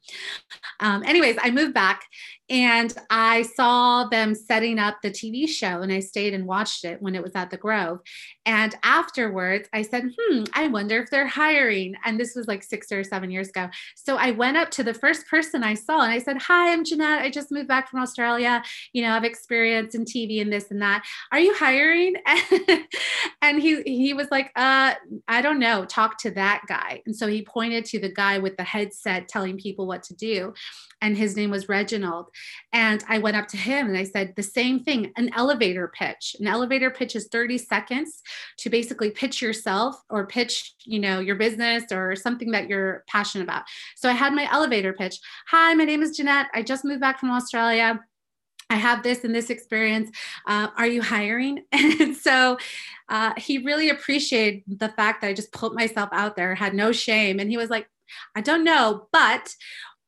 Um, 0.80 1.04
anyways, 1.04 1.38
I 1.40 1.52
moved 1.52 1.76
back 1.76 2.04
And 2.52 2.94
I 3.10 3.44
saw 3.44 4.10
them 4.10 4.36
setting 4.36 4.78
up 4.78 4.98
the 5.02 5.10
TV 5.10 5.48
show 5.48 5.82
and 5.82 5.92
I 5.92 6.02
stayed 6.02 6.34
and 6.34 6.46
watched 6.46 6.84
it 6.84 7.02
when 7.02 7.16
it 7.16 7.24
was 7.24 7.32
at 7.34 7.50
the 7.50 7.56
Grove. 7.56 8.02
And 8.46 8.76
afterwards, 8.84 9.70
I 9.72 9.84
said, 9.84 10.12
hmm, 10.20 10.44
I 10.54 10.68
wonder 10.68 11.02
if 11.02 11.10
they're 11.10 11.28
hiring. 11.28 11.96
And 12.04 12.20
this 12.20 12.36
was 12.36 12.50
like 12.50 12.62
six 12.62 12.92
or 12.92 13.06
seven 13.06 13.32
years 13.32 13.48
ago. 13.48 13.70
So 13.96 14.18
I 14.18 14.32
went 14.32 14.58
up 14.58 14.70
to 14.72 14.84
the 14.84 14.94
first 14.94 15.28
person 15.28 15.64
I 15.64 15.76
saw 15.76 16.02
and 16.02 16.12
I 16.12 16.20
said, 16.20 16.42
Hi, 16.42 16.74
I'm 16.74 16.84
Jeannette. 16.84 17.22
I 17.22 17.30
just 17.30 17.54
moved 17.54 17.70
back 17.70 17.90
from 17.90 18.02
Australia. 18.02 18.62
You 18.92 19.04
know, 19.04 19.14
I've 19.14 19.24
experience 19.24 19.96
in 19.96 20.04
TV 20.04 20.42
and 20.42 20.52
this 20.52 20.72
and 20.72 20.82
that. 20.82 21.06
Are 21.32 21.40
you 21.40 21.54
hiring? 21.56 22.16
and 23.42 23.62
he 23.62 23.82
he 23.84 24.14
was 24.14 24.28
like, 24.30 24.52
uh, 24.58 24.96
I 25.30 25.42
don't 25.42 25.60
know. 25.60 25.86
Talk 25.86 26.18
to 26.20 26.32
that 26.32 26.64
guy. 26.68 27.02
And 27.06 27.16
so 27.16 27.28
he 27.28 27.44
pointed 27.44 27.86
to 27.86 28.00
the 28.00 28.12
guy 28.12 28.40
with 28.40 28.58
the 28.58 28.64
headset 28.64 29.30
telling 29.30 29.58
people 29.58 29.88
what 29.88 30.04
to 30.04 30.14
do. 30.16 30.54
And 31.02 31.18
his 31.18 31.36
name 31.36 31.50
was 31.50 31.68
Reginald. 31.68 32.28
And 32.72 33.04
I 33.10 33.18
went 33.18 33.38
up 33.38 33.48
to 33.50 33.58
him 33.58 33.88
and 33.88 33.98
I 33.98 34.04
said 34.04 34.34
the 34.36 34.44
same 34.44 34.84
thing 34.84 35.12
an 35.18 35.32
elevator 35.36 35.88
pitch. 35.88 36.36
An 36.40 36.48
elevator 36.48 36.92
pitch 36.92 37.16
is 37.16 37.28
30 37.28 37.58
seconds 37.58 38.22
to 38.60 38.70
basically 38.70 39.12
pitch 39.12 39.42
yourself 39.42 39.96
or 40.10 40.28
pitch, 40.28 40.76
you 40.86 41.00
know, 41.00 41.20
your 41.20 41.36
business 41.36 41.86
or 41.92 42.16
something 42.16 42.52
that 42.52 42.70
you're 42.70 43.04
passionate 43.08 43.44
about. 43.44 43.64
So 43.96 44.10
I 44.10 44.14
had 44.14 44.34
my 44.34 44.52
elevator 44.52 44.94
pitch. 44.94 45.20
Hi, 45.48 45.74
my 45.74 45.86
name 45.86 46.04
is 46.04 46.16
Jeannette. 46.16 46.48
I 46.54 46.62
just 46.62 46.86
moved 46.86 47.02
back 47.02 47.20
from 47.20 47.32
Australia. 47.32 48.00
I 48.72 48.76
have 48.76 49.04
this 49.04 49.26
and 49.26 49.36
this 49.36 49.50
experience. 49.50 50.10
Uh, 50.48 50.70
are 50.78 50.88
you 50.88 51.02
hiring? 51.02 51.66
and 51.74 52.16
so 52.16 52.58
uh, 53.10 53.34
he 53.36 53.58
really 53.58 53.90
appreciated 53.90 54.64
the 54.68 54.88
fact 54.88 55.22
that 55.22 55.28
I 55.28 55.34
just 55.34 55.52
put 55.52 55.76
myself 55.76 56.10
out 56.14 56.38
there, 56.38 56.56
had 56.56 56.74
no 56.74 56.94
shame. 56.94 57.40
And 57.40 57.50
he 57.50 57.58
was 57.58 57.70
like, 57.70 57.88
I 58.34 58.42
don't 58.42 58.64
know, 58.64 59.08
but 59.12 59.54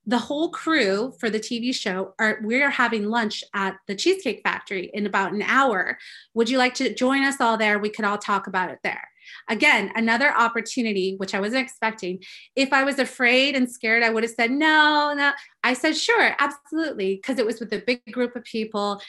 the 0.05 0.17
whole 0.17 0.49
crew 0.49 1.13
for 1.19 1.29
the 1.29 1.39
TV 1.39 1.73
show 1.73 2.13
are 2.19 2.39
we 2.43 2.61
are 2.61 2.69
having 2.69 3.09
lunch 3.09 3.43
at 3.53 3.75
the 3.87 3.95
Cheesecake 3.95 4.41
Factory 4.43 4.91
in 4.93 5.05
about 5.05 5.31
an 5.31 5.41
hour. 5.41 5.97
Would 6.33 6.49
you 6.49 6.57
like 6.57 6.73
to 6.75 6.93
join 6.93 7.23
us 7.23 7.39
all 7.39 7.57
there? 7.57 7.79
We 7.79 7.89
could 7.89 8.05
all 8.05 8.17
talk 8.17 8.47
about 8.47 8.69
it 8.69 8.79
there. 8.83 9.07
Again, 9.49 9.91
another 9.95 10.35
opportunity 10.35 11.15
which 11.17 11.33
I 11.33 11.39
wasn't 11.39 11.63
expecting. 11.63 12.21
If 12.55 12.73
I 12.73 12.83
was 12.83 12.99
afraid 12.99 13.55
and 13.55 13.71
scared, 13.71 14.03
I 14.03 14.09
would 14.09 14.23
have 14.23 14.33
said 14.33 14.51
no, 14.51 15.13
no. 15.15 15.31
I 15.63 15.73
said 15.73 15.95
sure, 15.95 16.35
absolutely, 16.39 17.15
because 17.15 17.39
it 17.39 17.45
was 17.45 17.61
with 17.61 17.71
a 17.71 17.83
big 17.85 18.01
group 18.11 18.35
of 18.35 18.43
people. 18.43 19.01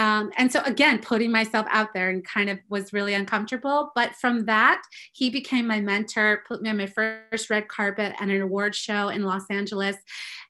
Um, 0.00 0.30
and 0.38 0.50
so 0.50 0.62
again, 0.62 1.00
putting 1.00 1.30
myself 1.30 1.66
out 1.68 1.92
there 1.92 2.08
and 2.08 2.24
kind 2.24 2.48
of 2.48 2.58
was 2.70 2.90
really 2.90 3.12
uncomfortable. 3.12 3.92
But 3.94 4.16
from 4.16 4.46
that, 4.46 4.80
he 5.12 5.28
became 5.28 5.66
my 5.66 5.78
mentor, 5.78 6.42
put 6.48 6.62
me 6.62 6.70
on 6.70 6.78
my 6.78 6.86
first 6.86 7.50
red 7.50 7.68
carpet 7.68 8.14
at 8.18 8.28
an 8.30 8.40
award 8.40 8.74
show 8.74 9.10
in 9.10 9.24
Los 9.24 9.44
Angeles. 9.50 9.96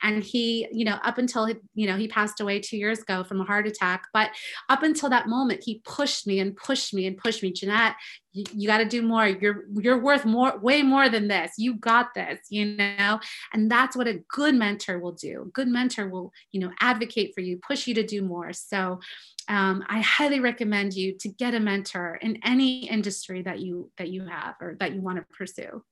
And 0.05 0.23
he, 0.23 0.69
you 0.71 0.85
know, 0.85 0.99
up 1.03 1.19
until, 1.19 1.49
you 1.75 1.89
know, 1.89 1.97
he 1.97 2.07
passed 2.07 2.41
away 2.41 2.61
two 2.61 2.77
years 2.77 3.01
ago 3.01 3.25
from 3.25 3.41
a 3.41 3.45
heart 3.45 3.67
attack. 3.67 4.05
But 4.13 4.31
up 4.69 4.85
until 4.85 5.11
that 5.11 5.27
moment, 5.27 5.65
he 5.65 5.83
pushed 5.85 6.29
me 6.29 6.39
and 6.39 6.57
pushed 6.57 6.95
me 6.95 7.09
and 7.09 7.19
pushed 7.19 7.43
me. 7.43 7.51
Jeannette, 7.51 7.97
you, 8.33 8.45
you 8.53 8.69
got 8.69 8.79
to 8.79 8.85
do 8.85 9.03
more 9.03 9.27
you're 9.27 9.65
you're 9.75 10.01
worth 10.01 10.25
more 10.25 10.59
way 10.59 10.83
more 10.83 11.09
than 11.09 11.29
this 11.29 11.53
you 11.59 11.75
got 11.75 12.15
this 12.15 12.39
you 12.49 12.77
know 12.77 13.21
and 13.53 13.71
that's 13.71 13.97
what 13.97 14.07
a 14.07 14.21
good 14.29 14.55
mentor 14.55 14.99
will 14.99 15.13
do 15.13 15.43
a 15.43 15.51
good 15.51 15.69
mentor 15.69 16.09
will 16.09 16.33
you 16.53 16.61
know 16.61 16.71
advocate 16.81 17.33
for 17.35 17.41
you 17.41 17.59
push 17.59 17.87
you 17.87 17.95
to 17.95 18.05
do 18.05 18.23
more 18.23 18.53
so 18.53 19.01
um, 19.49 19.85
i 19.89 20.01
highly 20.01 20.41
recommend 20.41 20.95
you 20.95 21.17
to 21.19 21.29
get 21.29 21.55
a 21.55 21.61
mentor 21.61 22.19
in 22.23 22.39
any 22.45 22.89
industry 22.89 23.43
that 23.43 23.61
you 23.61 23.91
that 23.99 24.09
you 24.09 24.25
have 24.27 24.55
or 24.61 24.77
that 24.81 24.95
you 24.95 25.01
want 25.01 25.19
to 25.19 25.25
pursue 25.37 25.83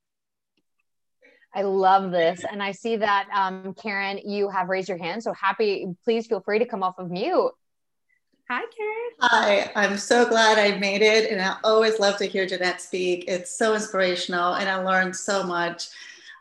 I 1.55 1.63
love 1.63 2.13
this. 2.13 2.45
And 2.49 2.63
I 2.63 2.73
see 2.73 2.97
that, 2.97 3.27
um, 3.35 3.75
Karen, 3.75 4.19
you 4.19 4.51
have 4.51 4.69
raised 4.69 4.89
your 4.89 4.99
hand. 4.99 5.23
So 5.23 5.33
happy, 5.33 5.87
please 6.05 6.27
feel 6.27 6.41
free 6.41 6.59
to 6.59 6.67
come 6.67 6.83
off 6.83 6.99
of 6.99 7.11
mute. 7.11 7.53
Hi, 8.51 8.63
Karen. 8.75 9.11
Hi, 9.21 9.73
I'm 9.77 9.99
so 9.99 10.27
glad 10.27 10.59
I 10.59 10.79
made 10.79 11.03
it. 11.03 11.31
And 11.31 11.39
I 11.39 11.57
always 11.65 12.01
love 12.01 12.17
to 12.17 12.25
hear 12.25 12.47
Jeannette 12.47 12.81
speak. 12.81 13.27
It's 13.29 13.59
so 13.59 13.75
inspirational, 13.75 14.55
and 14.55 14.71
I 14.71 14.77
learned 14.77 15.15
so 15.15 15.43
much. 15.43 15.89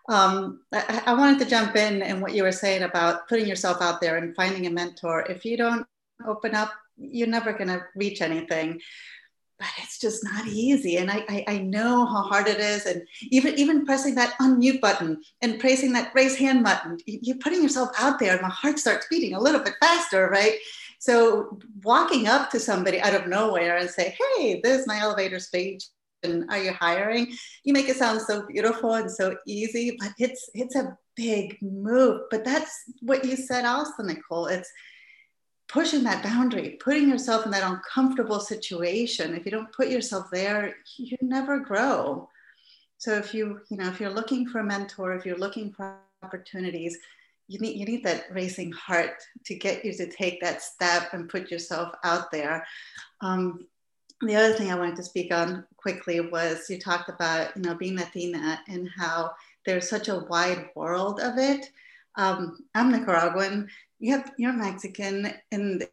Um, 0.07 0.61
I, 0.71 1.03
I, 1.07 1.13
wanted 1.15 1.39
to 1.39 1.49
jump 1.49 1.75
in 1.75 2.01
and 2.01 2.21
what 2.21 2.33
you 2.33 2.43
were 2.43 2.51
saying 2.53 2.83
about 2.83 3.27
putting 3.27 3.45
yourself 3.45 3.81
out 3.81 3.99
there 3.99 4.15
and 4.15 4.33
finding 4.37 4.67
a 4.67 4.69
mentor. 4.69 5.25
If 5.29 5.43
you 5.43 5.57
don't 5.57 5.85
open 6.25 6.55
up, 6.55 6.71
you're 6.95 7.27
never 7.27 7.51
going 7.51 7.67
to 7.67 7.83
reach 7.93 8.21
anything. 8.21 8.79
But 9.59 9.67
it's 9.79 9.99
just 9.99 10.23
not 10.23 10.47
easy, 10.47 10.95
and 10.95 11.11
I, 11.11 11.25
I, 11.27 11.45
I 11.45 11.57
know 11.57 12.05
how 12.05 12.21
hard 12.21 12.47
it 12.47 12.61
is. 12.61 12.85
And 12.85 13.05
even 13.23 13.55
even 13.55 13.85
pressing 13.85 14.15
that 14.15 14.37
unmute 14.39 14.79
button 14.79 15.21
and 15.41 15.59
pressing 15.59 15.91
that 15.91 16.13
raise 16.15 16.37
hand 16.37 16.63
button, 16.63 16.99
you're 17.05 17.39
putting 17.39 17.61
yourself 17.61 17.89
out 17.99 18.17
there, 18.17 18.31
and 18.31 18.41
my 18.41 18.49
heart 18.49 18.79
starts 18.79 19.07
beating 19.09 19.33
a 19.33 19.41
little 19.41 19.59
bit 19.59 19.73
faster, 19.81 20.29
right? 20.29 20.57
So 21.07 21.57
walking 21.83 22.27
up 22.27 22.49
to 22.49 22.59
somebody 22.59 22.99
out 22.99 23.13
of 23.13 23.27
nowhere 23.27 23.77
and 23.77 23.89
say, 23.89 24.17
hey, 24.19 24.59
this 24.61 24.81
is 24.81 24.87
my 24.87 24.99
elevator 24.99 25.39
speech. 25.39 25.85
And 26.23 26.43
are 26.49 26.61
you 26.61 26.73
hiring? 26.73 27.33
You 27.63 27.71
make 27.71 27.87
it 27.87 27.95
sound 27.95 28.19
so 28.19 28.45
beautiful 28.45 28.95
and 28.95 29.09
so 29.09 29.37
easy, 29.47 29.95
but 29.97 30.11
it's 30.19 30.49
it's 30.53 30.75
a 30.75 30.97
big 31.15 31.57
move. 31.61 32.23
But 32.29 32.43
that's 32.43 32.73
what 33.01 33.23
you 33.23 33.37
said 33.37 33.63
also, 33.63 34.03
Nicole. 34.03 34.47
It's 34.47 34.69
pushing 35.69 36.03
that 36.03 36.23
boundary, 36.23 36.77
putting 36.83 37.07
yourself 37.07 37.45
in 37.45 37.51
that 37.51 37.71
uncomfortable 37.71 38.41
situation. 38.41 39.33
If 39.33 39.45
you 39.45 39.51
don't 39.51 39.71
put 39.71 39.87
yourself 39.87 40.25
there, 40.29 40.75
you 40.97 41.15
never 41.21 41.57
grow. 41.59 42.27
So 42.97 43.13
if 43.13 43.33
you, 43.33 43.61
you 43.69 43.77
know, 43.77 43.87
if 43.87 44.01
you're 44.01 44.09
looking 44.09 44.45
for 44.45 44.59
a 44.59 44.65
mentor, 44.65 45.15
if 45.15 45.25
you're 45.25 45.37
looking 45.37 45.71
for 45.71 45.99
opportunities, 46.21 46.97
you 47.47 47.60
need 47.60 47.77
you 47.77 47.86
need 47.86 48.03
that 48.03 48.25
racing 48.31 48.71
heart 48.73 49.23
to 49.45 49.55
get 49.55 49.86
you 49.86 49.93
to 49.93 50.10
take 50.10 50.41
that 50.41 50.62
step 50.62 51.13
and 51.13 51.29
put 51.29 51.49
yourself 51.49 51.93
out 52.03 52.31
there. 52.31 52.65
Um, 53.21 53.65
the 54.21 54.36
other 54.36 54.53
thing 54.53 54.71
I 54.71 54.75
wanted 54.75 54.95
to 54.97 55.03
speak 55.03 55.33
on 55.33 55.65
quickly 55.77 56.19
was 56.19 56.69
you 56.69 56.79
talked 56.79 57.10
about 57.10 57.55
you 57.55 57.62
know 57.62 57.75
being 57.75 57.95
Latina 57.95 58.60
and 58.67 58.89
how 58.95 59.31
there's 59.65 59.89
such 59.89 60.07
a 60.07 60.19
wide 60.29 60.69
world 60.75 61.19
of 61.21 61.38
it. 61.38 61.69
Um, 62.15 62.57
I'm 62.73 62.91
Nicaraguan. 62.91 63.69
You 63.99 64.13
have 64.13 64.31
you're 64.38 64.53
Mexican, 64.53 65.33
and 65.51 65.88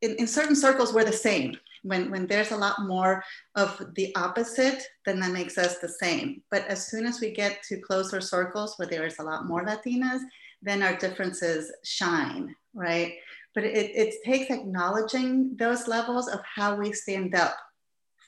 in, 0.00 0.14
in 0.16 0.26
certain 0.26 0.56
circles 0.56 0.94
we're 0.94 1.04
the 1.04 1.12
same. 1.12 1.56
When 1.82 2.10
when 2.10 2.26
there's 2.26 2.52
a 2.52 2.56
lot 2.56 2.86
more 2.86 3.22
of 3.54 3.94
the 3.96 4.14
opposite, 4.16 4.82
then 5.04 5.20
that 5.20 5.32
makes 5.32 5.58
us 5.58 5.78
the 5.78 5.88
same. 5.88 6.42
But 6.50 6.66
as 6.68 6.86
soon 6.86 7.04
as 7.04 7.20
we 7.20 7.32
get 7.32 7.62
to 7.64 7.80
closer 7.80 8.20
circles 8.20 8.74
where 8.76 8.88
there 8.88 9.06
is 9.06 9.18
a 9.18 9.24
lot 9.24 9.46
more 9.46 9.64
Latinas, 9.64 10.20
then 10.62 10.82
our 10.82 10.96
differences 10.96 11.72
shine, 11.84 12.54
right? 12.74 13.14
But 13.54 13.64
it, 13.64 13.90
it 13.94 14.14
takes 14.24 14.50
acknowledging 14.50 15.56
those 15.56 15.88
levels 15.88 16.28
of 16.28 16.40
how 16.44 16.76
we 16.76 16.92
stand 16.92 17.34
up 17.34 17.56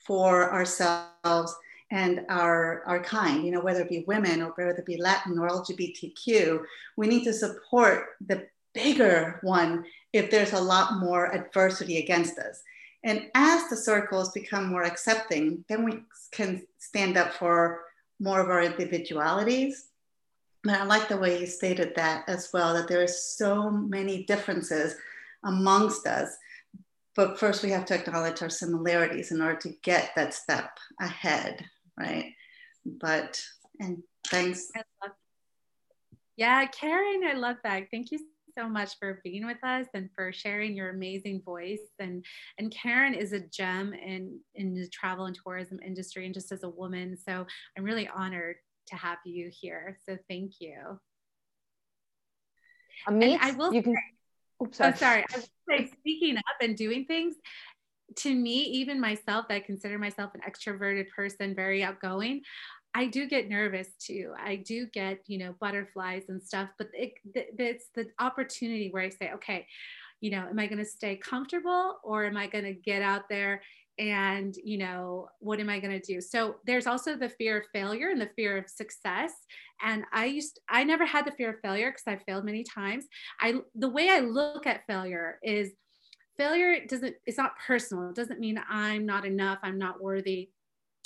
for 0.07 0.53
ourselves 0.53 1.55
and 1.91 2.23
our, 2.29 2.83
our 2.87 3.03
kind, 3.05 3.45
you 3.45 3.53
know, 3.53 3.61
whether 3.61 3.83
it 3.83 3.89
be 3.89 4.05
women 4.07 4.43
or 4.43 4.53
whether 4.57 4.71
it 4.71 4.87
be 4.87 4.97
Latin 4.97 5.39
or 5.39 5.49
LGBTQ, 5.49 6.63
we 6.97 7.07
need 7.07 7.25
to 7.25 7.33
support 7.33 8.07
the 8.27 8.47
bigger 8.75 9.39
one 9.43 9.85
if 10.13 10.31
there's 10.31 10.55
a 10.55 10.61
lot 10.61 10.99
more 10.99 11.35
adversity 11.35 11.99
against 11.99 12.39
us. 12.39 12.63
And 13.05 13.27
as 13.35 13.69
the 13.69 13.77
circles 13.77 14.33
become 14.33 14.69
more 14.69 14.85
accepting, 14.85 15.65
then 15.69 15.85
we 15.85 16.03
can 16.31 16.67
stand 16.79 17.17
up 17.17 17.35
for 17.35 17.81
more 18.21 18.41
of 18.41 18.49
our 18.49 18.63
individualities 18.63 19.89
but 20.65 20.75
I 20.75 20.85
like 20.85 21.09
the 21.09 21.17
way 21.17 21.41
you 21.41 21.47
stated 21.47 21.95
that 21.97 22.29
as 22.29 22.51
well, 22.53 22.75
that 22.75 22.89
there 22.89 23.03
are 23.03 23.09
so 23.09 23.71
many 23.71 24.25
differences 24.25 24.95
amongst 25.45 26.07
us. 26.07 26.37
But 27.15 27.39
first, 27.39 27.63
we 27.63 27.71
have 27.71 27.85
to 27.87 27.95
acknowledge 27.95 28.43
our 28.43 28.51
similarities 28.51 29.33
in 29.33 29.43
order 29.43 29.59
to 29.61 29.75
get 29.83 30.13
that 30.17 30.35
step 30.35 30.79
ahead, 31.01 31.65
right? 31.99 32.33
But, 32.87 33.43
and 33.81 34.03
thanks. 34.29 34.71
Yeah, 36.37 36.65
Karen, 36.67 37.23
I 37.29 37.35
love 37.35 37.57
that. 37.65 37.89
Thank 37.91 38.13
you 38.13 38.19
so 38.57 38.69
much 38.69 38.99
for 38.99 39.21
being 39.25 39.47
with 39.47 39.63
us 39.63 39.87
and 39.95 40.11
for 40.15 40.33
sharing 40.33 40.75
your 40.75 40.91
amazing 40.91 41.41
voice 41.43 41.81
and 41.99 42.25
and 42.59 42.71
Karen 42.71 43.15
is 43.15 43.33
a 43.33 43.41
gem 43.41 43.95
in 43.95 44.39
in 44.55 44.75
the 44.75 44.87
travel 44.89 45.25
and 45.25 45.39
tourism 45.43 45.81
industry 45.85 46.27
and 46.27 46.35
just 46.35 46.53
as 46.53 46.63
a 46.63 46.69
woman 46.69 47.17
so 47.17 47.47
I'm 47.77 47.85
really 47.85 48.09
honored 48.09 48.57
to 48.93 48.97
have 48.97 49.19
you 49.25 49.51
here. 49.53 49.99
So 50.07 50.17
thank 50.29 50.61
you. 50.61 51.01
Amit, 53.09 53.39
I 53.41 53.51
will. 53.53 53.73
You 53.75 53.83
can. 53.83 53.97
Oops, 54.63 54.77
sorry. 54.77 54.93
Oh, 54.93 54.97
sorry. 54.97 55.25
I 55.35 55.39
will 55.39 55.45
say, 55.69 55.91
speaking 55.99 56.37
up 56.37 56.45
and 56.61 56.77
doing 56.77 57.05
things. 57.07 57.35
To 58.17 58.35
me, 58.35 58.65
even 58.65 59.01
myself, 59.01 59.49
that 59.49 59.55
I 59.55 59.61
consider 59.61 59.99
myself 59.99 60.33
an 60.35 60.43
extroverted 60.47 61.07
person, 61.17 61.55
very 61.55 61.83
outgoing. 61.83 62.43
I 62.95 63.07
do 63.07 63.27
get 63.27 63.49
nervous 63.49 63.89
too. 63.99 64.35
I 64.39 64.57
do 64.57 64.87
get, 64.87 65.21
you 65.27 65.39
know, 65.39 65.55
butterflies 65.61 66.25
and 66.29 66.43
stuff, 66.43 66.69
but 66.77 66.89
it, 66.93 67.15
it's 67.35 67.87
the 67.95 68.07
opportunity 68.21 68.91
where 68.91 69.03
I 69.03 69.09
say, 69.09 69.33
okay, 69.33 69.67
you 70.21 70.31
know, 70.31 70.47
am 70.47 70.59
I 70.59 70.67
going 70.67 70.79
to 70.79 70.85
stay 70.85 71.17
comfortable 71.17 72.01
or 72.05 72.27
am 72.27 72.37
I 72.37 72.49
going 72.49 72.65
to 72.65 72.75
get 72.75 73.01
out 73.01 73.31
there 73.31 73.63
and 73.99 74.57
you 74.65 74.79
know 74.79 75.29
what 75.39 75.61
am 75.61 75.69
i 75.69 75.79
going 75.79 75.99
to 75.99 76.13
do? 76.15 76.21
So 76.21 76.57
there's 76.65 76.87
also 76.87 77.17
the 77.17 77.29
fear 77.29 77.61
of 77.61 77.67
failure 77.73 78.09
and 78.09 78.21
the 78.21 78.31
fear 78.37 78.57
of 78.57 78.69
success. 78.69 79.33
And 79.83 80.05
i 80.13 80.27
used 80.27 80.61
i 80.69 80.85
never 80.85 81.05
had 81.05 81.27
the 81.27 81.33
fear 81.33 81.51
of 81.51 81.61
failure 81.61 81.91
because 81.91 82.07
i 82.07 82.17
failed 82.25 82.45
many 82.45 82.65
times. 82.65 83.07
I 83.41 83.57
the 83.75 83.89
way 83.89 84.09
i 84.11 84.21
look 84.21 84.67
at 84.67 84.87
failure 84.87 85.39
is 85.43 85.73
failure 86.37 86.85
doesn't 86.87 87.15
it's 87.27 87.39
not 87.39 87.59
personal. 87.67 88.11
It 88.11 88.17
doesn't 88.17 88.41
mean 88.41 88.61
i'm 88.69 89.05
not 89.07 89.25
enough 89.25 89.59
i'm 89.63 89.79
not 89.79 90.03
worthy 90.03 90.51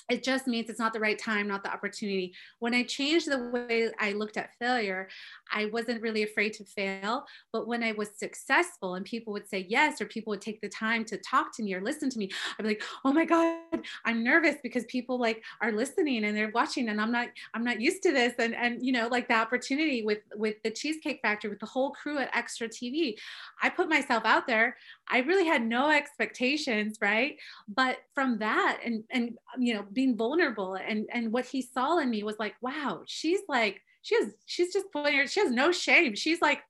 it 0.09 0.23
just 0.23 0.47
means 0.47 0.71
it's 0.71 0.79
not 0.79 0.93
the 0.93 1.01
right 1.01 1.19
time, 1.19 1.49
not 1.49 1.65
the 1.65 1.73
opportunity. 1.73 2.33
When 2.61 2.75
I 2.75 2.85
changed 2.85 3.31
the 3.31 3.51
way 3.51 3.91
I 3.99 4.13
looked 4.13 4.37
at 4.37 4.55
failure, 4.59 5.09
I 5.53 5.67
wasn't 5.67 6.03
really 6.03 6.23
afraid 6.23 6.53
to 6.55 6.65
fail. 6.65 7.25
But 7.53 7.67
when 7.67 7.83
I 7.83 7.93
was 7.93 8.11
successful 8.17 8.95
and 8.95 9.05
people 9.05 9.33
would 9.33 9.49
say 9.49 9.67
yes, 9.69 10.01
or 10.01 10.07
people 10.07 10.31
would 10.31 10.41
take 10.41 10.61
the 10.61 10.69
time 10.69 11.05
to 11.07 11.19
talk 11.19 11.55
to 11.57 11.63
me 11.63 11.75
or 11.75 11.81
listen 11.81 12.09
to 12.11 12.19
me, 12.19 12.31
I'd 12.59 12.63
be 12.63 12.69
like, 12.71 12.83
oh 13.05 13.13
my 13.13 13.25
God, 13.25 13.59
I'm 14.05 14.23
nervous 14.23 14.57
because 14.63 14.85
people 14.85 15.19
like 15.19 15.43
are 15.61 15.73
listening 15.73 16.25
and 16.25 16.37
they're 16.37 16.53
watching 16.55 16.89
and 16.89 17.01
I'm 17.01 17.13
not, 17.13 17.29
I'm 17.55 17.65
not 17.65 17.81
used 17.81 18.03
to 18.05 18.13
this. 18.13 18.35
And, 18.39 18.55
and, 18.55 18.85
you 18.85 18.93
know, 18.93 19.09
like 19.09 19.27
the 19.27 19.35
opportunity 19.35 20.05
with, 20.05 20.21
with 20.37 20.57
the 20.63 20.71
Cheesecake 20.71 21.21
Factory, 21.21 21.51
with 21.51 21.61
the 21.61 21.67
whole 21.67 21.91
crew 21.91 22.19
at 22.19 22.35
Extra 22.35 22.69
TV, 22.69 23.17
I 23.61 23.71
put 23.71 23.89
myself 23.89 24.25
out 24.25 24.47
there. 24.47 24.77
I 25.09 25.19
really 25.19 25.47
had 25.47 25.65
no 25.65 25.91
expectations, 25.91 26.99
right? 27.01 27.37
But 27.69 27.99
from 28.15 28.39
that 28.39 28.81
and, 28.85 29.05
and, 29.11 29.37
um, 29.55 29.63
you 29.63 29.75
know, 29.75 29.85
being 29.93 30.17
vulnerable 30.17 30.75
and, 30.75 31.07
and 31.13 31.33
what 31.33 31.47
he 31.47 31.63
saw 31.63 31.99
in 31.99 32.11
me 32.11 32.23
was 32.23 32.39
like, 32.39 32.55
wow, 32.61 33.03
she's 33.07 33.41
like, 33.49 33.81
she 34.07 34.15
has 34.15 34.35
she's 34.47 34.73
just 34.73 34.87
her 34.93 35.27
she 35.27 35.41
has 35.41 35.51
no 35.51 35.73
shame. 35.73 36.15
She's 36.15 36.41
like 36.41 36.61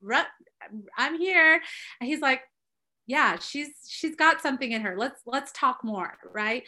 i'm 0.97 1.19
here. 1.19 1.61
And 2.01 2.09
he's 2.09 2.21
like 2.21 2.41
yeah 3.07 3.39
she's 3.39 3.69
she's 3.87 4.17
got 4.17 4.41
something 4.41 4.73
in 4.73 4.81
her. 4.81 4.97
Let's 4.97 5.21
let's 5.27 5.53
talk 5.53 5.85
more 5.85 6.17
right 6.33 6.65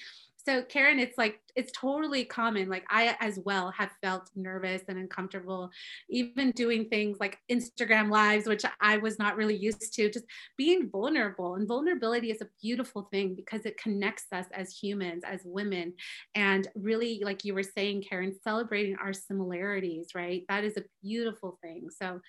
so 0.49 0.63
karen 0.63 0.99
it's 0.99 1.19
like 1.19 1.41
it's 1.55 1.73
totally 1.73 2.25
common. 2.25 2.69
Like 2.69 2.85
i 2.89 3.17
as 3.21 3.39
well 3.45 3.71
have 3.73 3.91
felt 4.01 4.31
nervous 4.37 4.83
and 4.89 4.99
uncomfortable 4.99 5.71
even 6.09 6.53
doing 6.53 6.89
things 6.89 7.19
like 7.21 7.39
instagram 7.51 8.11
lives 8.11 8.47
which 8.47 8.65
i 8.81 8.97
was 8.97 9.19
not 9.19 9.37
really 9.37 9.57
used 9.57 9.93
to 9.95 10.09
just 10.11 10.25
being 10.57 10.89
vulnerable. 10.91 11.55
And 11.57 11.67
vulnerability 11.67 12.31
is 12.31 12.41
a 12.41 12.49
beautiful 12.63 13.09
thing 13.11 13.35
because 13.35 13.67
it 13.67 13.77
connects 13.77 14.27
us 14.33 14.47
as 14.53 14.77
humans 14.77 15.23
as 15.27 15.41
women. 15.45 15.95
And 16.35 16.69
really 16.75 17.21
like 17.25 17.45
you 17.45 17.55
were 17.55 17.63
saying 17.63 18.05
karen 18.09 18.35
celebrating 18.43 18.97
our 18.97 19.13
similarities 19.13 20.09
right? 20.15 20.45
That 20.49 20.65
is 20.65 20.77
a 20.77 20.85
beautiful 21.03 21.59
thing. 21.63 21.89
So 21.91 22.21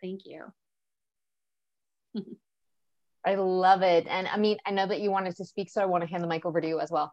thank 0.00 0.22
you. 0.24 0.44
I 3.26 3.34
love 3.34 3.82
it. 3.82 4.06
And 4.08 4.28
I 4.28 4.36
mean, 4.38 4.58
I 4.64 4.70
know 4.70 4.86
that 4.86 5.00
you 5.00 5.10
wanted 5.10 5.34
to 5.36 5.44
speak, 5.44 5.68
so 5.68 5.82
I 5.82 5.86
want 5.86 6.04
to 6.04 6.08
hand 6.08 6.22
the 6.22 6.28
mic 6.28 6.46
over 6.46 6.60
to 6.60 6.68
you 6.68 6.78
as 6.78 6.92
well. 6.92 7.12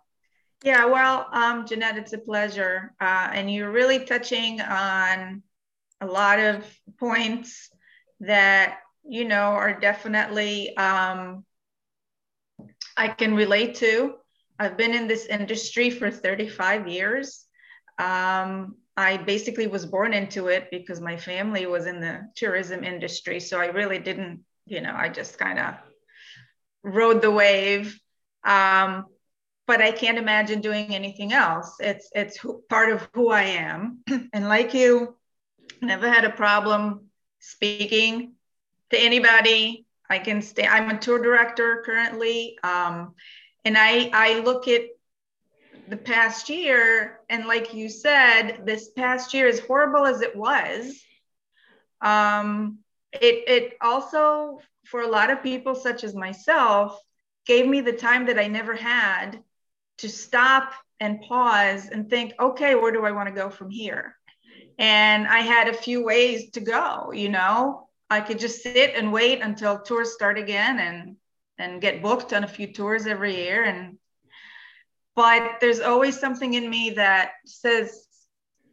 Yeah, 0.64 0.86
well, 0.86 1.28
um, 1.34 1.66
Jeannette, 1.66 1.98
it's 1.98 2.14
a 2.14 2.18
pleasure. 2.18 2.94
Uh, 3.02 3.30
and 3.34 3.52
you're 3.54 3.72
really 3.72 4.06
touching 4.06 4.62
on 4.62 5.44
a 6.00 6.06
lot 6.06 6.40
of 6.40 6.66
points 6.98 7.70
that, 8.22 8.80
you 9.04 9.26
know, 9.26 9.42
are 9.42 9.78
definitely, 9.78 10.76
um, 10.78 11.44
I 12.96 13.10
can 13.10 13.36
relate 13.36 13.76
to. 13.76 14.16
I've 14.58 14.78
been 14.78 14.94
in 14.94 15.06
this 15.08 15.26
industry 15.26 15.90
for 15.90 16.10
35 16.10 16.88
years. 16.88 17.46
Um, 18.00 18.78
I 18.96 19.18
basically 19.18 19.68
was 19.68 19.86
born 19.86 20.14
into 20.14 20.48
it 20.48 20.70
because 20.72 21.02
my 21.02 21.18
family 21.18 21.66
was 21.66 21.88
in 21.88 22.00
the 22.00 22.22
tourism 22.36 22.86
industry. 22.86 23.42
So 23.42 23.60
I 23.60 23.66
really 23.66 24.00
didn't, 24.00 24.46
you 24.66 24.80
know, 24.80 24.94
I 24.96 25.10
just 25.10 25.38
kind 25.38 25.60
of 25.60 25.76
rode 26.84 27.22
the 27.22 27.32
wave. 27.32 28.00
Um, 28.46 29.08
but 29.66 29.82
I 29.82 29.92
can't 29.92 30.18
imagine 30.18 30.62
doing 30.62 30.94
anything 30.94 31.34
else. 31.34 31.76
It's 31.80 32.10
it's 32.14 32.38
part 32.70 32.92
of 32.92 33.08
who 33.14 33.30
I 33.30 33.44
am. 33.44 34.00
and 34.34 34.48
like 34.48 34.74
you, 34.74 35.16
never 35.82 36.10
had 36.10 36.26
a 36.26 36.30
problem 36.30 37.06
speaking 37.40 38.34
to 38.90 38.98
anybody. 38.98 39.86
I 40.10 40.20
can 40.20 40.42
stay. 40.42 40.68
I'm 40.68 40.90
a 40.90 41.00
tour 41.00 41.22
director 41.22 41.82
currently, 41.86 42.58
um, 42.64 43.16
and 43.64 43.78
I 43.78 44.10
I 44.14 44.40
look 44.40 44.68
at 44.68 44.84
the 45.88 45.98
past 45.98 46.50
year, 46.50 47.20
and 47.30 47.46
like 47.46 47.74
you 47.74 47.90
said, 47.90 48.66
this 48.66 48.90
past 48.90 49.34
year, 49.34 49.48
as 49.48 49.60
horrible 49.60 50.06
as 50.06 50.22
it 50.22 50.36
was, 50.36 51.02
um, 52.02 52.80
it 53.14 53.44
it 53.48 53.78
also 53.82 54.60
for 54.86 55.02
a 55.02 55.08
lot 55.08 55.30
of 55.30 55.42
people, 55.42 55.74
such 55.74 56.04
as 56.04 56.14
myself, 56.14 57.00
gave 57.46 57.66
me 57.66 57.80
the 57.80 57.94
time 57.94 58.26
that 58.26 58.38
I 58.38 58.48
never 58.48 58.76
had 58.76 59.42
to 60.00 60.10
stop 60.10 60.74
and 61.00 61.22
pause 61.22 61.90
and 61.90 62.10
think, 62.10 62.34
okay, 62.40 62.76
where 62.76 62.92
do 62.92 63.06
I 63.06 63.12
want 63.12 63.30
to 63.30 63.36
go 63.36 63.50
from 63.50 63.70
here? 63.70 64.16
And 64.80 65.28
I 65.28 65.40
had 65.40 65.68
a 65.68 65.74
few 65.74 66.04
ways 66.04 66.52
to 66.52 66.60
go, 66.60 67.12
you 67.12 67.30
know. 67.30 67.90
I 68.10 68.22
could 68.22 68.40
just 68.40 68.62
sit 68.62 68.94
and 68.96 69.12
wait 69.12 69.42
until 69.42 69.80
tours 69.80 70.14
start 70.14 70.38
again 70.38 70.80
and 70.80 71.16
and 71.58 71.82
get 71.82 72.02
booked 72.02 72.34
on 72.34 72.44
a 72.44 72.48
few 72.48 72.74
tours 72.74 73.06
every 73.06 73.36
year 73.36 73.64
and 73.64 73.98
but 75.16 75.58
there's 75.62 75.80
always 75.80 76.20
something 76.20 76.56
in 76.56 76.68
me 76.70 76.92
that 76.92 77.34
says 77.46 78.08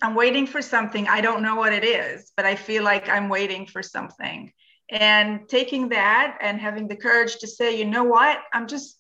I'm 0.03 0.15
waiting 0.15 0.47
for 0.47 0.63
something. 0.63 1.07
I 1.09 1.21
don't 1.21 1.43
know 1.43 1.57
what 1.57 1.75
it 1.75 1.85
is, 1.85 2.33
but 2.37 2.47
I 2.47 2.55
feel 2.57 2.83
like 2.83 3.09
I'm 3.09 3.29
waiting 3.29 3.67
for 3.67 3.83
something. 3.83 4.53
And 4.91 5.49
taking 5.49 5.91
that 5.91 6.39
and 6.41 6.59
having 6.59 6.89
the 6.89 6.97
courage 6.97 7.37
to 7.39 7.47
say, 7.47 7.79
you 7.79 7.85
know 7.85 8.05
what, 8.05 8.39
I'm 8.53 8.67
just 8.67 8.99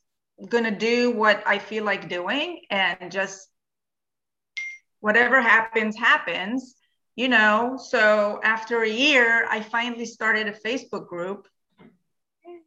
going 0.49 0.65
to 0.65 0.71
do 0.71 1.11
what 1.11 1.43
I 1.47 1.59
feel 1.59 1.85
like 1.85 2.09
doing 2.09 2.63
and 2.71 3.11
just 3.11 3.49
whatever 5.01 5.41
happens, 5.41 5.97
happens, 5.97 6.77
you 7.17 7.29
know. 7.29 7.79
So 7.83 8.41
after 8.43 8.83
a 8.83 8.89
year, 8.89 9.47
I 9.49 9.61
finally 9.61 10.07
started 10.07 10.47
a 10.47 10.53
Facebook 10.53 11.09
group 11.09 11.49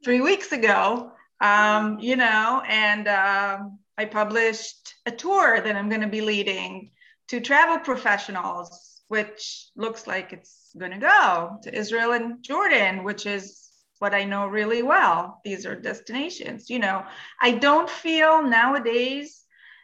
three 0.03 0.21
weeks 0.21 0.51
ago, 0.51 1.11
um, 1.41 1.99
you 1.99 2.15
know, 2.15 2.61
and 2.67 3.07
um, 3.07 3.80
I 3.97 4.05
published 4.05 4.95
a 5.05 5.11
tour 5.11 5.61
that 5.61 5.76
I'm 5.76 5.89
going 5.89 6.01
to 6.01 6.07
be 6.07 6.21
leading 6.21 6.91
to 7.30 7.39
travel 7.39 7.80
professionals, 7.80 9.01
which 9.07 9.69
looks 9.76 10.07
like 10.07 10.34
it's 10.34 10.71
going 10.78 10.91
to 10.91 10.97
go 10.97 11.57
to 11.63 11.74
Israel 11.74 12.11
and 12.11 12.43
Jordan, 12.43 13.03
which 13.03 13.26
is 13.26 13.69
what 13.99 14.13
I 14.13 14.25
know 14.25 14.47
really 14.47 14.83
well. 14.83 15.41
These 15.43 15.65
are 15.65 15.75
destinations. 15.75 16.69
You 16.69 16.79
know, 16.79 17.05
I 17.41 17.51
don't 17.51 17.89
feel 17.89 18.43
nowadays 18.43 19.43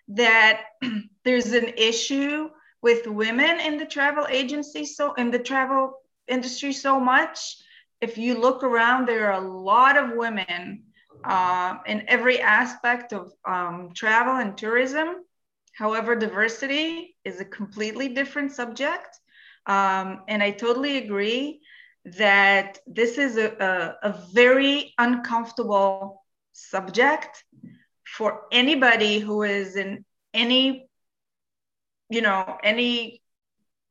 that 0.10 0.62
there's 1.24 1.53
an 1.53 1.74
issue 1.78 2.49
with 2.82 3.07
women 3.07 3.60
in 3.60 3.78
the 3.78 3.86
travel 3.86 4.26
agency, 4.30 4.86
so 4.86 5.14
in 5.14 5.32
the 5.32 5.39
travel 5.39 5.93
industry 6.28 6.74
so 6.74 6.99
much. 6.99 7.57
If 8.01 8.18
you 8.18 8.39
look 8.39 8.64
around, 8.64 9.07
there 9.07 9.32
are 9.32 9.41
a 9.41 9.47
lot 9.47 9.97
of 9.97 10.16
women 10.16 10.84
uh, 11.24 11.76
in 11.86 12.05
every 12.07 12.39
aspect 12.39 13.12
of 13.12 13.32
um, 13.45 13.91
travel 13.93 14.36
and 14.36 14.57
tourism. 14.57 15.16
However, 15.74 16.16
diversity 16.16 17.16
is 17.26 17.39
a 17.39 17.45
completely 17.45 18.10
different 18.10 18.51
subject. 18.53 19.20
Um, 19.66 20.22
and 20.28 20.41
I 20.41 20.51
totally 20.51 20.97
agree 20.97 21.62
that 22.18 22.80
this 22.88 23.18
is 23.18 23.38
a, 23.38 23.97
a, 24.03 24.10
a 24.10 24.22
very 24.34 24.93
uncomfortable 24.97 26.24
subject 26.53 27.43
for 28.05 28.41
anybody 28.51 29.20
who 29.20 29.43
is 29.43 29.76
in 29.76 30.03
any 30.34 30.89
you 32.10 32.22
know 32.22 32.57
any 32.64 33.22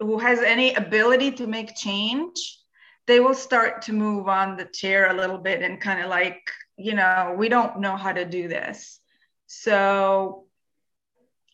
who 0.00 0.18
has 0.18 0.40
any 0.40 0.74
ability 0.74 1.30
to 1.32 1.46
make 1.46 1.74
change 1.74 2.58
they 3.06 3.20
will 3.20 3.34
start 3.34 3.82
to 3.82 3.92
move 3.92 4.28
on 4.28 4.56
the 4.56 4.66
chair 4.66 5.10
a 5.10 5.14
little 5.14 5.38
bit 5.38 5.62
and 5.62 5.80
kind 5.80 6.00
of 6.00 6.10
like 6.10 6.40
you 6.76 6.94
know 6.94 7.34
we 7.36 7.48
don't 7.48 7.80
know 7.80 7.96
how 7.96 8.12
to 8.12 8.24
do 8.24 8.48
this. 8.48 9.00
So 9.46 10.44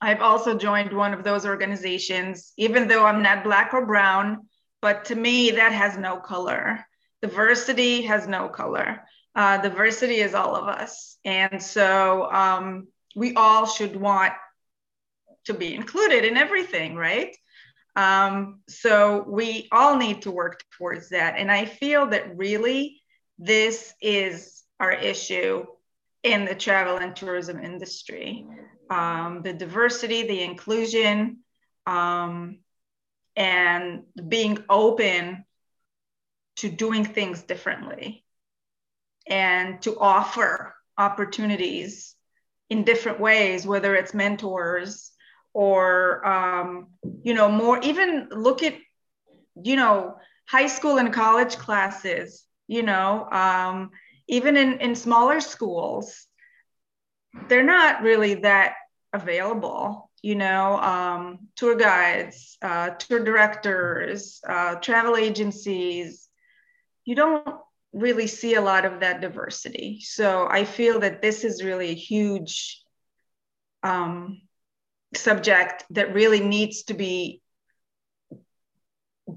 i've 0.00 0.20
also 0.20 0.58
joined 0.58 0.92
one 0.92 1.14
of 1.14 1.22
those 1.22 1.46
organizations 1.46 2.52
even 2.56 2.88
though 2.88 3.06
i'm 3.06 3.22
not 3.22 3.44
black 3.44 3.72
or 3.72 3.86
brown 3.86 4.48
but 4.85 5.07
to 5.07 5.14
me, 5.14 5.53
that 5.53 5.72
has 5.72 5.97
no 5.97 6.18
color. 6.18 6.87
Diversity 7.22 8.03
has 8.03 8.28
no 8.28 8.51
color. 8.51 9.01
Uh, 9.35 9.57
diversity 9.62 10.16
is 10.16 10.35
all 10.35 10.55
of 10.55 10.68
us. 10.68 11.16
And 11.24 11.62
so 11.62 12.30
um, 12.30 12.89
we 13.16 13.32
all 13.32 13.64
should 13.64 13.97
want 13.97 14.35
to 15.47 15.55
be 15.55 15.74
included 15.74 16.26
in 16.26 16.37
everything, 16.37 16.97
right? 16.97 17.35
Um, 17.97 18.61
so 18.68 19.24
we 19.26 19.68
all 19.72 19.97
need 19.97 20.20
to 20.22 20.30
work 20.30 20.62
towards 20.76 21.09
that. 21.09 21.37
And 21.39 21.51
I 21.51 21.64
feel 21.64 22.09
that 22.09 22.37
really 22.37 23.01
this 23.39 23.95
is 24.03 24.64
our 24.78 24.93
issue 24.93 25.64
in 26.22 26.45
the 26.45 26.55
travel 26.55 26.99
and 26.99 27.16
tourism 27.16 27.59
industry 27.59 28.47
um, 28.91 29.41
the 29.43 29.55
diversity, 29.55 30.26
the 30.26 30.43
inclusion, 30.43 31.39
um, 31.87 32.59
and 33.37 34.05
being 34.28 34.59
open 34.68 35.45
to 36.57 36.68
doing 36.68 37.05
things 37.05 37.43
differently 37.43 38.24
and 39.26 39.82
to 39.82 39.99
offer 39.99 40.74
opportunities 40.97 42.14
in 42.70 42.85
different 42.85 43.20
ways, 43.20 43.66
whether 43.66 43.95
it's 43.95 44.14
mentors 44.14 45.11
or, 45.53 46.26
um, 46.26 46.89
you 47.22 47.35
know, 47.35 47.51
more, 47.51 47.80
even 47.82 48.28
look 48.30 48.62
at, 48.62 48.74
you 49.62 49.76
know, 49.76 50.16
high 50.47 50.66
school 50.66 50.99
and 50.99 51.12
college 51.12 51.57
classes, 51.57 52.45
you 52.66 52.82
know, 52.82 53.28
um, 53.30 53.91
even 54.28 54.57
in, 54.57 54.80
in 54.80 54.95
smaller 54.95 55.41
schools, 55.41 56.26
they're 57.49 57.62
not 57.64 58.03
really 58.03 58.35
that 58.35 58.74
available 59.12 60.11
you 60.24 60.34
know 60.34 60.78
um, 60.80 61.38
tour 61.54 61.76
guides 61.76 62.56
uh, 62.62 62.88
tour 62.90 63.22
directors 63.22 64.40
uh, 64.48 64.76
travel 64.76 65.16
agencies. 65.16 66.30
You 67.04 67.14
don't 67.14 67.46
really 67.92 68.26
see 68.26 68.54
a 68.54 68.62
lot 68.62 68.86
of 68.86 69.00
that 69.00 69.20
diversity. 69.20 70.00
So 70.00 70.48
i 70.50 70.64
feel 70.64 71.00
that 71.00 71.20
this 71.20 71.44
is 71.44 71.62
really 71.62 71.90
a 71.90 72.02
huge 72.10 72.82
um, 73.82 74.40
subject 75.14 75.84
that 75.90 76.14
really 76.14 76.40
needs 76.40 76.84
to 76.84 76.94
be 76.94 77.42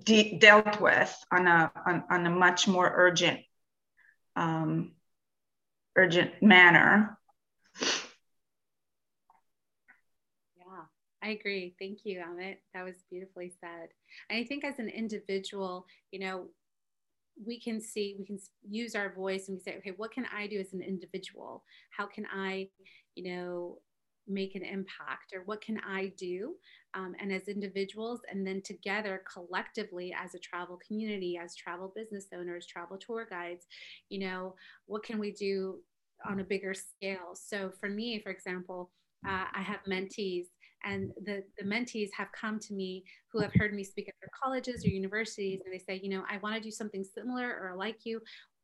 de- 0.06 0.38
dealt 0.40 0.80
with 0.80 1.14
on 1.34 1.48
a 1.48 1.70
on, 1.86 2.04
on 2.10 2.26
a 2.26 2.30
much 2.30 2.66
more 2.66 2.90
urgent 2.96 3.42
um, 4.38 4.94
urgent 5.98 6.32
manner 6.42 7.18
I 11.28 11.32
agree. 11.32 11.76
Thank 11.78 12.06
you, 12.06 12.22
Amit. 12.22 12.56
That 12.74 12.86
was 12.86 13.04
beautifully 13.10 13.52
said. 13.60 13.90
And 14.30 14.40
I 14.40 14.46
think 14.46 14.64
as 14.64 14.80
an 14.80 14.88
individual, 14.88 15.86
you 16.12 16.20
know, 16.20 16.46
we 17.46 17.60
can 17.60 17.82
see, 17.82 18.16
we 18.18 18.26
can 18.26 18.40
use 18.68 18.96
our 18.96 19.14
voice 19.14 19.50
and 19.50 19.58
we 19.58 19.62
say, 19.62 19.76
okay, 19.78 19.92
what 19.98 20.14
can 20.14 20.26
I 20.34 20.48
do 20.48 20.58
as 20.58 20.72
an 20.72 20.82
individual? 20.82 21.66
How 21.90 22.06
can 22.06 22.26
I, 22.34 22.70
you 23.16 23.30
know, 23.30 23.80
make 24.26 24.56
an 24.56 24.64
impact 24.64 25.34
or 25.36 25.42
what 25.44 25.60
can 25.60 25.82
I 25.86 26.14
do? 26.18 26.56
Um, 26.94 27.14
and 27.20 27.34
as 27.34 27.50
individuals, 27.50 28.22
and 28.32 28.48
then 28.48 28.62
together 28.62 29.22
collectively 29.32 30.16
as 30.18 30.34
a 30.34 30.40
travel 30.40 30.80
community, 30.88 31.38
as 31.38 31.56
travel 31.56 31.92
business 31.94 32.28
owners, 32.34 32.68
travel 32.68 32.98
tour 32.98 33.28
guides, 33.30 33.66
you 34.08 34.20
know, 34.20 34.56
what 34.86 35.04
can 35.04 35.20
we 35.20 35.32
do 35.32 35.80
on 36.26 36.40
a 36.40 36.46
bigger 36.46 36.74
scale? 36.74 37.36
So 37.36 37.70
for 37.82 37.90
me, 37.90 38.22
for 38.22 38.32
example, 38.32 38.92
uh, 39.28 39.46
I 39.54 39.62
have 39.62 39.80
mentees 39.90 40.46
and 40.84 41.12
the, 41.26 41.44
the 41.58 41.66
mentees 41.66 42.10
have 42.16 42.32
come 42.32 42.60
to 42.60 42.74
me 42.74 43.04
who 43.32 43.40
have 43.40 43.52
heard 43.56 43.74
me 43.74 43.84
speak 43.84 44.08
at 44.08 44.16
their 44.22 44.30
colleges 44.44 44.86
or 44.86 44.90
universities 44.90 45.62
and 45.64 45.74
they 45.74 45.80
say 45.80 46.00
you 46.02 46.10
know 46.10 46.24
i 46.30 46.38
want 46.38 46.56
to 46.56 46.62
do 46.62 46.72
something 46.72 47.04
similar 47.04 47.50
or 47.50 47.76
like 47.78 48.06
you. 48.06 48.22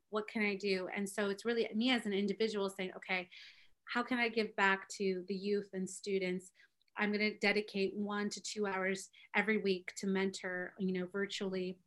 What 0.09 0.27
can 0.27 0.43
i 0.43 0.55
do? 0.55 0.87
And 0.95 1.09
so 1.09 1.29
it's 1.29 1.45
really 1.45 1.67
me 1.75 1.89
as 1.91 2.05
an 2.05 2.13
individual 2.13 2.69
saying 2.69 2.91
okay 2.97 3.29
how 3.85 4.03
can 4.03 4.17
i 4.17 4.29
give 4.29 4.55
back 4.55 4.87
to 4.97 5.23
the 5.27 5.35
youth 5.35 5.69
and 5.73 5.89
students? 5.89 6.51
I'm 6.95 7.11
going 7.11 7.31
to 7.31 7.39
dedicate 7.39 7.93
one 7.95 8.29
to 8.29 8.41
two 8.41 8.67
hours 8.67 9.09
every 9.35 9.57
week 9.57 9.91
to 9.97 10.07
mentor 10.07 10.73
you 10.77 10.93
know 10.93 11.07
virtually 11.11 11.77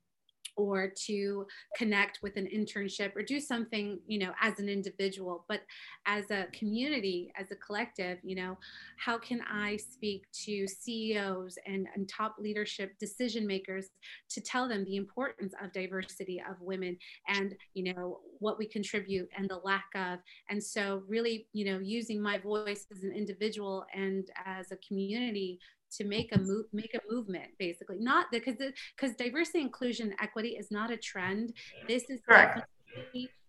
or 0.56 0.88
to 0.88 1.46
connect 1.76 2.20
with 2.22 2.36
an 2.36 2.46
internship 2.54 3.14
or 3.14 3.22
do 3.22 3.40
something 3.40 3.98
you 4.06 4.18
know 4.18 4.32
as 4.40 4.58
an 4.58 4.68
individual 4.68 5.44
but 5.48 5.60
as 6.06 6.30
a 6.30 6.46
community 6.52 7.32
as 7.38 7.50
a 7.50 7.56
collective 7.56 8.18
you 8.22 8.36
know 8.36 8.56
how 8.98 9.18
can 9.18 9.40
i 9.50 9.76
speak 9.76 10.24
to 10.32 10.66
ceos 10.66 11.58
and, 11.66 11.86
and 11.94 12.08
top 12.08 12.36
leadership 12.38 12.92
decision 12.98 13.46
makers 13.46 13.90
to 14.28 14.40
tell 14.40 14.68
them 14.68 14.84
the 14.84 14.96
importance 14.96 15.52
of 15.62 15.72
diversity 15.72 16.42
of 16.48 16.56
women 16.60 16.96
and 17.28 17.54
you 17.74 17.92
know 17.92 18.20
what 18.38 18.58
we 18.58 18.66
contribute 18.66 19.28
and 19.36 19.48
the 19.48 19.60
lack 19.64 19.86
of? 19.94 20.18
And 20.50 20.62
so 20.62 21.02
really 21.08 21.46
you 21.52 21.64
know 21.64 21.78
using 21.78 22.20
my 22.20 22.38
voice 22.38 22.86
as 22.92 23.02
an 23.02 23.12
individual 23.12 23.84
and 23.94 24.28
as 24.44 24.72
a 24.72 24.76
community 24.76 25.58
to 25.92 26.04
make 26.04 26.34
a 26.34 26.38
move 26.38 26.66
make 26.72 26.94
a 26.94 27.12
movement 27.12 27.50
basically. 27.58 27.98
Not 27.98 28.26
because 28.30 28.56
because 28.96 29.16
diversity 29.16 29.60
inclusion 29.60 30.14
equity 30.20 30.50
is 30.50 30.70
not 30.70 30.90
a 30.90 30.96
trend. 30.96 31.52
This 31.88 32.10
is 32.10 32.20
Correct. 32.28 32.60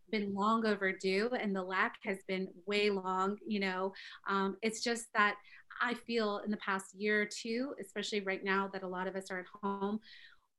been 0.09 0.33
long 0.33 0.65
overdue 0.65 1.29
and 1.37 1.53
the 1.53 1.61
lack 1.61 1.95
has 2.03 2.19
been 2.27 2.47
way 2.65 2.89
long 2.89 3.37
you 3.45 3.59
know? 3.59 3.91
Um, 4.29 4.57
it's 4.61 4.81
just 4.81 5.07
that 5.13 5.35
i 5.81 5.93
feel 5.93 6.41
in 6.43 6.49
the 6.49 6.57
past 6.57 6.95
year 6.95 7.21
or 7.21 7.25
two 7.25 7.75
especially 7.79 8.21
right 8.21 8.43
now 8.43 8.67
that 8.73 8.81
a 8.81 8.87
lot 8.87 9.05
of 9.05 9.15
us 9.15 9.29
are 9.29 9.39
at 9.39 9.45
home 9.61 9.99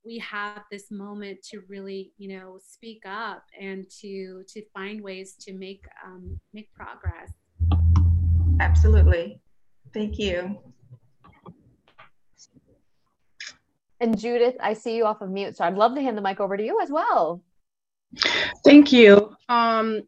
we 0.04 0.18
have 0.18 0.62
this 0.70 0.90
moment 0.90 1.42
to 1.42 1.60
really 1.68 2.12
you 2.18 2.28
know 2.28 2.58
speak 2.62 3.02
up 3.06 3.44
and 3.60 3.88
to 4.00 4.42
to 4.48 4.62
find 4.72 5.02
ways 5.02 5.34
to 5.40 5.52
make 5.52 5.84
um, 6.04 6.40
make 6.54 6.72
progress. 6.72 7.30
Absolutely. 8.60 9.40
Thank 9.92 10.18
you 10.18 10.58
And 14.01 14.18
Judith, 14.18 14.57
I 14.61 14.74
see 14.74 14.96
you 14.96 15.07
off 15.07 15.20
of 15.20 15.30
mute, 15.30 15.57
so 15.57 15.64
I'd 15.64 15.76
love 15.76 15.94
to 15.94 16.03
hand 16.03 16.16
the 16.16 16.22
mic 16.22 16.40
over 16.40 16.57
to 16.57 16.64
you 16.64 16.80
as 16.80 16.90
well. 16.90 17.42
Thank 18.64 18.92
you. 18.92 19.36
Um, 19.49 20.03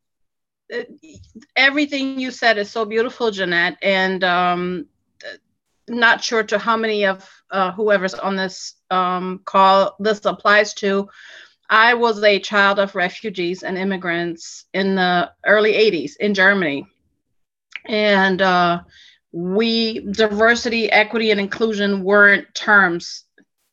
everything 1.56 2.18
you 2.18 2.30
said 2.30 2.58
is 2.58 2.70
so 2.70 2.84
beautiful, 2.84 3.30
Jeanette, 3.30 3.76
and 3.82 4.22
um, 4.22 4.86
not 5.88 6.22
sure 6.22 6.44
to 6.44 6.58
how 6.58 6.76
many 6.76 7.04
of 7.04 7.28
uh, 7.50 7.72
whoever's 7.72 8.14
on 8.14 8.36
this 8.36 8.74
um, 8.90 9.40
call 9.44 9.96
this 9.98 10.24
applies 10.24 10.74
to. 10.74 11.08
I 11.68 11.94
was 11.94 12.22
a 12.22 12.40
child 12.40 12.78
of 12.78 12.94
refugees 12.94 13.62
and 13.62 13.78
immigrants 13.78 14.66
in 14.72 14.96
the 14.96 15.30
early 15.46 15.72
80s 15.74 16.16
in 16.18 16.34
Germany. 16.34 16.86
And 17.86 18.42
uh, 18.42 18.80
we, 19.32 20.00
diversity, 20.00 20.90
equity, 20.90 21.30
and 21.30 21.40
inclusion 21.40 22.02
weren't 22.02 22.52
terms 22.54 23.24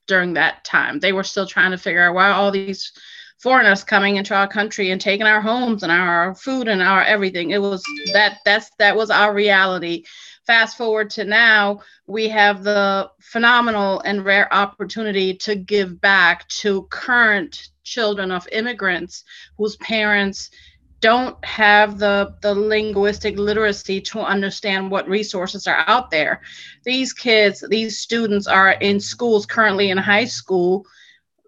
during 0.07 0.33
that 0.33 0.63
time. 0.63 0.99
They 0.99 1.13
were 1.13 1.23
still 1.23 1.45
trying 1.45 1.71
to 1.71 1.77
figure 1.77 2.07
out 2.07 2.15
why 2.15 2.31
all 2.31 2.51
these 2.51 2.91
foreigners 3.39 3.83
coming 3.83 4.15
into 4.15 4.33
our 4.33 4.47
country 4.47 4.91
and 4.91 4.99
taking 4.99 5.27
our 5.27 5.41
homes 5.41 5.83
and 5.83 5.91
our 5.91 6.33
food 6.35 6.67
and 6.67 6.81
our 6.81 7.03
everything. 7.03 7.51
It 7.51 7.61
was 7.61 7.83
that 8.13 8.39
that's 8.45 8.71
that 8.79 8.95
was 8.95 9.09
our 9.09 9.33
reality. 9.33 10.05
Fast 10.45 10.77
forward 10.77 11.09
to 11.11 11.25
now, 11.25 11.81
we 12.07 12.29
have 12.29 12.63
the 12.63 13.11
phenomenal 13.19 13.99
and 13.99 14.23
rare 14.23 14.51
opportunity 14.53 15.33
to 15.35 15.55
give 15.55 15.99
back 15.99 16.47
to 16.47 16.83
current 16.83 17.69
children 17.83 18.31
of 18.31 18.47
immigrants 18.51 19.23
whose 19.57 19.75
parents 19.77 20.49
don't 20.99 21.43
have 21.45 21.99
the, 21.99 22.35
the 22.41 22.53
linguistic 22.53 23.37
literacy 23.37 24.01
to 24.01 24.19
understand 24.19 24.89
what 24.89 25.07
resources 25.07 25.67
are 25.67 25.83
out 25.87 26.09
there. 26.09 26.41
These 26.83 27.13
kids, 27.13 27.63
these 27.69 27.99
students 27.99 28.47
are 28.47 28.71
in 28.71 28.99
schools 28.99 29.45
currently 29.45 29.89
in 29.89 29.97
high 29.97 30.25
school 30.25 30.85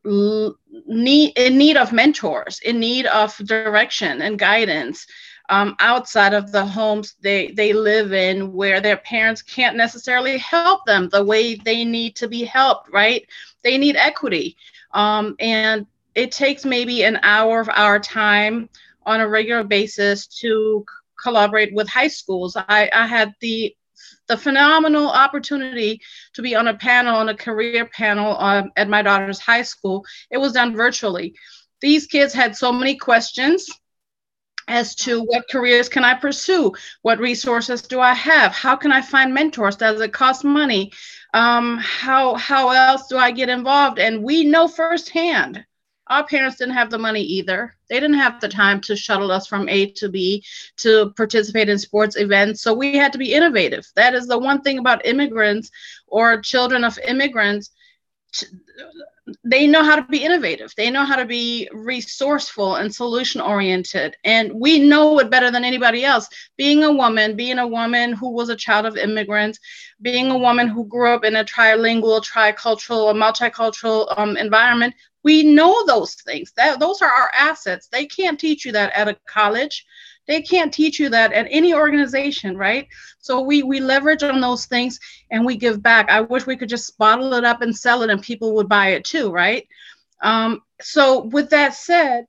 need 0.05 1.33
in 1.37 1.57
need 1.57 1.77
of 1.77 1.91
mentors, 1.91 2.59
in 2.59 2.79
need 2.79 3.05
of 3.07 3.35
direction 3.37 4.21
and 4.21 4.39
guidance. 4.39 5.05
Um, 5.49 5.75
outside 5.79 6.35
of 6.35 6.51
the 6.51 6.63
homes 6.63 7.15
they, 7.21 7.47
they 7.47 7.73
live 7.73 8.13
in 8.13 8.53
where 8.53 8.81
their 8.81 8.97
parents 8.97 9.41
can't 9.41 9.75
necessarily 9.75 10.37
help 10.37 10.85
them 10.85 11.09
the 11.09 11.23
way 11.23 11.55
they 11.55 11.83
need 11.83 12.15
to 12.17 12.27
be 12.27 12.43
helped, 12.43 12.91
right? 12.93 13.27
They 13.63 13.79
need 13.79 13.95
equity. 13.95 14.57
Um, 14.93 15.35
and 15.39 15.87
it 16.13 16.31
takes 16.31 16.65
maybe 16.65 17.03
an 17.03 17.19
hour 17.23 17.61
of 17.61 17.69
our 17.69 17.99
time 17.99 18.69
on 19.05 19.21
a 19.21 19.27
regular 19.27 19.63
basis 19.63 20.27
to 20.27 20.85
collaborate 21.21 21.73
with 21.73 21.87
high 21.87 22.07
schools. 22.07 22.55
I, 22.55 22.89
I 22.93 23.07
had 23.07 23.33
the 23.41 23.75
the 24.27 24.37
phenomenal 24.37 25.09
opportunity 25.09 25.99
to 26.33 26.41
be 26.41 26.55
on 26.55 26.67
a 26.67 26.77
panel, 26.77 27.15
on 27.15 27.29
a 27.29 27.35
career 27.35 27.85
panel 27.87 28.37
um, 28.39 28.71
at 28.77 28.87
my 28.87 29.01
daughter's 29.01 29.39
high 29.39 29.63
school. 29.63 30.05
It 30.31 30.37
was 30.37 30.53
done 30.53 30.75
virtually. 30.75 31.35
These 31.81 32.07
kids 32.07 32.33
had 32.33 32.55
so 32.55 32.71
many 32.71 32.95
questions 32.95 33.67
as 34.67 34.93
to 34.93 35.21
what 35.23 35.49
careers 35.49 35.89
can 35.89 36.05
I 36.05 36.13
pursue? 36.13 36.71
What 37.01 37.19
resources 37.19 37.81
do 37.81 37.99
I 37.99 38.13
have? 38.13 38.51
How 38.51 38.75
can 38.75 38.91
I 38.91 39.01
find 39.01 39.33
mentors? 39.33 39.75
Does 39.75 39.99
it 39.99 40.13
cost 40.13 40.45
money? 40.45 40.91
Um, 41.33 41.79
how 41.79 42.35
how 42.35 42.69
else 42.69 43.07
do 43.07 43.17
I 43.17 43.31
get 43.31 43.49
involved? 43.49 43.99
And 43.99 44.23
we 44.23 44.43
know 44.43 44.67
firsthand 44.67 45.65
our 46.10 46.26
parents 46.26 46.57
didn't 46.57 46.74
have 46.74 46.89
the 46.89 46.97
money 46.97 47.22
either. 47.22 47.76
They 47.89 47.99
didn't 47.99 48.18
have 48.18 48.41
the 48.41 48.49
time 48.49 48.82
to 48.82 48.95
shuttle 48.95 49.32
us 49.32 49.47
from 49.47 49.70
A 49.70 49.91
to 49.91 50.10
B 50.10 50.43
to 50.78 51.14
participate 51.16 51.70
in 51.70 51.78
sports 51.78 52.16
events. 52.18 52.62
So 52.62 52.74
we 52.74 52.97
had 52.97 53.12
to 53.14 53.20
be 53.20 53.34
innovative. 53.34 53.86
That 53.95 54.16
is 54.16 54.28
the 54.28 54.39
one 54.39 54.62
thing 54.62 54.80
about 54.80 55.05
immigrants 55.05 55.70
or 56.07 56.41
children 56.41 56.84
of 56.84 56.97
immigrants. 56.99 57.72
They 59.43 59.68
know 59.68 59.84
how 59.84 59.95
to 59.95 60.01
be 60.03 60.24
innovative. 60.24 60.74
They 60.76 60.89
know 60.89 61.05
how 61.05 61.16
to 61.16 61.26
be 61.26 61.70
resourceful 61.72 62.78
and 62.78 62.93
solution 62.93 63.41
oriented. 63.41 64.16
And 64.24 64.51
we 64.53 64.80
know 64.80 65.20
it 65.20 65.30
better 65.30 65.51
than 65.51 65.64
anybody 65.64 66.03
else. 66.03 66.28
Being 66.57 66.84
a 66.84 66.91
woman, 66.91 67.36
being 67.36 67.60
a 67.60 67.68
woman 67.68 68.14
who 68.14 68.32
was 68.32 68.49
a 68.49 68.55
child 68.55 68.88
of 68.88 68.97
immigrants, 68.97 69.60
being 70.01 70.32
a 70.32 70.38
woman 70.38 70.68
who 70.68 70.86
grew 70.86 71.14
up 71.14 71.24
in 71.24 71.36
a 71.36 71.45
trilingual, 71.45 72.26
tricultural, 72.26 73.03
or 73.03 73.14
multicultural 73.14 74.12
um, 74.18 74.36
environment, 74.38 74.95
we 75.24 75.43
know 75.43 75.86
those 75.86 76.15
things 76.15 76.51
that 76.55 76.80
those 76.80 77.01
are 77.01 77.09
our 77.09 77.32
assets 77.38 77.88
they 77.91 78.05
can't 78.05 78.39
teach 78.39 78.65
you 78.65 78.72
that 78.72 78.91
at 78.93 79.07
a 79.07 79.17
college 79.28 79.86
They 80.28 80.41
can't 80.41 80.72
teach 80.74 80.99
you 80.99 81.09
that 81.09 81.34
at 81.34 81.47
any 81.49 81.74
organization, 81.74 82.55
right? 82.55 82.88
So 83.20 83.41
we 83.41 83.63
we 83.63 83.80
leverage 83.80 84.24
on 84.24 84.39
those 84.41 84.67
things 84.67 84.99
and 85.32 85.45
we 85.45 85.57
give 85.57 85.82
back. 85.82 86.09
I 86.09 86.22
wish 86.22 86.45
we 86.45 86.55
could 86.57 86.70
just 86.70 86.97
bottle 86.97 87.34
it 87.34 87.43
up 87.43 87.61
and 87.61 87.76
sell 87.76 88.03
it 88.03 88.09
and 88.11 88.22
people 88.22 88.53
would 88.55 88.70
buy 88.70 88.89
it 88.89 89.03
too, 89.05 89.32
right? 89.32 89.67
Um, 90.22 90.61
so 90.82 91.24
with 91.24 91.49
that 91.49 91.74
said, 91.74 92.26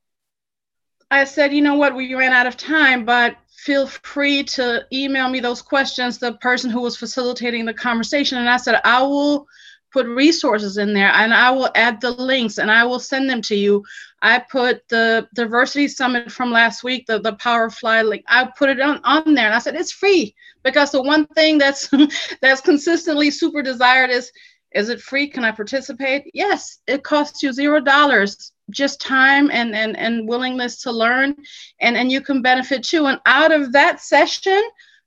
I 1.11 1.25
said, 1.25 1.53
you 1.53 1.61
know 1.61 1.75
what, 1.75 1.95
we 1.95 2.15
ran 2.15 2.33
out 2.33 2.47
of 2.47 2.57
time, 2.57 3.05
but 3.05 3.37
feel 3.51 3.87
free 3.87 4.45
to 4.45 4.87
email 4.93 5.29
me 5.29 5.41
those 5.41 5.61
questions, 5.63 6.19
the 6.19 6.35
person 6.35 6.71
who 6.71 6.81
was 6.81 6.97
facilitating 6.97 7.67
the 7.67 7.75
conversation. 7.75 8.39
And 8.39 8.49
I 8.49 8.57
said, 8.57 8.81
I 8.85 9.03
will 9.03 9.47
put 9.93 10.07
resources 10.07 10.79
in 10.79 10.95
there 10.95 11.11
and 11.13 11.35
I 11.35 11.51
will 11.51 11.71
add 11.75 12.01
the 12.01 12.11
links 12.11 12.59
and 12.59 12.71
I 12.71 12.85
will 12.85 13.01
send 13.01 13.29
them 13.29 13.43
to 13.43 13.55
you. 13.55 13.85
I 14.23 14.39
put 14.39 14.89
the 14.89 15.29
diversity 15.35 15.89
summit 15.89 16.31
from 16.31 16.51
last 16.51 16.85
week, 16.85 17.07
the, 17.07 17.19
the 17.21 17.35
power 17.35 17.71
fly 17.71 18.03
link, 18.03 18.25
I 18.29 18.51
put 18.57 18.69
it 18.71 18.81
on, 18.81 19.01
on 19.05 19.35
there 19.35 19.47
and 19.47 19.55
I 19.55 19.59
said 19.59 19.75
it's 19.75 19.93
free 19.93 20.35
because 20.63 20.91
the 20.91 21.03
one 21.03 21.27
thing 21.29 21.59
that's 21.59 21.89
that's 22.41 22.61
consistently 22.61 23.31
super 23.31 23.63
desired 23.63 24.11
is 24.11 24.31
is 24.73 24.89
it 24.89 25.01
free? 25.01 25.29
Can 25.29 25.45
I 25.45 25.51
participate? 25.51 26.31
Yes, 26.33 26.79
it 26.87 27.03
costs 27.03 27.43
you 27.43 27.53
zero 27.53 27.81
dollars, 27.81 28.53
just 28.71 29.01
time 29.01 29.51
and, 29.51 29.75
and, 29.75 29.97
and 29.97 30.29
willingness 30.29 30.81
to 30.83 30.93
learn, 30.93 31.35
and, 31.81 31.97
and 31.97 32.13
you 32.13 32.21
can 32.21 32.41
benefit 32.41 32.85
too. 32.85 33.07
And 33.07 33.21
out 33.27 33.51
of 33.51 33.73
that 33.73 34.01
session, 34.01 34.63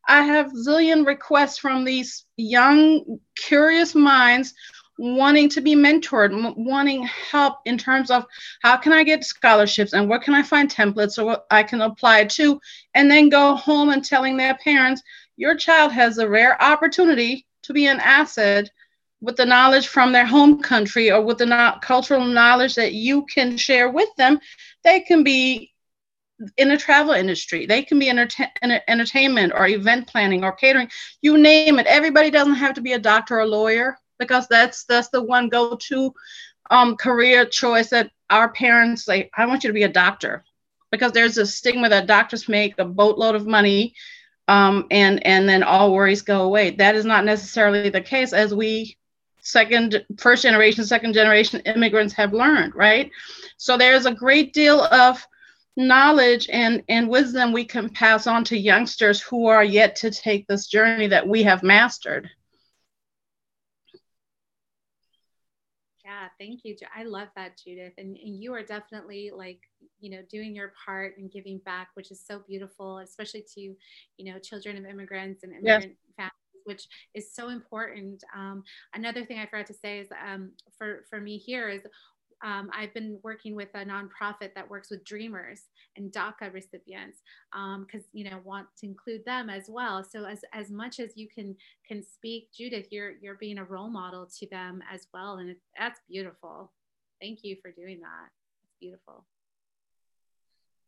I 0.08 0.24
have 0.24 0.52
zillion 0.52 1.06
requests 1.06 1.58
from 1.58 1.86
these 1.86 2.26
young, 2.36 3.20
curious 3.38 3.96
minds 3.96 4.54
wanting 4.98 5.50
to 5.50 5.62
be 5.62 5.76
mentored, 5.76 6.32
m- 6.34 6.54
wanting 6.66 7.04
help 7.04 7.58
in 7.66 7.78
terms 7.78 8.12
of 8.12 8.26
how 8.62 8.78
can 8.78 8.94
I 8.94 9.04
get 9.04 9.24
scholarships 9.24 9.94
and 9.94 10.08
where 10.08 10.20
can 10.20 10.34
I 10.34 10.44
find 10.44 10.70
templates 10.70 11.18
or 11.18 11.26
what 11.26 11.46
I 11.50 11.64
can 11.64 11.82
apply 11.82 12.26
to, 12.26 12.60
and 12.94 13.10
then 13.10 13.30
go 13.30 13.56
home 13.56 13.90
and 13.90 14.04
telling 14.04 14.38
their 14.38 14.56
parents, 14.64 15.02
your 15.38 15.56
child 15.56 15.92
has 15.92 16.18
a 16.18 16.30
rare 16.30 16.62
opportunity 16.62 17.46
to 17.64 17.74
be 17.74 17.88
an 17.88 18.00
asset 18.00 18.70
with 19.22 19.38
the 19.38 19.46
knowledge 19.46 19.88
from 19.88 20.12
their 20.12 20.26
home 20.26 20.62
country 20.62 21.10
or 21.12 21.22
with 21.22 21.38
the 21.38 21.46
no- 21.46 21.78
cultural 21.82 22.26
knowledge 22.26 22.76
that 22.76 22.94
you 22.94 23.26
can 23.26 23.58
share 23.58 23.90
with 23.90 24.10
them, 24.18 24.40
they 24.84 25.00
can 25.00 25.24
be 25.24 25.72
in 26.58 26.72
a 26.72 26.78
travel 26.78 27.14
industry. 27.14 27.66
They 27.66 27.84
can 27.84 28.00
be 28.00 28.10
in 28.10 28.28
entertainment 28.88 29.54
or 29.56 29.68
event 29.68 30.08
planning 30.08 30.44
or 30.44 30.52
catering. 30.52 30.90
You 31.22 31.38
name 31.38 31.80
it. 31.80 31.88
Everybody 31.88 32.30
doesn't 32.30 32.56
have 32.56 32.76
to 32.76 32.82
be 32.82 32.94
a 32.94 33.00
doctor 33.00 33.38
or 33.38 33.42
a 33.42 33.46
lawyer 33.46 33.98
because 34.20 34.48
that's 34.48 34.86
that's 34.86 35.10
the 35.10 35.22
one 35.22 35.50
go-to 35.50 36.14
um, 36.72 36.96
career 36.96 37.46
choice 37.46 37.90
that 37.90 38.12
our 38.30 38.52
parents 38.52 39.06
say. 39.06 39.30
I 39.36 39.46
want 39.46 39.64
you 39.64 39.70
to 39.70 39.74
be 39.74 39.84
a 39.84 39.90
doctor 39.90 40.44
because 40.92 41.12
there's 41.12 41.38
a 41.38 41.46
stigma 41.46 41.90
that 41.90 42.08
doctors 42.08 42.48
make 42.48 42.76
a 42.78 42.86
boatload 42.86 43.36
of 43.36 43.48
money 43.48 43.96
um, 44.48 44.88
and 44.92 45.26
and 45.26 45.48
then 45.48 45.64
all 45.64 45.94
worries 45.94 46.22
go 46.22 46.42
away. 46.42 46.72
That 46.72 46.96
is 46.96 47.06
not 47.06 47.26
necessarily 47.26 47.90
the 47.90 48.02
case 48.02 48.34
as 48.34 48.54
we 48.54 48.98
second, 49.44 50.06
first 50.18 50.44
generation, 50.44 50.86
second 50.86 51.14
generation 51.14 51.60
immigrants 51.62 52.14
have 52.14 52.34
learned, 52.34 52.74
right? 52.76 53.12
So 53.58 53.78
there's 53.78 54.06
a 54.06 54.14
great 54.14 54.54
deal 54.54 54.82
of 54.82 55.26
knowledge 55.76 56.48
and, 56.52 56.84
and 56.88 57.10
wisdom 57.10 57.52
we 57.52 57.66
can 57.66 57.90
pass 57.90 58.26
on 58.26 58.44
to 58.46 58.58
youngsters 58.58 59.22
who 59.22 59.48
are 59.48 59.64
yet 59.64 59.96
to 59.98 60.12
take 60.12 60.48
this 60.48 60.68
journey 60.68 61.08
that 61.08 61.28
we 61.28 61.44
have 61.44 61.64
mastered. 61.64 62.30
Yeah, 66.24 66.30
thank 66.40 66.62
you. 66.64 66.76
I 66.96 67.04
love 67.04 67.28
that, 67.36 67.58
Judith. 67.64 67.94
And, 67.98 68.18
and, 68.18 68.42
you 68.42 68.54
are 68.54 68.64
definitely 68.64 69.32
like, 69.36 69.60
you 70.00 70.10
know, 70.10 70.22
doing 70.30 70.56
your 70.56 70.74
part 70.86 71.18
and 71.18 71.32
giving 71.32 71.60
back, 71.60 71.90
which 71.96 72.12
is 72.12 72.24
so 72.26 72.42
beautiful, 72.48 73.00
especially 73.00 73.44
to, 73.56 73.62
you 73.62 74.32
know, 74.32 74.40
children 74.40 74.78
of 74.78 74.86
immigrants 74.86 75.44
and 75.44 75.54
immigrant 75.54 75.84
yes. 75.84 76.16
families 76.18 76.32
which 76.66 76.88
is 77.14 77.36
so 77.36 77.50
important. 77.50 78.24
Um, 78.34 78.64
another 78.94 79.26
thing 79.26 79.38
I 79.38 79.46
forgot 79.46 79.68
to 79.68 79.74
say 79.74 80.00
is 80.00 80.08
um, 80.26 80.52
for, 80.78 81.04
for 81.10 81.20
me 81.20 81.38
here 81.38 81.68
is 81.68 81.82
um, 82.44 82.70
I've 82.74 82.94
been 82.94 83.20
working 83.24 83.56
with 83.56 83.70
a 83.74 83.86
nonprofit 83.86 84.54
that 84.56 84.70
works 84.70 84.90
with 84.92 85.06
dreamers 85.06 85.62
and 85.96 86.12
DACA 86.12 86.54
recipients 86.54 87.20
because 87.52 88.04
um, 88.04 88.10
you 88.12 88.30
know 88.30 88.40
want 88.44 88.68
to 88.80 88.86
include 88.86 89.24
them 89.26 89.50
as 89.50 89.66
well. 89.70 90.04
So 90.04 90.26
as 90.26 90.42
as 90.54 90.70
much 90.70 91.00
as 91.00 91.14
you 91.16 91.28
can 91.34 91.56
can 91.88 92.04
speak, 92.04 92.50
Judith, 92.54 92.88
you're 92.92 93.14
you're 93.22 93.36
being 93.36 93.58
a 93.58 93.64
role 93.64 93.90
model 93.90 94.30
to 94.40 94.48
them 94.50 94.82
as 94.92 95.08
well, 95.14 95.38
and 95.38 95.52
it, 95.52 95.58
that's 95.80 96.00
beautiful. 96.10 96.72
Thank 97.22 97.40
you 97.44 97.56
for 97.62 97.72
doing 97.72 98.02
that. 98.02 98.30
It's 98.64 98.76
beautiful. 98.80 99.26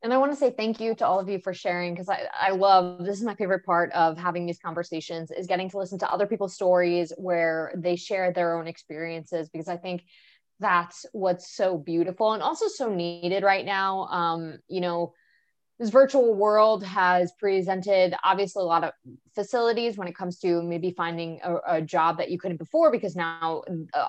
And 0.03 0.14
I 0.14 0.18
want 0.18 0.32
to 0.32 0.38
say 0.38 0.51
thank 0.51 0.80
you 0.80 0.93
to 0.95 1.08
all 1.08 1.20
of 1.20 1.30
you 1.30 1.39
for 1.39 1.51
sharing 1.51 1.95
because 1.95 2.10
I, 2.10 2.28
I 2.39 2.51
love 2.51 3.03
this 3.03 3.18
is 3.18 3.24
my 3.24 3.34
favorite 3.34 3.66
part 3.66 3.91
of 3.93 4.20
having 4.20 4.45
these 4.45 4.60
conversations 4.60 5.32
is 5.32 5.47
getting 5.47 5.68
to 5.72 5.80
listen 5.80 5.97
to 5.99 6.12
other 6.12 6.28
people's 6.28 6.53
stories 6.53 7.12
where 7.18 7.74
they 7.76 7.95
share 7.95 8.32
their 8.32 8.60
own 8.60 8.68
experiences 8.68 9.49
because 9.49 9.68
I 9.68 9.78
think 9.78 10.03
that's 10.60 11.06
what's 11.12 11.56
so 11.56 11.78
beautiful 11.78 12.34
and 12.34 12.41
also 12.41 12.68
so 12.68 12.93
needed 12.93 13.43
right 13.43 13.66
now. 13.66 14.06
Um, 14.06 14.60
you 14.68 14.82
know, 14.82 15.14
this 15.80 15.89
virtual 15.89 16.34
world 16.34 16.84
has 16.86 17.34
presented 17.38 18.16
obviously 18.24 18.62
a 18.62 18.66
lot 18.66 18.86
of 18.86 18.91
facilities 19.34 19.97
when 19.97 20.08
it 20.08 20.16
comes 20.16 20.39
to 20.39 20.64
maybe 20.64 20.91
finding 20.91 21.39
a, 21.43 21.56
a, 21.68 21.82
job 21.82 22.18
that 22.18 22.32
you 22.32 22.39
couldn't 22.39 22.58
before 22.58 22.91
because 22.91 23.16
now 23.16 23.62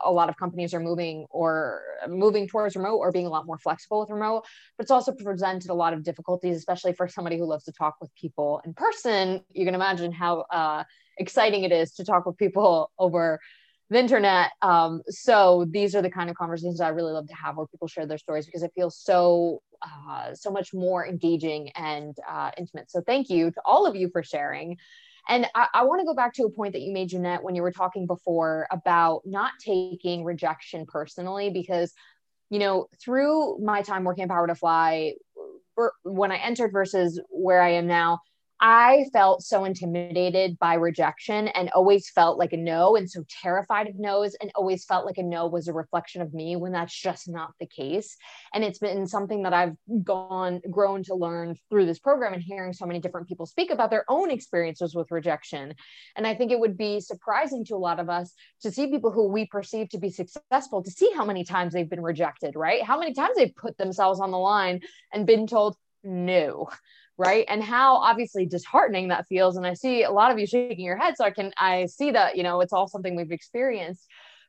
a 0.05 0.12
lot 0.12 0.28
of 0.28 0.36
companies 0.36 0.72
are 0.72 0.80
moving 0.80 1.26
or 1.30 1.82
moving 2.09 2.47
towards 2.47 2.76
remote 2.76 2.99
or 2.99 3.11
being 3.11 3.26
a 3.26 3.28
lot 3.28 3.47
more 3.47 3.59
flexible 3.59 4.01
with 4.01 4.11
remote 4.11 4.44
but 4.78 4.84
it's 4.84 4.92
also 4.92 5.12
presented 5.12 5.68
a 5.68 5.74
lot 5.74 5.92
of 5.92 6.05
difficulties 6.05 6.57
especially 6.57 6.92
for 6.92 7.09
somebody 7.09 7.36
who 7.36 7.44
loves 7.44 7.64
to 7.64 7.72
talk 7.72 7.97
with 8.01 8.14
people 8.14 8.61
in 8.64 8.72
person 8.72 9.42
you 9.53 9.64
can 9.64 9.74
imagine 9.74 10.12
how 10.12 10.40
uh, 10.53 10.84
exciting 11.18 11.64
it 11.64 11.72
is 11.72 11.92
to 11.92 12.05
talk 12.05 12.26
with 12.26 12.36
people 12.36 12.92
over 12.99 13.40
the 13.91 13.99
internet. 13.99 14.51
Um, 14.62 15.03
so 15.09 15.66
these 15.70 15.95
are 15.95 16.03
the 16.03 16.11
kind 16.11 16.28
of 16.28 16.37
conversations 16.37 16.80
I 16.80 16.89
really 16.89 17.12
love 17.12 17.28
to 17.28 17.34
have 17.34 17.57
where 17.57 17.66
people 17.66 17.89
share 17.89 18.07
their 18.07 18.18
stories 18.18 18.47
because 18.47 18.62
it 18.62 18.72
feels 18.74 18.99
so 18.99 19.62
uh, 19.82 20.34
so 20.34 20.51
much 20.51 20.72
more 20.72 21.07
engaging 21.07 21.70
and 21.76 22.16
uh, 22.28 22.51
intimate. 22.57 22.91
So 22.91 23.03
thank 23.03 23.28
you 23.28 23.51
to 23.51 23.61
all 23.64 23.87
of 23.87 23.95
you 23.95 24.09
for 24.11 24.22
sharing. 24.22 24.78
And 25.28 25.47
I, 25.55 25.66
I 25.74 25.84
want 25.84 26.01
to 26.01 26.07
go 26.07 26.14
back 26.14 26.32
to 26.34 26.45
a 26.45 26.51
point 26.51 26.72
that 26.72 26.82
you 26.82 26.93
made, 26.93 27.11
Jeannette, 27.11 27.43
when 27.43 27.55
you 27.55 27.62
were 27.62 27.72
talking 27.72 28.07
before 28.07 28.66
about 28.70 29.22
not 29.24 29.53
taking 29.61 30.24
rejection 30.24 30.87
personally, 30.87 31.51
because 31.51 31.93
you 32.51 32.59
know 32.59 32.87
through 33.01 33.59
my 33.59 33.82
time 33.82 34.05
working 34.05 34.24
at 34.24 34.30
Power 34.30 34.47
to 34.47 34.55
Fly, 34.55 35.14
when 36.05 36.32
I 36.32 36.37
entered 36.37 36.72
versus 36.72 37.20
where 37.28 37.61
I 37.61 37.72
am 37.72 37.87
now, 37.87 38.20
I 38.61 39.04
felt 39.12 39.42
so 39.42 39.64
intimidated 39.64 40.59
by 40.59 40.74
rejection 40.74 41.48
and 41.48 41.68
always 41.70 42.09
felt 42.09 42.38
like 42.38 42.54
a 42.54 42.57
no 42.57 42.96
and 42.96 43.11
so 43.11 43.22
terrified 43.42 43.86
of 43.86 43.98
no's 43.98 44.34
and 44.40 44.50
always 44.54 44.84
felt 44.86 45.04
like 45.04 45.18
a 45.18 45.22
no 45.22 45.46
was 45.46 45.68
a 45.68 45.74
reflection 45.74 46.22
of 46.22 46.32
me 46.32 46.57
when 46.57 46.72
that's 46.72 46.94
just 46.98 47.28
not 47.28 47.52
the 47.61 47.66
case. 47.66 48.16
And 48.54 48.64
it's 48.64 48.78
been 48.78 49.07
something 49.07 49.42
that 49.42 49.52
I've 49.52 49.76
gone 50.02 50.62
grown 50.70 51.02
to 51.04 51.14
learn 51.14 51.57
through 51.68 51.84
this 51.84 51.98
program 51.98 52.32
and 52.32 52.42
hearing 52.42 52.72
so 52.72 52.86
many 52.86 52.98
different 52.98 53.28
people 53.28 53.44
speak 53.44 53.70
about 53.70 53.90
their 53.90 54.07
own 54.09 54.30
experiences 54.30 54.94
with 54.94 55.11
rejection. 55.11 55.74
And 56.16 56.26
I 56.26 56.34
think 56.34 56.50
it 56.50 56.59
would 56.59 56.78
be 56.78 57.00
surprising 57.00 57.64
to 57.66 57.74
a 57.74 57.76
lot 57.76 58.00
of 58.00 58.09
us 58.09 58.32
to 58.62 58.70
see 58.70 58.86
people 58.86 59.12
who 59.12 59.28
we 59.28 59.46
perceive 59.46 59.90
to 59.90 59.98
be 59.98 60.11
successful 60.11 60.82
to 60.82 60.90
see 60.90 61.12
how 61.14 61.26
many 61.26 61.44
times 61.44 61.74
they've 61.74 61.90
been 61.90 62.02
rejected, 62.02 62.57
right? 62.57 62.82
How 62.82 62.98
many 62.98 63.12
times 63.12 63.36
they've 63.36 63.54
put 63.54 63.76
themselves 63.76 64.18
on 64.18 64.30
the 64.30 64.38
line 64.38 64.80
and 65.12 65.26
been 65.26 65.46
told 65.46 65.76
no 66.02 66.70
right 67.18 67.44
and 67.48 67.62
how 67.62 67.96
obviously 67.96 68.46
disheartening 68.46 69.08
that 69.08 69.26
feels 69.26 69.56
and 69.56 69.66
i 69.66 69.74
see 69.74 70.02
a 70.02 70.10
lot 70.10 70.30
of 70.30 70.38
you 70.38 70.46
shaking 70.46 70.84
your 70.84 70.96
head 70.96 71.14
so 71.16 71.24
i 71.24 71.30
can 71.30 71.52
i 71.58 71.86
see 71.86 72.10
that 72.10 72.36
you 72.36 72.42
know 72.42 72.60
it's 72.60 72.72
all 72.72 72.88
something 72.88 73.16
we've 73.16 73.32
experienced 73.32 74.06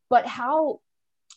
but 0.09 0.26
how 0.26 0.80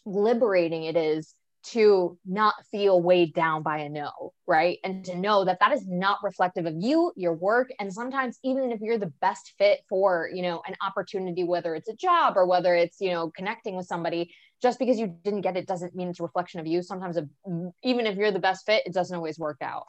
liberating 0.04 0.84
it 0.84 0.96
is 0.96 1.34
to 1.62 2.18
not 2.24 2.54
feel 2.70 3.02
weighed 3.02 3.34
down 3.34 3.62
by 3.62 3.78
a 3.78 3.88
no, 3.88 4.32
right? 4.46 4.78
And 4.82 5.04
to 5.04 5.14
know 5.14 5.44
that 5.44 5.58
that 5.60 5.72
is 5.72 5.86
not 5.86 6.18
reflective 6.22 6.64
of 6.64 6.74
you, 6.78 7.12
your 7.16 7.34
work, 7.34 7.70
and 7.78 7.92
sometimes 7.92 8.38
even 8.42 8.72
if 8.72 8.80
you're 8.80 8.98
the 8.98 9.12
best 9.20 9.52
fit 9.58 9.80
for, 9.88 10.30
you 10.32 10.42
know, 10.42 10.62
an 10.66 10.74
opportunity 10.84 11.44
whether 11.44 11.74
it's 11.74 11.88
a 11.88 11.94
job 11.94 12.34
or 12.36 12.46
whether 12.46 12.74
it's, 12.74 13.00
you 13.00 13.10
know, 13.10 13.30
connecting 13.30 13.76
with 13.76 13.86
somebody, 13.86 14.32
just 14.62 14.78
because 14.78 14.98
you 14.98 15.14
didn't 15.22 15.42
get 15.42 15.56
it 15.56 15.66
doesn't 15.66 15.94
mean 15.94 16.08
it's 16.08 16.20
a 16.20 16.22
reflection 16.22 16.60
of 16.60 16.66
you. 16.66 16.82
Sometimes 16.82 17.18
a, 17.18 17.28
even 17.82 18.06
if 18.06 18.16
you're 18.16 18.32
the 18.32 18.38
best 18.38 18.64
fit, 18.64 18.82
it 18.86 18.94
doesn't 18.94 19.16
always 19.16 19.38
work 19.38 19.58
out. 19.60 19.84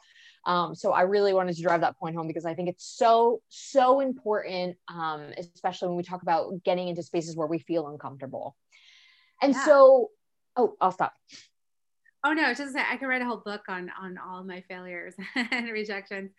Um, 0.46 0.74
so 0.74 0.92
I 0.92 1.02
really 1.02 1.34
wanted 1.34 1.56
to 1.56 1.62
drive 1.62 1.82
that 1.82 1.98
point 1.98 2.16
home 2.16 2.28
because 2.28 2.46
I 2.46 2.56
think 2.56 2.70
it's 2.70 2.86
so, 2.86 3.42
so 3.50 4.00
important, 4.00 4.78
um, 4.88 5.32
especially 5.38 5.90
when 5.90 5.98
we 5.98 6.04
talk 6.04 6.24
about 6.24 6.64
getting 6.64 6.88
into 6.88 7.04
spaces 7.04 7.36
where 7.36 7.48
we 7.48 7.60
feel 7.60 7.88
uncomfortable. 7.88 8.56
And 9.42 9.54
yeah. 9.54 9.66
so, 9.66 10.10
oh, 10.56 10.76
I'll 10.82 10.92
stop. 10.92 11.14
Oh 12.24 12.34
no, 12.34 12.54
just 12.54 12.76
I 12.76 12.98
could 12.98 13.08
write 13.08 13.24
a 13.24 13.26
whole 13.26 13.42
book 13.44 13.64
on 13.68 13.90
on 14.00 14.20
all 14.20 14.44
my 14.44 14.62
failures 14.68 15.16
and 15.36 15.70
rejections, 15.72 16.30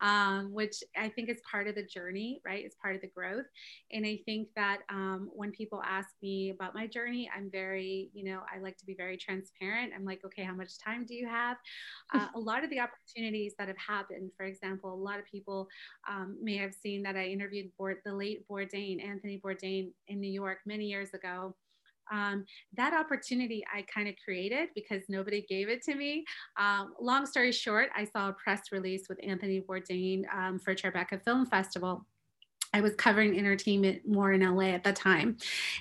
um, 0.00 0.52
which 0.52 0.84
I 0.96 1.08
think 1.08 1.28
is 1.28 1.40
part 1.50 1.66
of 1.66 1.74
the 1.74 1.82
journey, 1.82 2.40
right? 2.44 2.64
It's 2.64 2.76
part 2.76 2.94
of 2.94 3.00
the 3.00 3.08
growth, 3.08 3.46
and 3.90 4.06
I 4.06 4.20
think 4.24 4.50
that 4.54 4.82
um, 4.88 5.30
when 5.34 5.50
people 5.50 5.82
ask 5.84 6.10
me 6.22 6.50
about 6.50 6.76
my 6.76 6.86
journey, 6.86 7.28
I'm 7.36 7.50
very, 7.50 8.08
you 8.14 8.22
know, 8.22 8.42
I 8.54 8.60
like 8.60 8.76
to 8.78 8.86
be 8.86 8.94
very 8.94 9.16
transparent. 9.16 9.92
I'm 9.96 10.04
like, 10.04 10.20
okay, 10.24 10.44
how 10.44 10.54
much 10.54 10.78
time 10.78 11.04
do 11.06 11.14
you 11.14 11.26
have? 11.26 11.56
Uh, 12.14 12.28
a 12.36 12.38
lot 12.38 12.62
of 12.62 12.70
the 12.70 12.78
opportunities 12.78 13.54
that 13.58 13.66
have 13.66 13.78
happened, 13.78 14.30
for 14.36 14.46
example, 14.46 14.94
a 14.94 14.94
lot 14.94 15.18
of 15.18 15.24
people 15.26 15.66
um, 16.08 16.36
may 16.40 16.56
have 16.56 16.72
seen 16.72 17.02
that 17.02 17.16
I 17.16 17.24
interviewed 17.24 17.70
the 18.04 18.14
late 18.14 18.46
Bourdain, 18.48 19.04
Anthony 19.04 19.40
Bourdain, 19.44 19.92
in 20.06 20.20
New 20.20 20.30
York 20.30 20.58
many 20.66 20.84
years 20.86 21.14
ago 21.14 21.54
um, 22.12 22.44
that 22.76 22.92
opportunity 22.92 23.64
I 23.74 23.82
kind 23.92 24.08
of 24.08 24.14
created 24.22 24.68
because 24.74 25.02
nobody 25.08 25.44
gave 25.48 25.68
it 25.68 25.82
to 25.84 25.94
me. 25.94 26.24
Um, 26.58 26.94
long 27.00 27.26
story 27.26 27.50
short, 27.50 27.88
I 27.96 28.04
saw 28.04 28.28
a 28.28 28.32
press 28.32 28.70
release 28.70 29.08
with 29.08 29.18
Anthony 29.22 29.60
Bourdain 29.60 30.22
um, 30.32 30.58
for 30.58 30.74
Tribeca 30.74 31.24
Film 31.24 31.46
Festival. 31.46 32.06
I 32.74 32.80
was 32.80 32.94
covering 32.94 33.38
entertainment 33.38 34.06
more 34.06 34.32
in 34.32 34.40
LA 34.40 34.66
at 34.66 34.84
the 34.84 34.92
time. 34.92 35.36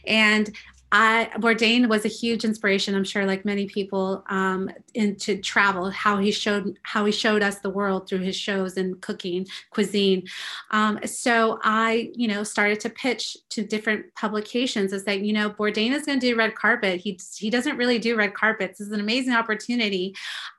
And 0.06 0.54
I, 0.92 1.30
Bourdain 1.38 1.88
was 1.88 2.04
a 2.04 2.10
huge 2.10 2.44
inspiration, 2.44 2.96
I'm 2.96 3.04
sure, 3.04 3.26
like 3.26 3.46
many 3.46 3.66
people, 3.66 4.24
um, 4.30 4.70
into 4.94 5.38
travel. 5.38 5.90
How 5.90 6.18
he 6.18 6.32
showed 6.32 6.78
how 6.84 7.06
he 7.06 7.12
showed 7.12 7.42
us 7.42 7.60
the 7.60 7.70
world 7.70 8.10
through 8.10 8.20
his 8.20 8.36
shows 8.36 8.76
and 8.76 9.00
cooking, 9.02 9.48
cuisine. 9.70 10.28
Um, 10.72 11.00
so 11.06 11.60
I, 11.64 12.12
you 12.14 12.28
know, 12.28 12.44
started 12.44 12.80
to 12.82 12.90
pitch 12.90 13.38
to 13.50 13.64
different 13.64 14.14
publications 14.16 14.92
as 14.92 15.04
saying, 15.04 15.24
you 15.24 15.34
know, 15.34 15.50
Bourdain 15.50 15.92
is 15.92 16.06
going 16.06 16.20
to 16.20 16.28
do 16.28 16.36
red 16.36 16.56
carpet. 16.56 17.00
He 17.00 17.18
he 17.38 17.50
doesn't 17.50 17.78
really 17.78 18.00
do 18.00 18.18
red 18.18 18.34
carpets. 18.34 18.80
This 18.80 18.88
is 18.88 18.94
an 18.94 19.00
amazing 19.00 19.34
opportunity. 19.34 20.14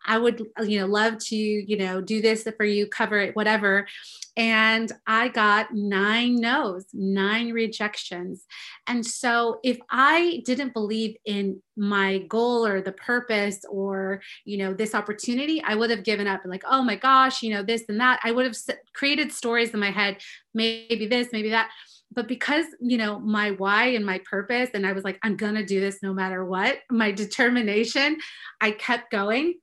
I 0.07 0.19
would, 0.19 0.47
you 0.65 0.81
know, 0.81 0.87
love 0.87 1.19
to, 1.19 1.37
you 1.37 1.77
know, 1.77 2.01
do 2.01 2.23
this 2.23 2.49
for 2.57 2.65
you, 2.65 2.87
cover 2.87 3.19
it, 3.19 3.37
whatever. 3.37 3.87
And 4.37 4.91
I 5.07 5.29
got 5.29 5.75
nine 5.75 6.37
no's, 6.37 6.87
nine 6.93 7.53
rejections. 7.53 8.45
And 8.87 9.05
so 9.05 9.61
if 9.63 9.79
I 9.91 10.43
didn't 10.47 10.73
believe 10.73 11.17
in 11.25 11.61
my 11.77 12.19
goal 12.29 12.67
or 12.67 12.81
the 12.81 12.93
purpose 12.93 13.61
or, 13.71 14.23
you 14.45 14.57
know, 14.57 14.73
this 14.73 14.95
opportunity, 14.95 15.63
I 15.63 15.75
would 15.75 15.91
have 15.91 16.05
given 16.05 16.27
up 16.27 16.43
and 16.43 16.51
like, 16.51 16.65
oh 16.67 16.83
my 16.83 16.97
gosh, 16.97 17.43
you 17.43 17.53
know, 17.53 17.63
this 17.63 17.85
and 17.89 18.01
that. 18.01 18.21
I 18.25 18.33
would 18.33 18.47
have 18.47 18.57
created 18.95 19.33
stories 19.33 19.75
in 19.75 19.81
my 19.81 19.91
head, 19.91 20.19
maybe 20.55 21.07
this, 21.07 21.29
maybe 21.33 21.51
that 21.51 21.71
but 22.15 22.29
because 22.29 22.67
you 22.81 22.99
know 22.99 23.19
my 23.21 23.53
why 23.53 23.87
and 23.87 24.05
my 24.05 24.21
purpose 24.31 24.71
and 24.75 24.87
i 24.87 24.93
was 24.93 25.05
like 25.05 25.19
i'm 25.23 25.37
gonna 25.37 25.65
do 25.65 25.81
this 25.81 26.03
no 26.03 26.13
matter 26.13 26.45
what 26.45 26.79
my 26.91 27.11
determination 27.11 28.19
i 28.61 28.71
kept 28.71 29.11
going 29.11 29.55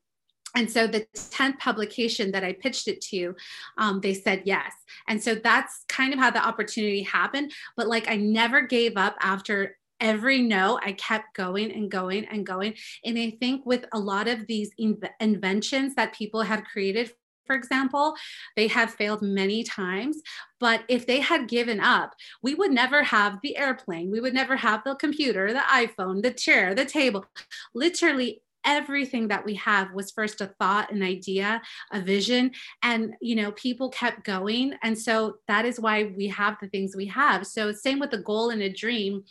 and 0.55 0.69
so 0.69 0.87
the 0.87 1.05
10th 1.15 1.59
publication 1.59 2.31
that 2.31 2.43
I 2.43 2.53
pitched 2.53 2.87
it 2.87 3.01
to, 3.01 3.35
um, 3.77 4.01
they 4.01 4.13
said 4.13 4.43
yes. 4.45 4.73
And 5.07 5.21
so 5.21 5.35
that's 5.35 5.85
kind 5.87 6.13
of 6.13 6.19
how 6.19 6.31
the 6.31 6.45
opportunity 6.45 7.03
happened. 7.03 7.51
But 7.77 7.87
like 7.87 8.09
I 8.09 8.15
never 8.15 8.61
gave 8.61 8.97
up 8.97 9.15
after 9.21 9.77
every 9.99 10.41
no, 10.41 10.79
I 10.83 10.93
kept 10.93 11.35
going 11.35 11.71
and 11.71 11.91
going 11.91 12.25
and 12.25 12.45
going. 12.45 12.73
And 13.03 13.17
I 13.17 13.31
think 13.39 13.65
with 13.65 13.85
a 13.93 13.99
lot 13.99 14.27
of 14.27 14.47
these 14.47 14.71
in- 14.77 15.01
inventions 15.19 15.95
that 15.95 16.13
people 16.13 16.41
had 16.41 16.65
created, 16.65 17.11
for 17.45 17.55
example, 17.55 18.15
they 18.55 18.67
have 18.67 18.93
failed 18.93 19.21
many 19.21 19.63
times. 19.63 20.21
But 20.59 20.83
if 20.87 21.05
they 21.05 21.19
had 21.19 21.47
given 21.47 21.79
up, 21.79 22.13
we 22.43 22.53
would 22.53 22.71
never 22.71 23.01
have 23.03 23.39
the 23.41 23.57
airplane, 23.57 24.11
we 24.11 24.21
would 24.21 24.33
never 24.33 24.55
have 24.55 24.83
the 24.83 24.95
computer, 24.95 25.51
the 25.51 25.59
iPhone, 25.59 26.21
the 26.21 26.31
chair, 26.31 26.75
the 26.75 26.85
table. 26.85 27.25
Literally 27.73 28.41
everything 28.69 29.27
that 29.27 29.43
we 29.43 29.55
have 29.55 29.91
was 29.93 30.11
first 30.11 30.41
a 30.41 30.47
thought 30.59 30.91
an 30.91 31.01
idea 31.01 31.59
a 31.91 31.99
vision 31.99 32.51
and 32.83 33.15
you 33.19 33.35
know 33.35 33.51
people 33.53 33.89
kept 33.89 34.23
going. 34.23 34.73
And 34.83 34.97
so 34.97 35.37
that 35.47 35.65
is 35.65 35.79
why 35.79 36.13
we 36.15 36.27
have 36.27 36.57
the 36.61 36.67
things 36.67 36.95
we 36.95 37.07
have. 37.07 37.47
So 37.47 37.71
same 37.71 37.99
with 37.99 38.13
a 38.13 38.21
goal 38.21 38.51
and 38.51 38.61
a 38.61 38.71
dream 38.71 39.23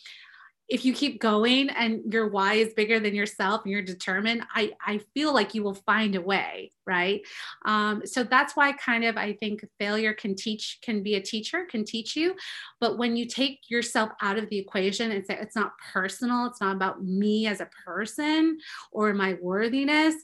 if 0.68 0.84
you 0.84 0.92
keep 0.92 1.20
going 1.20 1.70
and 1.70 2.12
your 2.12 2.28
why 2.28 2.54
is 2.54 2.74
bigger 2.74 3.00
than 3.00 3.14
yourself 3.14 3.62
and 3.64 3.72
you're 3.72 3.82
determined 3.82 4.42
i 4.54 4.70
i 4.86 4.98
feel 5.14 5.32
like 5.32 5.54
you 5.54 5.62
will 5.62 5.74
find 5.74 6.14
a 6.14 6.20
way 6.20 6.70
right? 6.88 7.20
Um, 7.66 8.02
so 8.06 8.24
that's 8.24 8.56
why 8.56 8.72
kind 8.72 9.04
of 9.04 9.16
i 9.16 9.34
think 9.34 9.64
failure 9.78 10.14
can 10.14 10.34
teach 10.34 10.78
can 10.82 11.02
be 11.02 11.14
a 11.14 11.20
teacher 11.20 11.66
can 11.70 11.84
teach 11.84 12.16
you. 12.16 12.34
But 12.80 12.98
when 12.98 13.14
you 13.16 13.26
take 13.26 13.60
yourself 13.68 14.10
out 14.22 14.38
of 14.38 14.48
the 14.48 14.58
equation 14.58 15.12
and 15.12 15.24
say 15.24 15.38
it's 15.38 15.54
not 15.54 15.72
personal 15.92 16.46
it's 16.46 16.60
not 16.60 16.74
about 16.74 17.04
me 17.04 17.46
as 17.46 17.60
a 17.60 17.68
person 17.84 18.58
or 18.90 19.12
my 19.12 19.36
worthiness 19.40 20.14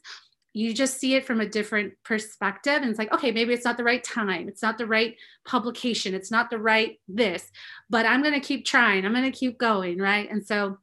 you 0.55 0.73
just 0.73 0.99
see 0.99 1.15
it 1.17 1.27
from 1.27 1.41
a 1.41 1.49
different 1.49 1.93
perspective 2.05 2.77
and 2.81 2.87
it's 2.87 2.99
like 2.99 3.13
okay 3.13 3.33
maybe 3.33 3.53
it's 3.53 3.65
not 3.65 3.77
the 3.77 3.85
right 3.85 4.05
time 4.05 4.49
it's 4.49 4.63
not 4.63 4.79
the 4.79 4.87
right 4.87 5.17
publication 5.45 6.15
it's 6.15 6.31
not 6.31 6.49
the 6.49 6.59
right 6.59 7.01
this 7.09 7.51
but 7.91 8.07
i'm 8.07 8.23
going 8.23 8.33
to 8.35 8.41
keep 8.41 8.65
trying 8.65 9.05
i'm 9.05 9.13
going 9.13 9.31
to 9.31 9.37
keep 9.37 9.59
going 9.59 9.99
right? 9.99 10.31
And 10.31 10.47
so 10.47 10.79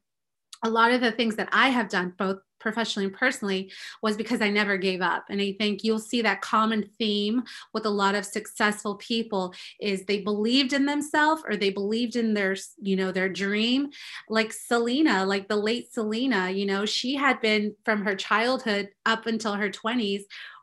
a 0.62 0.70
lot 0.70 0.92
of 0.92 1.00
the 1.00 1.10
things 1.10 1.36
that 1.36 1.48
i 1.52 1.70
have 1.70 1.88
done 1.88 2.12
both 2.16 2.38
professionally 2.62 3.06
and 3.06 3.14
personally 3.14 3.70
was 4.02 4.16
because 4.16 4.40
I 4.40 4.48
never 4.48 4.76
gave 4.76 5.02
up. 5.02 5.24
And 5.28 5.40
I 5.40 5.54
think 5.58 5.84
you'll 5.84 5.98
see 5.98 6.22
that 6.22 6.40
common 6.40 6.88
theme 6.98 7.42
with 7.74 7.84
a 7.84 7.90
lot 7.90 8.14
of 8.14 8.24
successful 8.24 8.94
people 8.96 9.52
is 9.80 10.04
they 10.04 10.20
believed 10.20 10.72
in 10.72 10.86
themselves 10.86 11.42
or 11.46 11.56
they 11.56 11.70
believed 11.70 12.16
in 12.16 12.32
their, 12.32 12.56
you 12.80 12.96
know, 12.96 13.12
their 13.12 13.28
dream. 13.28 13.90
Like 14.28 14.52
Selena, 14.52 15.26
like 15.26 15.48
the 15.48 15.56
late 15.56 15.92
Selena, 15.92 16.50
you 16.50 16.64
know, 16.64 16.86
she 16.86 17.14
had 17.16 17.40
been 17.40 17.74
from 17.84 18.04
her 18.04 18.14
childhood 18.14 18.88
up 19.04 19.26
until 19.26 19.54
her 19.54 19.68
20s 19.68 20.22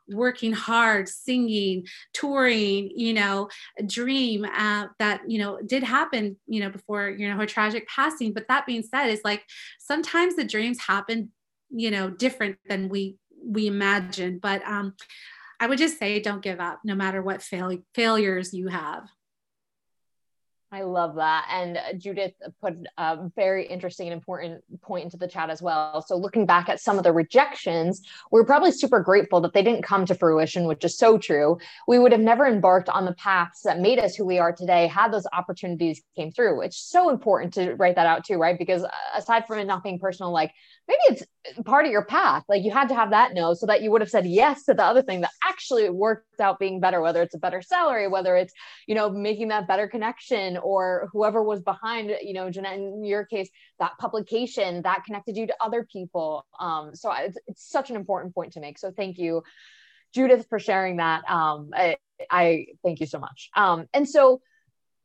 working 0.09 0.53
hard, 0.53 1.07
singing, 1.07 1.85
touring, 2.13 2.91
you 2.95 3.13
know, 3.13 3.49
a 3.77 3.83
dream 3.83 4.45
uh, 4.45 4.87
that, 4.97 5.21
you 5.27 5.39
know, 5.39 5.59
did 5.65 5.83
happen, 5.83 6.37
you 6.47 6.59
know, 6.59 6.69
before, 6.69 7.09
you 7.09 7.29
know, 7.29 7.35
her 7.35 7.45
tragic 7.45 7.87
passing. 7.87 8.33
But 8.33 8.47
that 8.47 8.65
being 8.65 8.83
said, 8.83 9.09
it's 9.09 9.23
like 9.23 9.45
sometimes 9.79 10.35
the 10.35 10.43
dreams 10.43 10.79
happen 10.79 11.31
you 11.69 11.91
know 11.91 12.09
different 12.09 12.57
than 12.67 12.89
we 12.89 13.17
we 13.43 13.67
imagine. 13.67 14.39
But 14.39 14.61
um 14.65 14.93
i 15.59 15.67
would 15.67 15.77
just 15.77 15.99
say 15.99 16.19
don't 16.19 16.41
give 16.41 16.59
up 16.59 16.79
no 16.83 16.95
matter 16.95 17.21
what 17.21 17.41
fail- 17.41 17.83
failures 17.93 18.53
you 18.53 18.67
have 18.69 19.09
I 20.71 20.83
love 20.83 21.15
that. 21.15 21.47
And 21.51 21.77
uh, 21.77 21.93
Judith 21.97 22.33
put 22.61 22.75
a 22.97 23.29
very 23.35 23.65
interesting 23.65 24.07
and 24.07 24.13
important 24.13 24.61
point 24.81 25.05
into 25.05 25.17
the 25.17 25.27
chat 25.27 25.49
as 25.49 25.63
well. 25.63 26.03
So, 26.05 26.15
looking 26.15 26.45
back 26.45 26.69
at 26.69 26.79
some 26.79 26.99
of 26.99 27.03
the 27.03 27.11
rejections, 27.11 28.03
we're 28.29 28.45
probably 28.45 28.71
super 28.71 28.99
grateful 28.99 29.41
that 29.41 29.53
they 29.53 29.63
didn't 29.63 29.81
come 29.81 30.05
to 30.05 30.13
fruition, 30.13 30.65
which 30.65 30.85
is 30.85 30.95
so 30.95 31.17
true. 31.17 31.57
We 31.87 31.97
would 31.97 32.11
have 32.11 32.21
never 32.21 32.45
embarked 32.45 32.87
on 32.87 33.05
the 33.05 33.13
paths 33.13 33.61
that 33.63 33.79
made 33.79 33.97
us 33.97 34.15
who 34.15 34.25
we 34.25 34.37
are 34.37 34.51
today 34.51 34.85
had 34.85 35.11
those 35.11 35.25
opportunities 35.33 36.03
came 36.15 36.31
through. 36.31 36.61
It's 36.61 36.77
so 36.77 37.09
important 37.09 37.55
to 37.55 37.73
write 37.73 37.95
that 37.95 38.05
out 38.05 38.23
too, 38.23 38.37
right? 38.37 38.57
Because 38.57 38.83
uh, 38.83 38.89
aside 39.15 39.47
from 39.47 39.57
it 39.57 39.65
not 39.65 39.83
being 39.83 39.97
personal, 39.97 40.31
like 40.31 40.51
maybe 40.87 40.99
it's 41.09 41.23
part 41.65 41.85
of 41.85 41.91
your 41.91 42.05
path. 42.05 42.43
Like 42.47 42.63
you 42.63 42.71
had 42.71 42.89
to 42.89 42.95
have 42.95 43.09
that 43.09 43.33
no 43.33 43.55
so 43.55 43.65
that 43.65 43.81
you 43.81 43.89
would 43.89 44.01
have 44.01 44.09
said 44.09 44.27
yes 44.27 44.65
to 44.65 44.75
the 44.75 44.83
other 44.83 45.01
thing 45.01 45.21
that 45.21 45.31
actually 45.47 45.89
worked 45.89 46.39
out 46.39 46.59
being 46.59 46.79
better, 46.79 47.01
whether 47.01 47.23
it's 47.23 47.33
a 47.33 47.39
better 47.39 47.61
salary, 47.61 48.07
whether 48.07 48.35
it's, 48.35 48.53
you 48.87 48.93
know, 48.93 49.09
making 49.09 49.47
that 49.47 49.67
better 49.67 49.87
connection 49.87 50.58
or 50.63 51.09
whoever 51.11 51.43
was 51.43 51.61
behind, 51.61 52.15
you 52.21 52.33
know, 52.33 52.49
Jeannette, 52.49 52.77
in 52.77 53.03
your 53.03 53.25
case, 53.25 53.49
that 53.79 53.97
publication 53.99 54.81
that 54.83 55.03
connected 55.05 55.37
you 55.37 55.47
to 55.47 55.55
other 55.61 55.87
people. 55.91 56.45
Um, 56.59 56.95
so 56.95 57.11
it's, 57.13 57.37
it's 57.47 57.69
such 57.69 57.89
an 57.89 57.95
important 57.95 58.33
point 58.33 58.53
to 58.53 58.59
make. 58.59 58.77
So 58.77 58.91
thank 58.91 59.17
you, 59.17 59.43
Judith, 60.13 60.47
for 60.49 60.59
sharing 60.59 60.97
that. 60.97 61.29
Um, 61.29 61.69
I, 61.73 61.97
I 62.29 62.67
thank 62.83 62.99
you 62.99 63.05
so 63.05 63.19
much. 63.19 63.49
Um, 63.55 63.87
and 63.93 64.07
so 64.07 64.41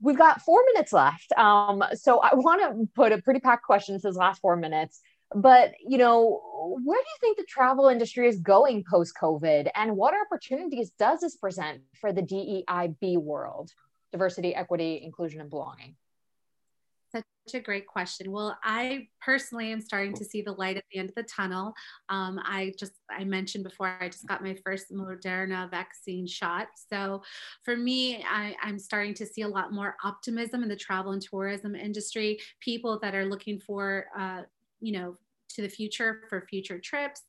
we've 0.00 0.18
got 0.18 0.42
four 0.42 0.62
minutes 0.72 0.92
left. 0.92 1.32
Um, 1.36 1.82
so 1.94 2.20
I 2.20 2.34
want 2.34 2.62
to 2.62 2.88
put 2.94 3.12
a 3.12 3.22
pretty 3.22 3.40
packed 3.40 3.64
question 3.64 3.98
to 3.98 4.08
this 4.08 4.16
last 4.16 4.40
four 4.40 4.56
minutes. 4.56 5.00
But 5.34 5.72
you 5.84 5.98
know, 5.98 6.40
where 6.84 7.00
do 7.00 7.06
you 7.08 7.16
think 7.20 7.38
the 7.38 7.46
travel 7.48 7.88
industry 7.88 8.28
is 8.28 8.38
going 8.38 8.84
post 8.88 9.14
COVID, 9.20 9.68
and 9.74 9.96
what 9.96 10.14
opportunities 10.14 10.92
does 10.98 11.20
this 11.20 11.36
present 11.36 11.80
for 12.00 12.12
the 12.12 12.22
DEIB 12.22 13.18
world? 13.18 13.70
Diversity, 14.14 14.54
equity, 14.54 15.02
inclusion, 15.02 15.40
and 15.40 15.50
belonging. 15.50 15.96
Such 17.10 17.24
a 17.54 17.60
great 17.60 17.88
question. 17.88 18.30
Well, 18.30 18.56
I 18.62 19.08
personally 19.20 19.72
am 19.72 19.80
starting 19.80 20.14
to 20.14 20.24
see 20.24 20.40
the 20.40 20.52
light 20.52 20.76
at 20.76 20.84
the 20.92 21.00
end 21.00 21.08
of 21.08 21.16
the 21.16 21.24
tunnel. 21.24 21.74
Um, 22.10 22.38
I 22.44 22.74
just 22.78 22.92
I 23.10 23.24
mentioned 23.24 23.64
before 23.64 23.98
I 24.00 24.08
just 24.08 24.28
got 24.28 24.44
my 24.44 24.56
first 24.64 24.92
Moderna 24.92 25.68
vaccine 25.68 26.28
shot. 26.28 26.68
So 26.88 27.24
for 27.64 27.76
me, 27.76 28.24
I, 28.24 28.54
I'm 28.62 28.78
starting 28.78 29.14
to 29.14 29.26
see 29.26 29.42
a 29.42 29.48
lot 29.48 29.72
more 29.72 29.96
optimism 30.04 30.62
in 30.62 30.68
the 30.68 30.76
travel 30.76 31.10
and 31.10 31.20
tourism 31.20 31.74
industry. 31.74 32.38
People 32.60 33.00
that 33.02 33.16
are 33.16 33.26
looking 33.26 33.58
for 33.58 34.06
uh, 34.16 34.42
you 34.80 34.92
know 34.92 35.16
to 35.50 35.62
the 35.62 35.68
future 35.68 36.22
for 36.28 36.46
future 36.48 36.78
trips, 36.78 37.22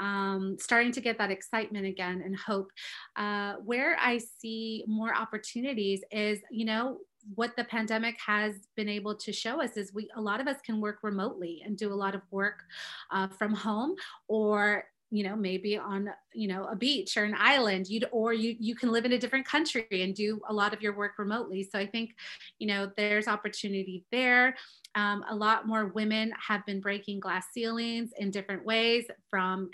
um, 0.00 0.56
starting 0.58 0.92
to 0.92 1.00
get 1.00 1.18
that 1.18 1.30
excitement 1.30 1.86
again 1.86 2.22
and 2.24 2.36
hope. 2.36 2.70
Uh, 3.16 3.54
where 3.64 3.96
I 4.00 4.18
see 4.18 4.84
more 4.86 5.14
opportunities 5.14 6.02
is, 6.10 6.40
you 6.50 6.64
know, 6.64 6.98
what 7.34 7.56
the 7.56 7.64
pandemic 7.64 8.16
has 8.24 8.54
been 8.76 8.88
able 8.88 9.14
to 9.14 9.32
show 9.32 9.60
us 9.60 9.76
is 9.76 9.92
we 9.92 10.08
a 10.14 10.20
lot 10.20 10.40
of 10.40 10.46
us 10.46 10.60
can 10.64 10.80
work 10.80 10.98
remotely 11.02 11.62
and 11.64 11.76
do 11.76 11.92
a 11.92 11.94
lot 11.94 12.14
of 12.14 12.22
work 12.30 12.62
uh, 13.10 13.26
from 13.28 13.52
home 13.52 13.96
or 14.28 14.84
you 15.10 15.22
know 15.22 15.36
maybe 15.36 15.78
on 15.78 16.08
you 16.34 16.48
know 16.48 16.64
a 16.64 16.74
beach 16.74 17.16
or 17.16 17.24
an 17.24 17.36
island 17.38 17.86
you'd 17.88 18.06
or 18.10 18.32
you 18.32 18.56
you 18.58 18.74
can 18.74 18.90
live 18.90 19.04
in 19.04 19.12
a 19.12 19.18
different 19.18 19.46
country 19.46 19.86
and 19.92 20.14
do 20.14 20.40
a 20.48 20.52
lot 20.52 20.74
of 20.74 20.82
your 20.82 20.96
work 20.96 21.12
remotely. 21.18 21.68
So 21.70 21.78
i 21.78 21.86
think 21.86 22.10
you 22.58 22.66
know 22.66 22.90
there's 22.96 23.28
opportunity 23.28 24.04
there. 24.10 24.56
Um, 24.94 25.24
a 25.28 25.34
lot 25.34 25.66
more 25.66 25.86
women 25.86 26.32
have 26.48 26.64
been 26.66 26.80
breaking 26.80 27.20
glass 27.20 27.46
ceilings 27.52 28.10
in 28.18 28.30
different 28.30 28.64
ways 28.64 29.04
from 29.30 29.70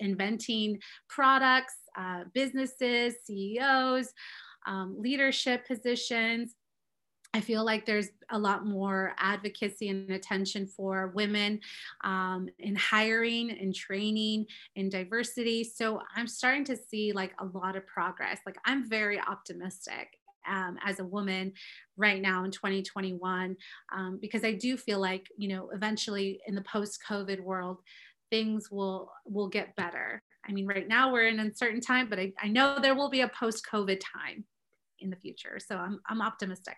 inventing 0.00 0.80
products 1.08 1.74
uh, 1.96 2.24
businesses 2.34 3.14
ceos 3.24 4.08
um, 4.66 4.96
leadership 4.98 5.66
positions 5.66 6.54
I 7.34 7.40
feel 7.40 7.64
like 7.64 7.86
there's 7.86 8.08
a 8.30 8.38
lot 8.38 8.66
more 8.66 9.14
advocacy 9.16 9.88
and 9.88 10.10
attention 10.10 10.66
for 10.66 11.12
women 11.14 11.60
um, 12.04 12.48
in 12.58 12.76
hiring 12.76 13.50
and 13.50 13.74
training 13.74 14.46
and 14.76 14.90
diversity. 14.90 15.64
So 15.64 16.02
I'm 16.14 16.28
starting 16.28 16.64
to 16.64 16.76
see 16.76 17.12
like 17.12 17.32
a 17.38 17.46
lot 17.46 17.74
of 17.74 17.86
progress. 17.86 18.40
Like 18.44 18.58
I'm 18.66 18.88
very 18.88 19.18
optimistic 19.18 20.18
um, 20.46 20.78
as 20.84 20.98
a 20.98 21.04
woman 21.04 21.52
right 21.96 22.20
now 22.20 22.44
in 22.44 22.50
2021 22.50 23.56
um, 23.94 24.18
because 24.20 24.44
I 24.44 24.52
do 24.52 24.76
feel 24.76 25.00
like 25.00 25.28
you 25.38 25.48
know 25.48 25.70
eventually 25.72 26.40
in 26.46 26.54
the 26.54 26.62
post-COVID 26.62 27.40
world 27.40 27.78
things 28.30 28.70
will 28.70 29.12
will 29.24 29.48
get 29.48 29.76
better. 29.76 30.22
I 30.46 30.52
mean, 30.52 30.66
right 30.66 30.88
now 30.88 31.12
we're 31.12 31.28
in 31.28 31.38
uncertain 31.38 31.80
time, 31.80 32.08
but 32.08 32.18
I, 32.18 32.32
I 32.42 32.48
know 32.48 32.78
there 32.80 32.96
will 32.96 33.10
be 33.10 33.20
a 33.20 33.28
post-COVID 33.28 34.00
time 34.00 34.44
in 34.98 35.10
the 35.10 35.16
future. 35.16 35.58
So 35.64 35.76
I'm 35.76 36.00
I'm 36.08 36.20
optimistic. 36.20 36.76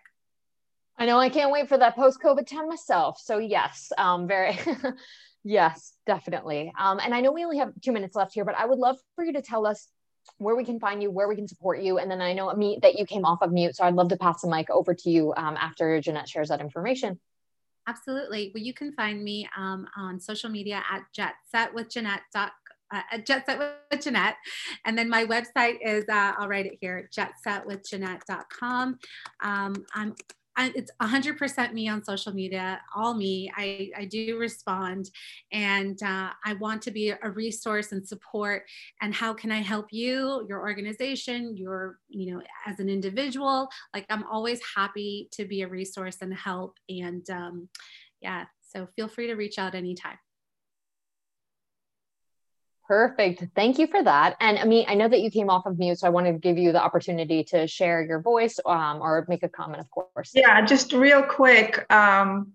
I 0.97 1.05
know 1.05 1.19
I 1.19 1.29
can't 1.29 1.51
wait 1.51 1.67
for 1.67 1.77
that 1.77 1.95
post 1.95 2.21
COVID 2.21 2.47
time 2.47 2.69
myself. 2.69 3.19
So 3.19 3.37
yes, 3.37 3.91
um, 3.97 4.27
very, 4.27 4.57
yes, 5.43 5.93
definitely. 6.05 6.71
Um, 6.79 6.99
and 6.99 7.13
I 7.13 7.21
know 7.21 7.31
we 7.31 7.43
only 7.43 7.57
have 7.57 7.73
two 7.81 7.91
minutes 7.91 8.15
left 8.15 8.33
here, 8.33 8.45
but 8.45 8.55
I 8.55 8.65
would 8.65 8.79
love 8.79 8.97
for 9.15 9.25
you 9.25 9.33
to 9.33 9.41
tell 9.41 9.65
us 9.65 9.87
where 10.37 10.55
we 10.55 10.63
can 10.63 10.79
find 10.79 11.03
you, 11.03 11.11
where 11.11 11.27
we 11.27 11.35
can 11.35 11.47
support 11.47 11.81
you. 11.81 11.97
And 11.97 12.09
then 12.09 12.21
I 12.21 12.33
know 12.33 12.51
me 12.53 12.79
that 12.81 12.97
you 12.97 13.05
came 13.05 13.25
off 13.25 13.41
of 13.41 13.51
mute, 13.51 13.75
so 13.75 13.83
I'd 13.83 13.95
love 13.95 14.09
to 14.09 14.17
pass 14.17 14.41
the 14.41 14.49
mic 14.49 14.69
over 14.69 14.93
to 14.93 15.09
you 15.09 15.33
um, 15.35 15.57
after 15.57 15.99
Jeannette 16.01 16.29
shares 16.29 16.49
that 16.49 16.61
information. 16.61 17.19
Absolutely. 17.87 18.51
Well, 18.53 18.63
you 18.63 18.73
can 18.73 18.93
find 18.93 19.23
me 19.23 19.47
um, 19.55 19.87
on 19.95 20.19
social 20.19 20.49
media 20.49 20.81
at 20.89 21.03
jetsetwithjeannette.com 21.15 22.51
uh, 22.91 23.01
at 23.11 23.25
Jet 23.25 23.45
Set 23.45 23.59
with 23.59 24.03
Jeannette. 24.03 24.35
And 24.85 24.97
then 24.97 25.09
my 25.09 25.25
website 25.25 25.77
is, 25.81 26.05
uh, 26.09 26.33
I'll 26.37 26.47
write 26.47 26.65
it 26.65 26.77
here, 26.81 27.09
jetsetwithjeannette.com. 27.15 28.99
Um, 29.43 29.85
I'm 29.93 30.15
it's 30.57 30.91
100% 31.01 31.73
me 31.73 31.87
on 31.89 32.03
social 32.03 32.33
media, 32.33 32.81
all 32.95 33.13
me. 33.13 33.51
I, 33.55 33.91
I 33.97 34.05
do 34.05 34.37
respond 34.37 35.09
and 35.51 36.01
uh, 36.01 36.29
I 36.45 36.53
want 36.53 36.81
to 36.83 36.91
be 36.91 37.09
a 37.09 37.29
resource 37.29 37.91
and 37.91 38.07
support. 38.07 38.63
And 39.01 39.13
how 39.13 39.33
can 39.33 39.51
I 39.51 39.61
help 39.61 39.87
you, 39.91 40.45
your 40.47 40.61
organization, 40.61 41.57
your, 41.57 41.97
you 42.07 42.33
know, 42.33 42.41
as 42.65 42.79
an 42.79 42.89
individual? 42.89 43.67
Like 43.93 44.05
I'm 44.09 44.23
always 44.23 44.61
happy 44.75 45.29
to 45.33 45.45
be 45.45 45.61
a 45.61 45.67
resource 45.67 46.17
and 46.21 46.33
help. 46.33 46.77
And 46.89 47.29
um, 47.29 47.69
yeah, 48.21 48.45
so 48.61 48.87
feel 48.95 49.07
free 49.07 49.27
to 49.27 49.35
reach 49.35 49.59
out 49.59 49.75
anytime. 49.75 50.17
Perfect. 52.87 53.43
Thank 53.55 53.79
you 53.79 53.87
for 53.87 54.03
that. 54.03 54.35
And 54.39 54.59
I 54.59 54.65
mean, 54.65 54.85
I 54.87 54.93
know 54.93 55.07
that 55.07 55.21
you 55.21 55.31
came 55.31 55.49
off 55.49 55.65
of 55.65 55.79
mute, 55.79 55.99
so 55.99 56.07
I 56.07 56.11
wanted 56.11 56.33
to 56.33 56.39
give 56.39 56.57
you 56.57 56.71
the 56.71 56.81
opportunity 56.81 57.43
to 57.45 57.65
share 57.65 58.03
your 58.03 58.21
voice 58.21 58.59
um, 58.65 59.01
or 59.01 59.25
make 59.27 59.41
a 59.41 59.49
comment, 59.49 59.79
of 59.79 59.89
course. 59.89 60.31
Yeah, 60.35 60.63
just 60.63 60.93
real 60.93 61.23
quick, 61.23 61.91
um, 61.91 62.51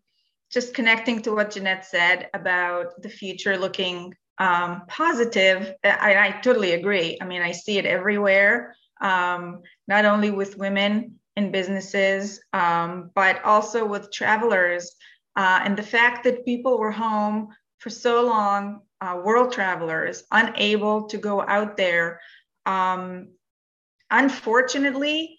just 0.50 0.72
connecting 0.72 1.20
to 1.22 1.34
what 1.34 1.50
Jeannette 1.50 1.84
said 1.84 2.28
about 2.32 3.02
the 3.02 3.08
future 3.08 3.56
looking 3.56 4.14
um, 4.38 4.82
positive. 4.86 5.74
I, 5.84 6.14
I, 6.14 6.40
totally 6.42 6.72
agree. 6.72 7.18
I 7.20 7.24
mean, 7.24 7.42
I 7.42 7.52
see 7.52 7.76
it 7.78 7.84
everywhere, 7.84 8.74
um, 9.00 9.60
not 9.86 10.06
only 10.06 10.30
with 10.30 10.56
women 10.56 11.16
in 11.36 11.50
businesses, 11.50 12.40
um, 12.52 13.10
but 13.14 13.44
also 13.44 13.84
with 13.84 14.10
travelers. 14.12 14.94
Uh, 15.36 15.60
and 15.64 15.76
the 15.76 15.82
fact 15.82 16.24
that 16.24 16.44
people 16.44 16.78
were 16.78 16.90
home 16.90 17.48
for 17.78 17.90
so 17.90 18.24
long 18.24 18.80
uh, 19.00 19.20
world 19.24 19.52
travelers 19.52 20.24
unable 20.30 21.04
to 21.08 21.18
go 21.18 21.40
out 21.40 21.76
there. 21.76 22.20
Um, 22.66 23.28
unfortunately, 24.10 25.38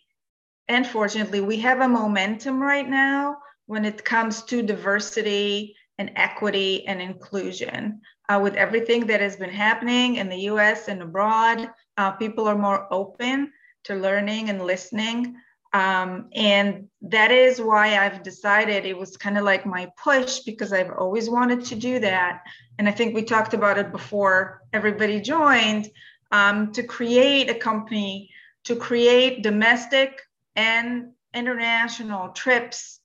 and 0.68 0.88
fortunately, 0.88 1.42
we 1.42 1.58
have 1.58 1.82
a 1.82 1.88
momentum 1.88 2.62
right 2.62 2.88
now 2.88 3.38
when 3.66 3.86
it 3.86 4.04
comes 4.04 4.44
to 4.44 4.62
diversity 4.62 5.76
and 5.98 6.12
equity 6.16 6.86
and 6.88 7.02
inclusion. 7.02 8.02
Uh, 8.30 8.40
with 8.42 8.56
everything 8.56 9.06
that 9.08 9.22
has 9.22 9.36
been 9.36 9.50
happening 9.50 10.16
in 10.16 10.30
the 10.30 10.42
US 10.52 10.88
and 10.88 11.02
abroad, 11.02 11.70
uh, 11.98 12.12
people 12.12 12.48
are 12.48 12.58
more 12.58 12.88
open 12.92 13.52
to 13.84 13.96
learning 13.96 14.50
and 14.50 14.62
listening. 14.62 15.36
Um, 15.74 16.28
and 16.34 16.88
that 17.02 17.32
is 17.32 17.62
why 17.62 17.98
I've 17.98 18.24
decided 18.24 18.86
it 18.86 18.98
was 18.98 19.16
kind 19.16 19.38
of 19.38 19.46
like 19.46 19.66
my 19.66 19.90
push 20.02 20.40
because 20.40 20.74
I've 20.74 20.92
always 20.92 21.30
wanted 21.30 21.64
to 21.66 21.76
do 21.76 22.00
that. 22.00 22.42
And 22.78 22.90
I 22.90 22.92
think 22.92 23.16
we 23.16 23.24
talked 23.24 23.54
about 23.54 23.78
it 23.78 23.92
before 23.92 24.62
everybody 24.74 25.22
joined 25.22 25.90
um, 26.32 26.74
to 26.74 26.84
create 26.84 27.50
a 27.50 27.56
company, 27.56 28.30
to 28.66 28.76
create 28.76 29.44
domestic 29.44 30.22
and 30.56 31.12
international 31.34 32.30
trips 32.30 33.00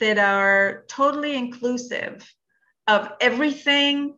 that 0.00 0.18
are 0.18 0.84
totally 0.88 1.36
inclusive 1.36 2.34
of 2.86 3.10
everything 3.20 4.16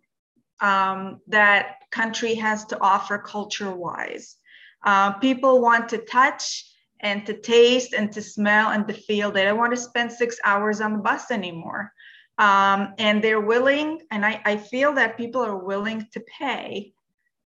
um, 0.61 1.20
that 1.28 1.76
country 1.90 2.34
has 2.34 2.64
to 2.66 2.80
offer 2.80 3.18
culture 3.18 3.74
wise. 3.74 4.36
Uh, 4.84 5.12
people 5.12 5.61
want 5.61 5.88
to 5.88 5.99
touch 5.99 6.68
and 7.01 7.24
to 7.26 7.34
taste 7.34 7.92
and 7.92 8.12
to 8.12 8.22
smell 8.22 8.70
and 8.70 8.86
to 8.88 8.94
feel. 8.94 9.30
They 9.30 9.44
don't 9.44 9.59
want 9.59 9.72
to 9.72 9.76
spend 9.76 10.12
six 10.12 10.38
hours 10.44 10.80
on 10.80 10.92
the 10.92 10.99
bus 10.99 11.30
anymore. 11.30 11.92
Um, 12.38 12.94
and 12.99 13.22
they're 13.22 13.40
willing, 13.40 14.01
and 14.11 14.24
I, 14.24 14.40
I 14.44 14.57
feel 14.57 14.92
that 14.94 15.16
people 15.16 15.44
are 15.44 15.57
willing 15.57 16.07
to 16.12 16.20
pay 16.38 16.92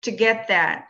to 0.02 0.10
get 0.10 0.48
that 0.48 0.86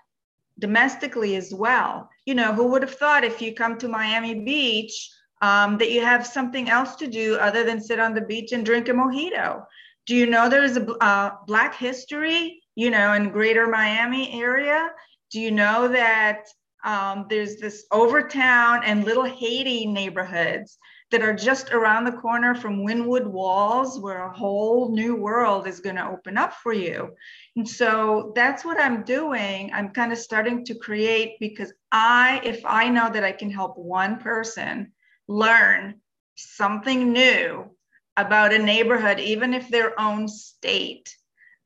domestically 0.58 1.36
as 1.36 1.52
well. 1.52 2.08
You 2.24 2.34
know, 2.34 2.52
who 2.52 2.68
would 2.68 2.82
have 2.82 2.94
thought 2.94 3.24
if 3.24 3.42
you 3.42 3.54
come 3.54 3.78
to 3.78 3.88
Miami 3.88 4.42
Beach 4.42 5.10
um, 5.42 5.78
that 5.78 5.90
you 5.90 6.02
have 6.02 6.26
something 6.26 6.68
else 6.70 6.96
to 6.96 7.06
do 7.06 7.36
other 7.36 7.64
than 7.64 7.80
sit 7.80 7.98
on 7.98 8.14
the 8.14 8.20
beach 8.20 8.52
and 8.52 8.64
drink 8.64 8.88
a 8.88 8.92
mojito? 8.92 9.64
Do 10.06 10.14
you 10.14 10.26
know 10.26 10.48
there 10.48 10.64
is 10.64 10.76
a 10.76 10.86
uh, 11.02 11.32
Black 11.46 11.74
history, 11.74 12.62
you 12.74 12.90
know, 12.90 13.12
in 13.14 13.30
greater 13.30 13.66
Miami 13.66 14.40
area? 14.40 14.90
Do 15.30 15.40
you 15.40 15.50
know 15.50 15.88
that 15.88 16.46
um, 16.84 17.26
there's 17.28 17.56
this 17.56 17.84
Overtown 17.92 18.84
and 18.84 19.04
Little 19.04 19.24
Haiti 19.24 19.86
neighborhoods 19.86 20.78
that 21.10 21.22
are 21.22 21.34
just 21.34 21.72
around 21.72 22.04
the 22.04 22.12
corner 22.12 22.54
from 22.54 22.84
Wynwood 22.86 23.26
Walls, 23.26 23.98
where 23.98 24.24
a 24.24 24.32
whole 24.32 24.92
new 24.92 25.16
world 25.16 25.66
is 25.66 25.80
going 25.80 25.96
to 25.96 26.08
open 26.08 26.38
up 26.38 26.54
for 26.54 26.72
you. 26.72 27.10
And 27.56 27.68
so 27.68 28.32
that's 28.36 28.64
what 28.64 28.80
I'm 28.80 29.02
doing. 29.02 29.72
I'm 29.72 29.90
kind 29.90 30.12
of 30.12 30.18
starting 30.18 30.64
to 30.66 30.74
create 30.76 31.36
because 31.40 31.72
I, 31.90 32.40
if 32.44 32.64
I 32.64 32.88
know 32.88 33.10
that 33.10 33.24
I 33.24 33.32
can 33.32 33.50
help 33.50 33.76
one 33.76 34.18
person 34.18 34.92
learn 35.26 36.00
something 36.36 37.12
new 37.12 37.70
about 38.16 38.54
a 38.54 38.58
neighborhood, 38.58 39.18
even 39.18 39.52
if 39.52 39.68
their 39.68 39.98
own 40.00 40.28
state, 40.28 41.16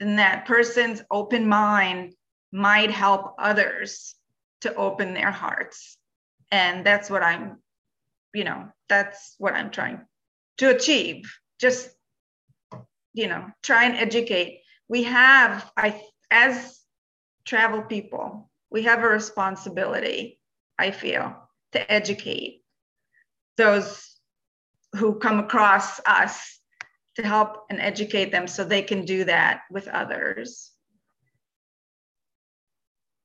then 0.00 0.16
that 0.16 0.46
person's 0.46 1.02
open 1.10 1.46
mind 1.46 2.14
might 2.50 2.90
help 2.90 3.34
others 3.38 4.14
to 4.64 4.74
open 4.74 5.12
their 5.12 5.30
hearts. 5.30 5.98
And 6.50 6.84
that's 6.84 7.10
what 7.10 7.22
I'm, 7.22 7.62
you 8.32 8.44
know, 8.44 8.68
that's 8.88 9.34
what 9.38 9.54
I'm 9.54 9.70
trying 9.70 10.00
to 10.58 10.70
achieve. 10.70 11.30
Just, 11.60 11.90
you 13.12 13.28
know, 13.28 13.46
try 13.62 13.84
and 13.84 13.96
educate. 13.96 14.60
We 14.88 15.04
have, 15.04 15.70
I, 15.76 16.02
as 16.30 16.80
travel 17.44 17.82
people, 17.82 18.50
we 18.70 18.82
have 18.82 19.02
a 19.02 19.08
responsibility, 19.08 20.40
I 20.78 20.90
feel, 20.90 21.36
to 21.72 21.92
educate 21.92 22.62
those 23.56 24.18
who 24.96 25.18
come 25.18 25.40
across 25.40 26.00
us 26.06 26.58
to 27.16 27.22
help 27.22 27.66
and 27.68 27.80
educate 27.80 28.32
them 28.32 28.46
so 28.46 28.64
they 28.64 28.82
can 28.82 29.04
do 29.04 29.24
that 29.24 29.60
with 29.70 29.88
others. 29.88 30.73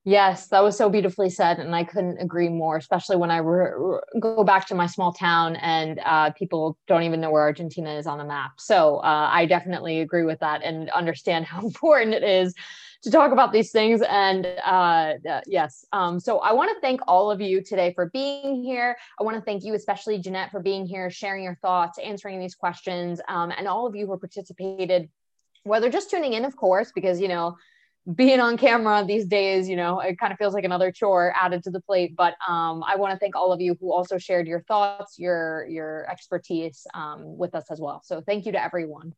Yes, 0.09 0.47
that 0.47 0.63
was 0.63 0.75
so 0.75 0.89
beautifully 0.89 1.29
said, 1.29 1.59
and 1.59 1.75
I 1.75 1.83
couldn't 1.83 2.17
agree 2.17 2.49
more. 2.49 2.77
Especially 2.77 3.15
when 3.15 3.29
I 3.29 3.37
re- 3.37 3.73
re- 3.77 3.99
go 4.19 4.43
back 4.43 4.65
to 4.69 4.75
my 4.75 4.87
small 4.87 5.13
town 5.13 5.55
and 5.57 6.01
uh, 6.03 6.31
people 6.31 6.79
don't 6.87 7.03
even 7.03 7.21
know 7.21 7.29
where 7.29 7.43
Argentina 7.43 7.93
is 7.93 8.07
on 8.07 8.17
the 8.17 8.25
map. 8.25 8.53
So 8.57 8.97
uh, 8.97 9.29
I 9.31 9.45
definitely 9.45 9.99
agree 9.99 10.23
with 10.23 10.39
that 10.39 10.63
and 10.63 10.89
understand 10.89 11.45
how 11.45 11.59
important 11.63 12.15
it 12.15 12.23
is 12.23 12.55
to 13.03 13.11
talk 13.11 13.31
about 13.31 13.53
these 13.53 13.71
things. 13.71 14.01
And 14.01 14.47
uh, 14.65 15.13
uh 15.29 15.41
yes, 15.45 15.85
um, 15.93 16.19
so 16.19 16.39
I 16.39 16.53
want 16.53 16.71
to 16.75 16.81
thank 16.81 17.01
all 17.07 17.29
of 17.29 17.39
you 17.39 17.63
today 17.63 17.93
for 17.93 18.09
being 18.09 18.63
here. 18.63 18.97
I 19.19 19.23
want 19.23 19.37
to 19.37 19.43
thank 19.43 19.63
you, 19.63 19.75
especially 19.75 20.17
Jeannette, 20.17 20.49
for 20.49 20.59
being 20.59 20.87
here, 20.87 21.11
sharing 21.11 21.43
your 21.43 21.59
thoughts, 21.61 21.99
answering 21.99 22.39
these 22.39 22.55
questions, 22.55 23.21
um, 23.27 23.53
and 23.55 23.67
all 23.67 23.85
of 23.85 23.95
you 23.95 24.07
who 24.07 24.17
participated, 24.17 25.07
whether 25.65 25.87
just 25.87 26.09
tuning 26.09 26.33
in, 26.33 26.45
of 26.45 26.55
course, 26.55 26.91
because 26.95 27.21
you 27.21 27.27
know 27.27 27.55
being 28.15 28.39
on 28.39 28.57
camera 28.57 29.03
these 29.05 29.25
days, 29.25 29.69
you 29.69 29.75
know, 29.75 29.99
it 29.99 30.17
kind 30.17 30.31
of 30.31 30.39
feels 30.39 30.53
like 30.53 30.63
another 30.63 30.91
chore 30.91 31.33
added 31.39 31.63
to 31.63 31.71
the 31.71 31.81
plate. 31.81 32.15
But 32.15 32.35
um, 32.47 32.83
I 32.85 32.95
want 32.95 33.13
to 33.13 33.19
thank 33.19 33.35
all 33.35 33.51
of 33.51 33.61
you 33.61 33.77
who 33.79 33.93
also 33.93 34.17
shared 34.17 34.47
your 34.47 34.61
thoughts, 34.61 35.19
your 35.19 35.67
your 35.67 36.09
expertise 36.09 36.87
um, 36.93 37.37
with 37.37 37.55
us 37.55 37.65
as 37.69 37.79
well. 37.79 38.01
So 38.03 38.21
thank 38.21 38.45
you 38.45 38.51
to 38.53 38.63
everyone. 38.63 39.13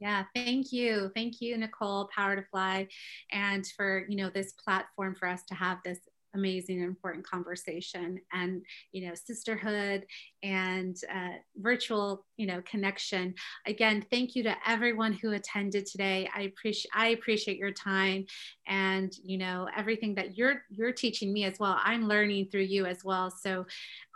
Yeah, 0.00 0.24
thank 0.34 0.72
you. 0.72 1.10
Thank 1.14 1.40
you, 1.40 1.56
Nicole, 1.56 2.08
Power 2.14 2.36
to 2.36 2.42
Fly, 2.42 2.86
and 3.32 3.66
for, 3.76 4.06
you 4.08 4.16
know, 4.16 4.30
this 4.30 4.52
platform 4.52 5.16
for 5.16 5.26
us 5.26 5.42
to 5.48 5.54
have 5.54 5.78
this 5.84 5.98
amazing 6.34 6.78
and 6.78 6.88
important 6.88 7.26
conversation 7.26 8.20
and 8.32 8.62
you 8.92 9.06
know 9.06 9.14
sisterhood 9.14 10.04
and 10.42 10.96
uh, 11.12 11.36
virtual 11.56 12.24
you 12.36 12.46
know 12.46 12.62
connection. 12.70 13.34
Again 13.66 14.04
thank 14.10 14.34
you 14.34 14.42
to 14.44 14.54
everyone 14.66 15.12
who 15.12 15.32
attended 15.32 15.86
today. 15.86 16.28
I 16.34 16.42
appreciate 16.42 16.90
i 16.94 17.08
appreciate 17.08 17.58
your 17.58 17.72
time 17.72 18.26
and 18.66 19.12
you 19.22 19.38
know 19.38 19.68
everything 19.76 20.14
that 20.14 20.36
you're 20.36 20.62
you're 20.70 20.92
teaching 20.92 21.32
me 21.32 21.44
as 21.44 21.58
well. 21.58 21.78
I'm 21.82 22.08
learning 22.08 22.48
through 22.50 22.62
you 22.62 22.86
as 22.86 23.04
well. 23.04 23.30
So 23.30 23.66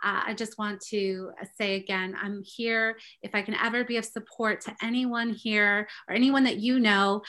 uh, 0.03 0.21
i 0.25 0.33
just 0.33 0.57
want 0.57 0.81
to 0.81 1.31
say 1.57 1.75
again 1.75 2.15
i'm 2.21 2.43
here. 2.43 2.97
If 3.21 3.35
i 3.35 3.41
can 3.41 3.55
ever 3.55 3.83
be 3.83 3.97
of 3.97 4.05
support 4.05 4.61
to 4.61 4.75
anyone 4.81 5.29
here 5.29 5.87
or 6.07 6.15
anyone 6.15 6.43
that 6.45 6.57
you 6.57 6.79
know 6.79 7.21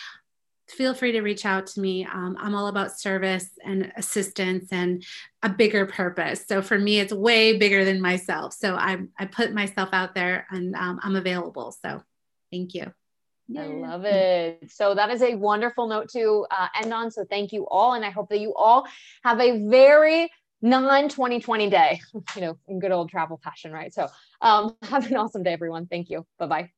feel 0.69 0.95
free 0.95 1.13
to 1.13 1.21
reach 1.21 1.45
out 1.45 1.67
to 1.69 1.81
me. 1.81 2.07
Um, 2.07 2.37
I'm 2.41 2.55
all 2.55 2.69
about 2.69 2.99
service 2.99 3.51
and 3.65 3.93
assistance 3.97 4.69
and 4.73 5.05
a 5.43 5.49
bigger 5.49 5.87
purpose. 5.87 6.45
So 6.47 6.63
for 6.63 6.79
me, 6.79 7.01
it's 7.01 7.13
way 7.13 7.59
bigger 7.59 7.85
than 7.85 8.01
myself. 8.01 8.55
So 8.55 8.75
I, 8.75 8.99
I 9.19 9.27
put 9.27 9.53
myself 9.53 9.91
out 9.93 10.15
there 10.15 10.47
and 10.51 10.75
um, 10.75 11.01
I'm 11.03 11.17
available. 11.17 11.77
So 11.85 12.03
thank 12.51 12.75
you. 12.75 12.93
I 13.57 13.67
love 13.67 14.05
it. 14.05 14.71
So 14.71 14.95
that 14.95 15.11
is 15.11 15.21
a 15.23 15.35
wonderful 15.35 15.87
note 15.87 16.09
to 16.13 16.47
uh, 16.51 16.69
end 16.83 16.93
on. 16.95 17.11
So 17.11 17.25
thank 17.29 17.53
you 17.53 17.67
all. 17.69 17.93
And 17.93 18.05
I 18.05 18.11
hope 18.11 18.31
that 18.31 18.41
you 18.41 18.55
all 18.55 18.87
have 19.23 19.39
a 19.39 19.69
very 19.69 20.31
non 20.63 21.09
2020 21.09 21.69
day, 21.69 22.01
you 22.35 22.41
know, 22.41 22.59
in 22.69 22.81
good 22.81 22.93
old 22.93 23.11
travel 23.11 23.39
fashion, 23.45 23.71
right? 23.71 23.93
So 23.93 24.09
um, 24.41 24.75
have 24.83 25.07
an 25.11 25.17
awesome 25.17 25.43
day, 25.43 25.53
everyone. 25.53 25.87
Thank 25.87 26.11
you. 26.11 26.27
Bye 26.39 26.47
bye. 26.47 26.75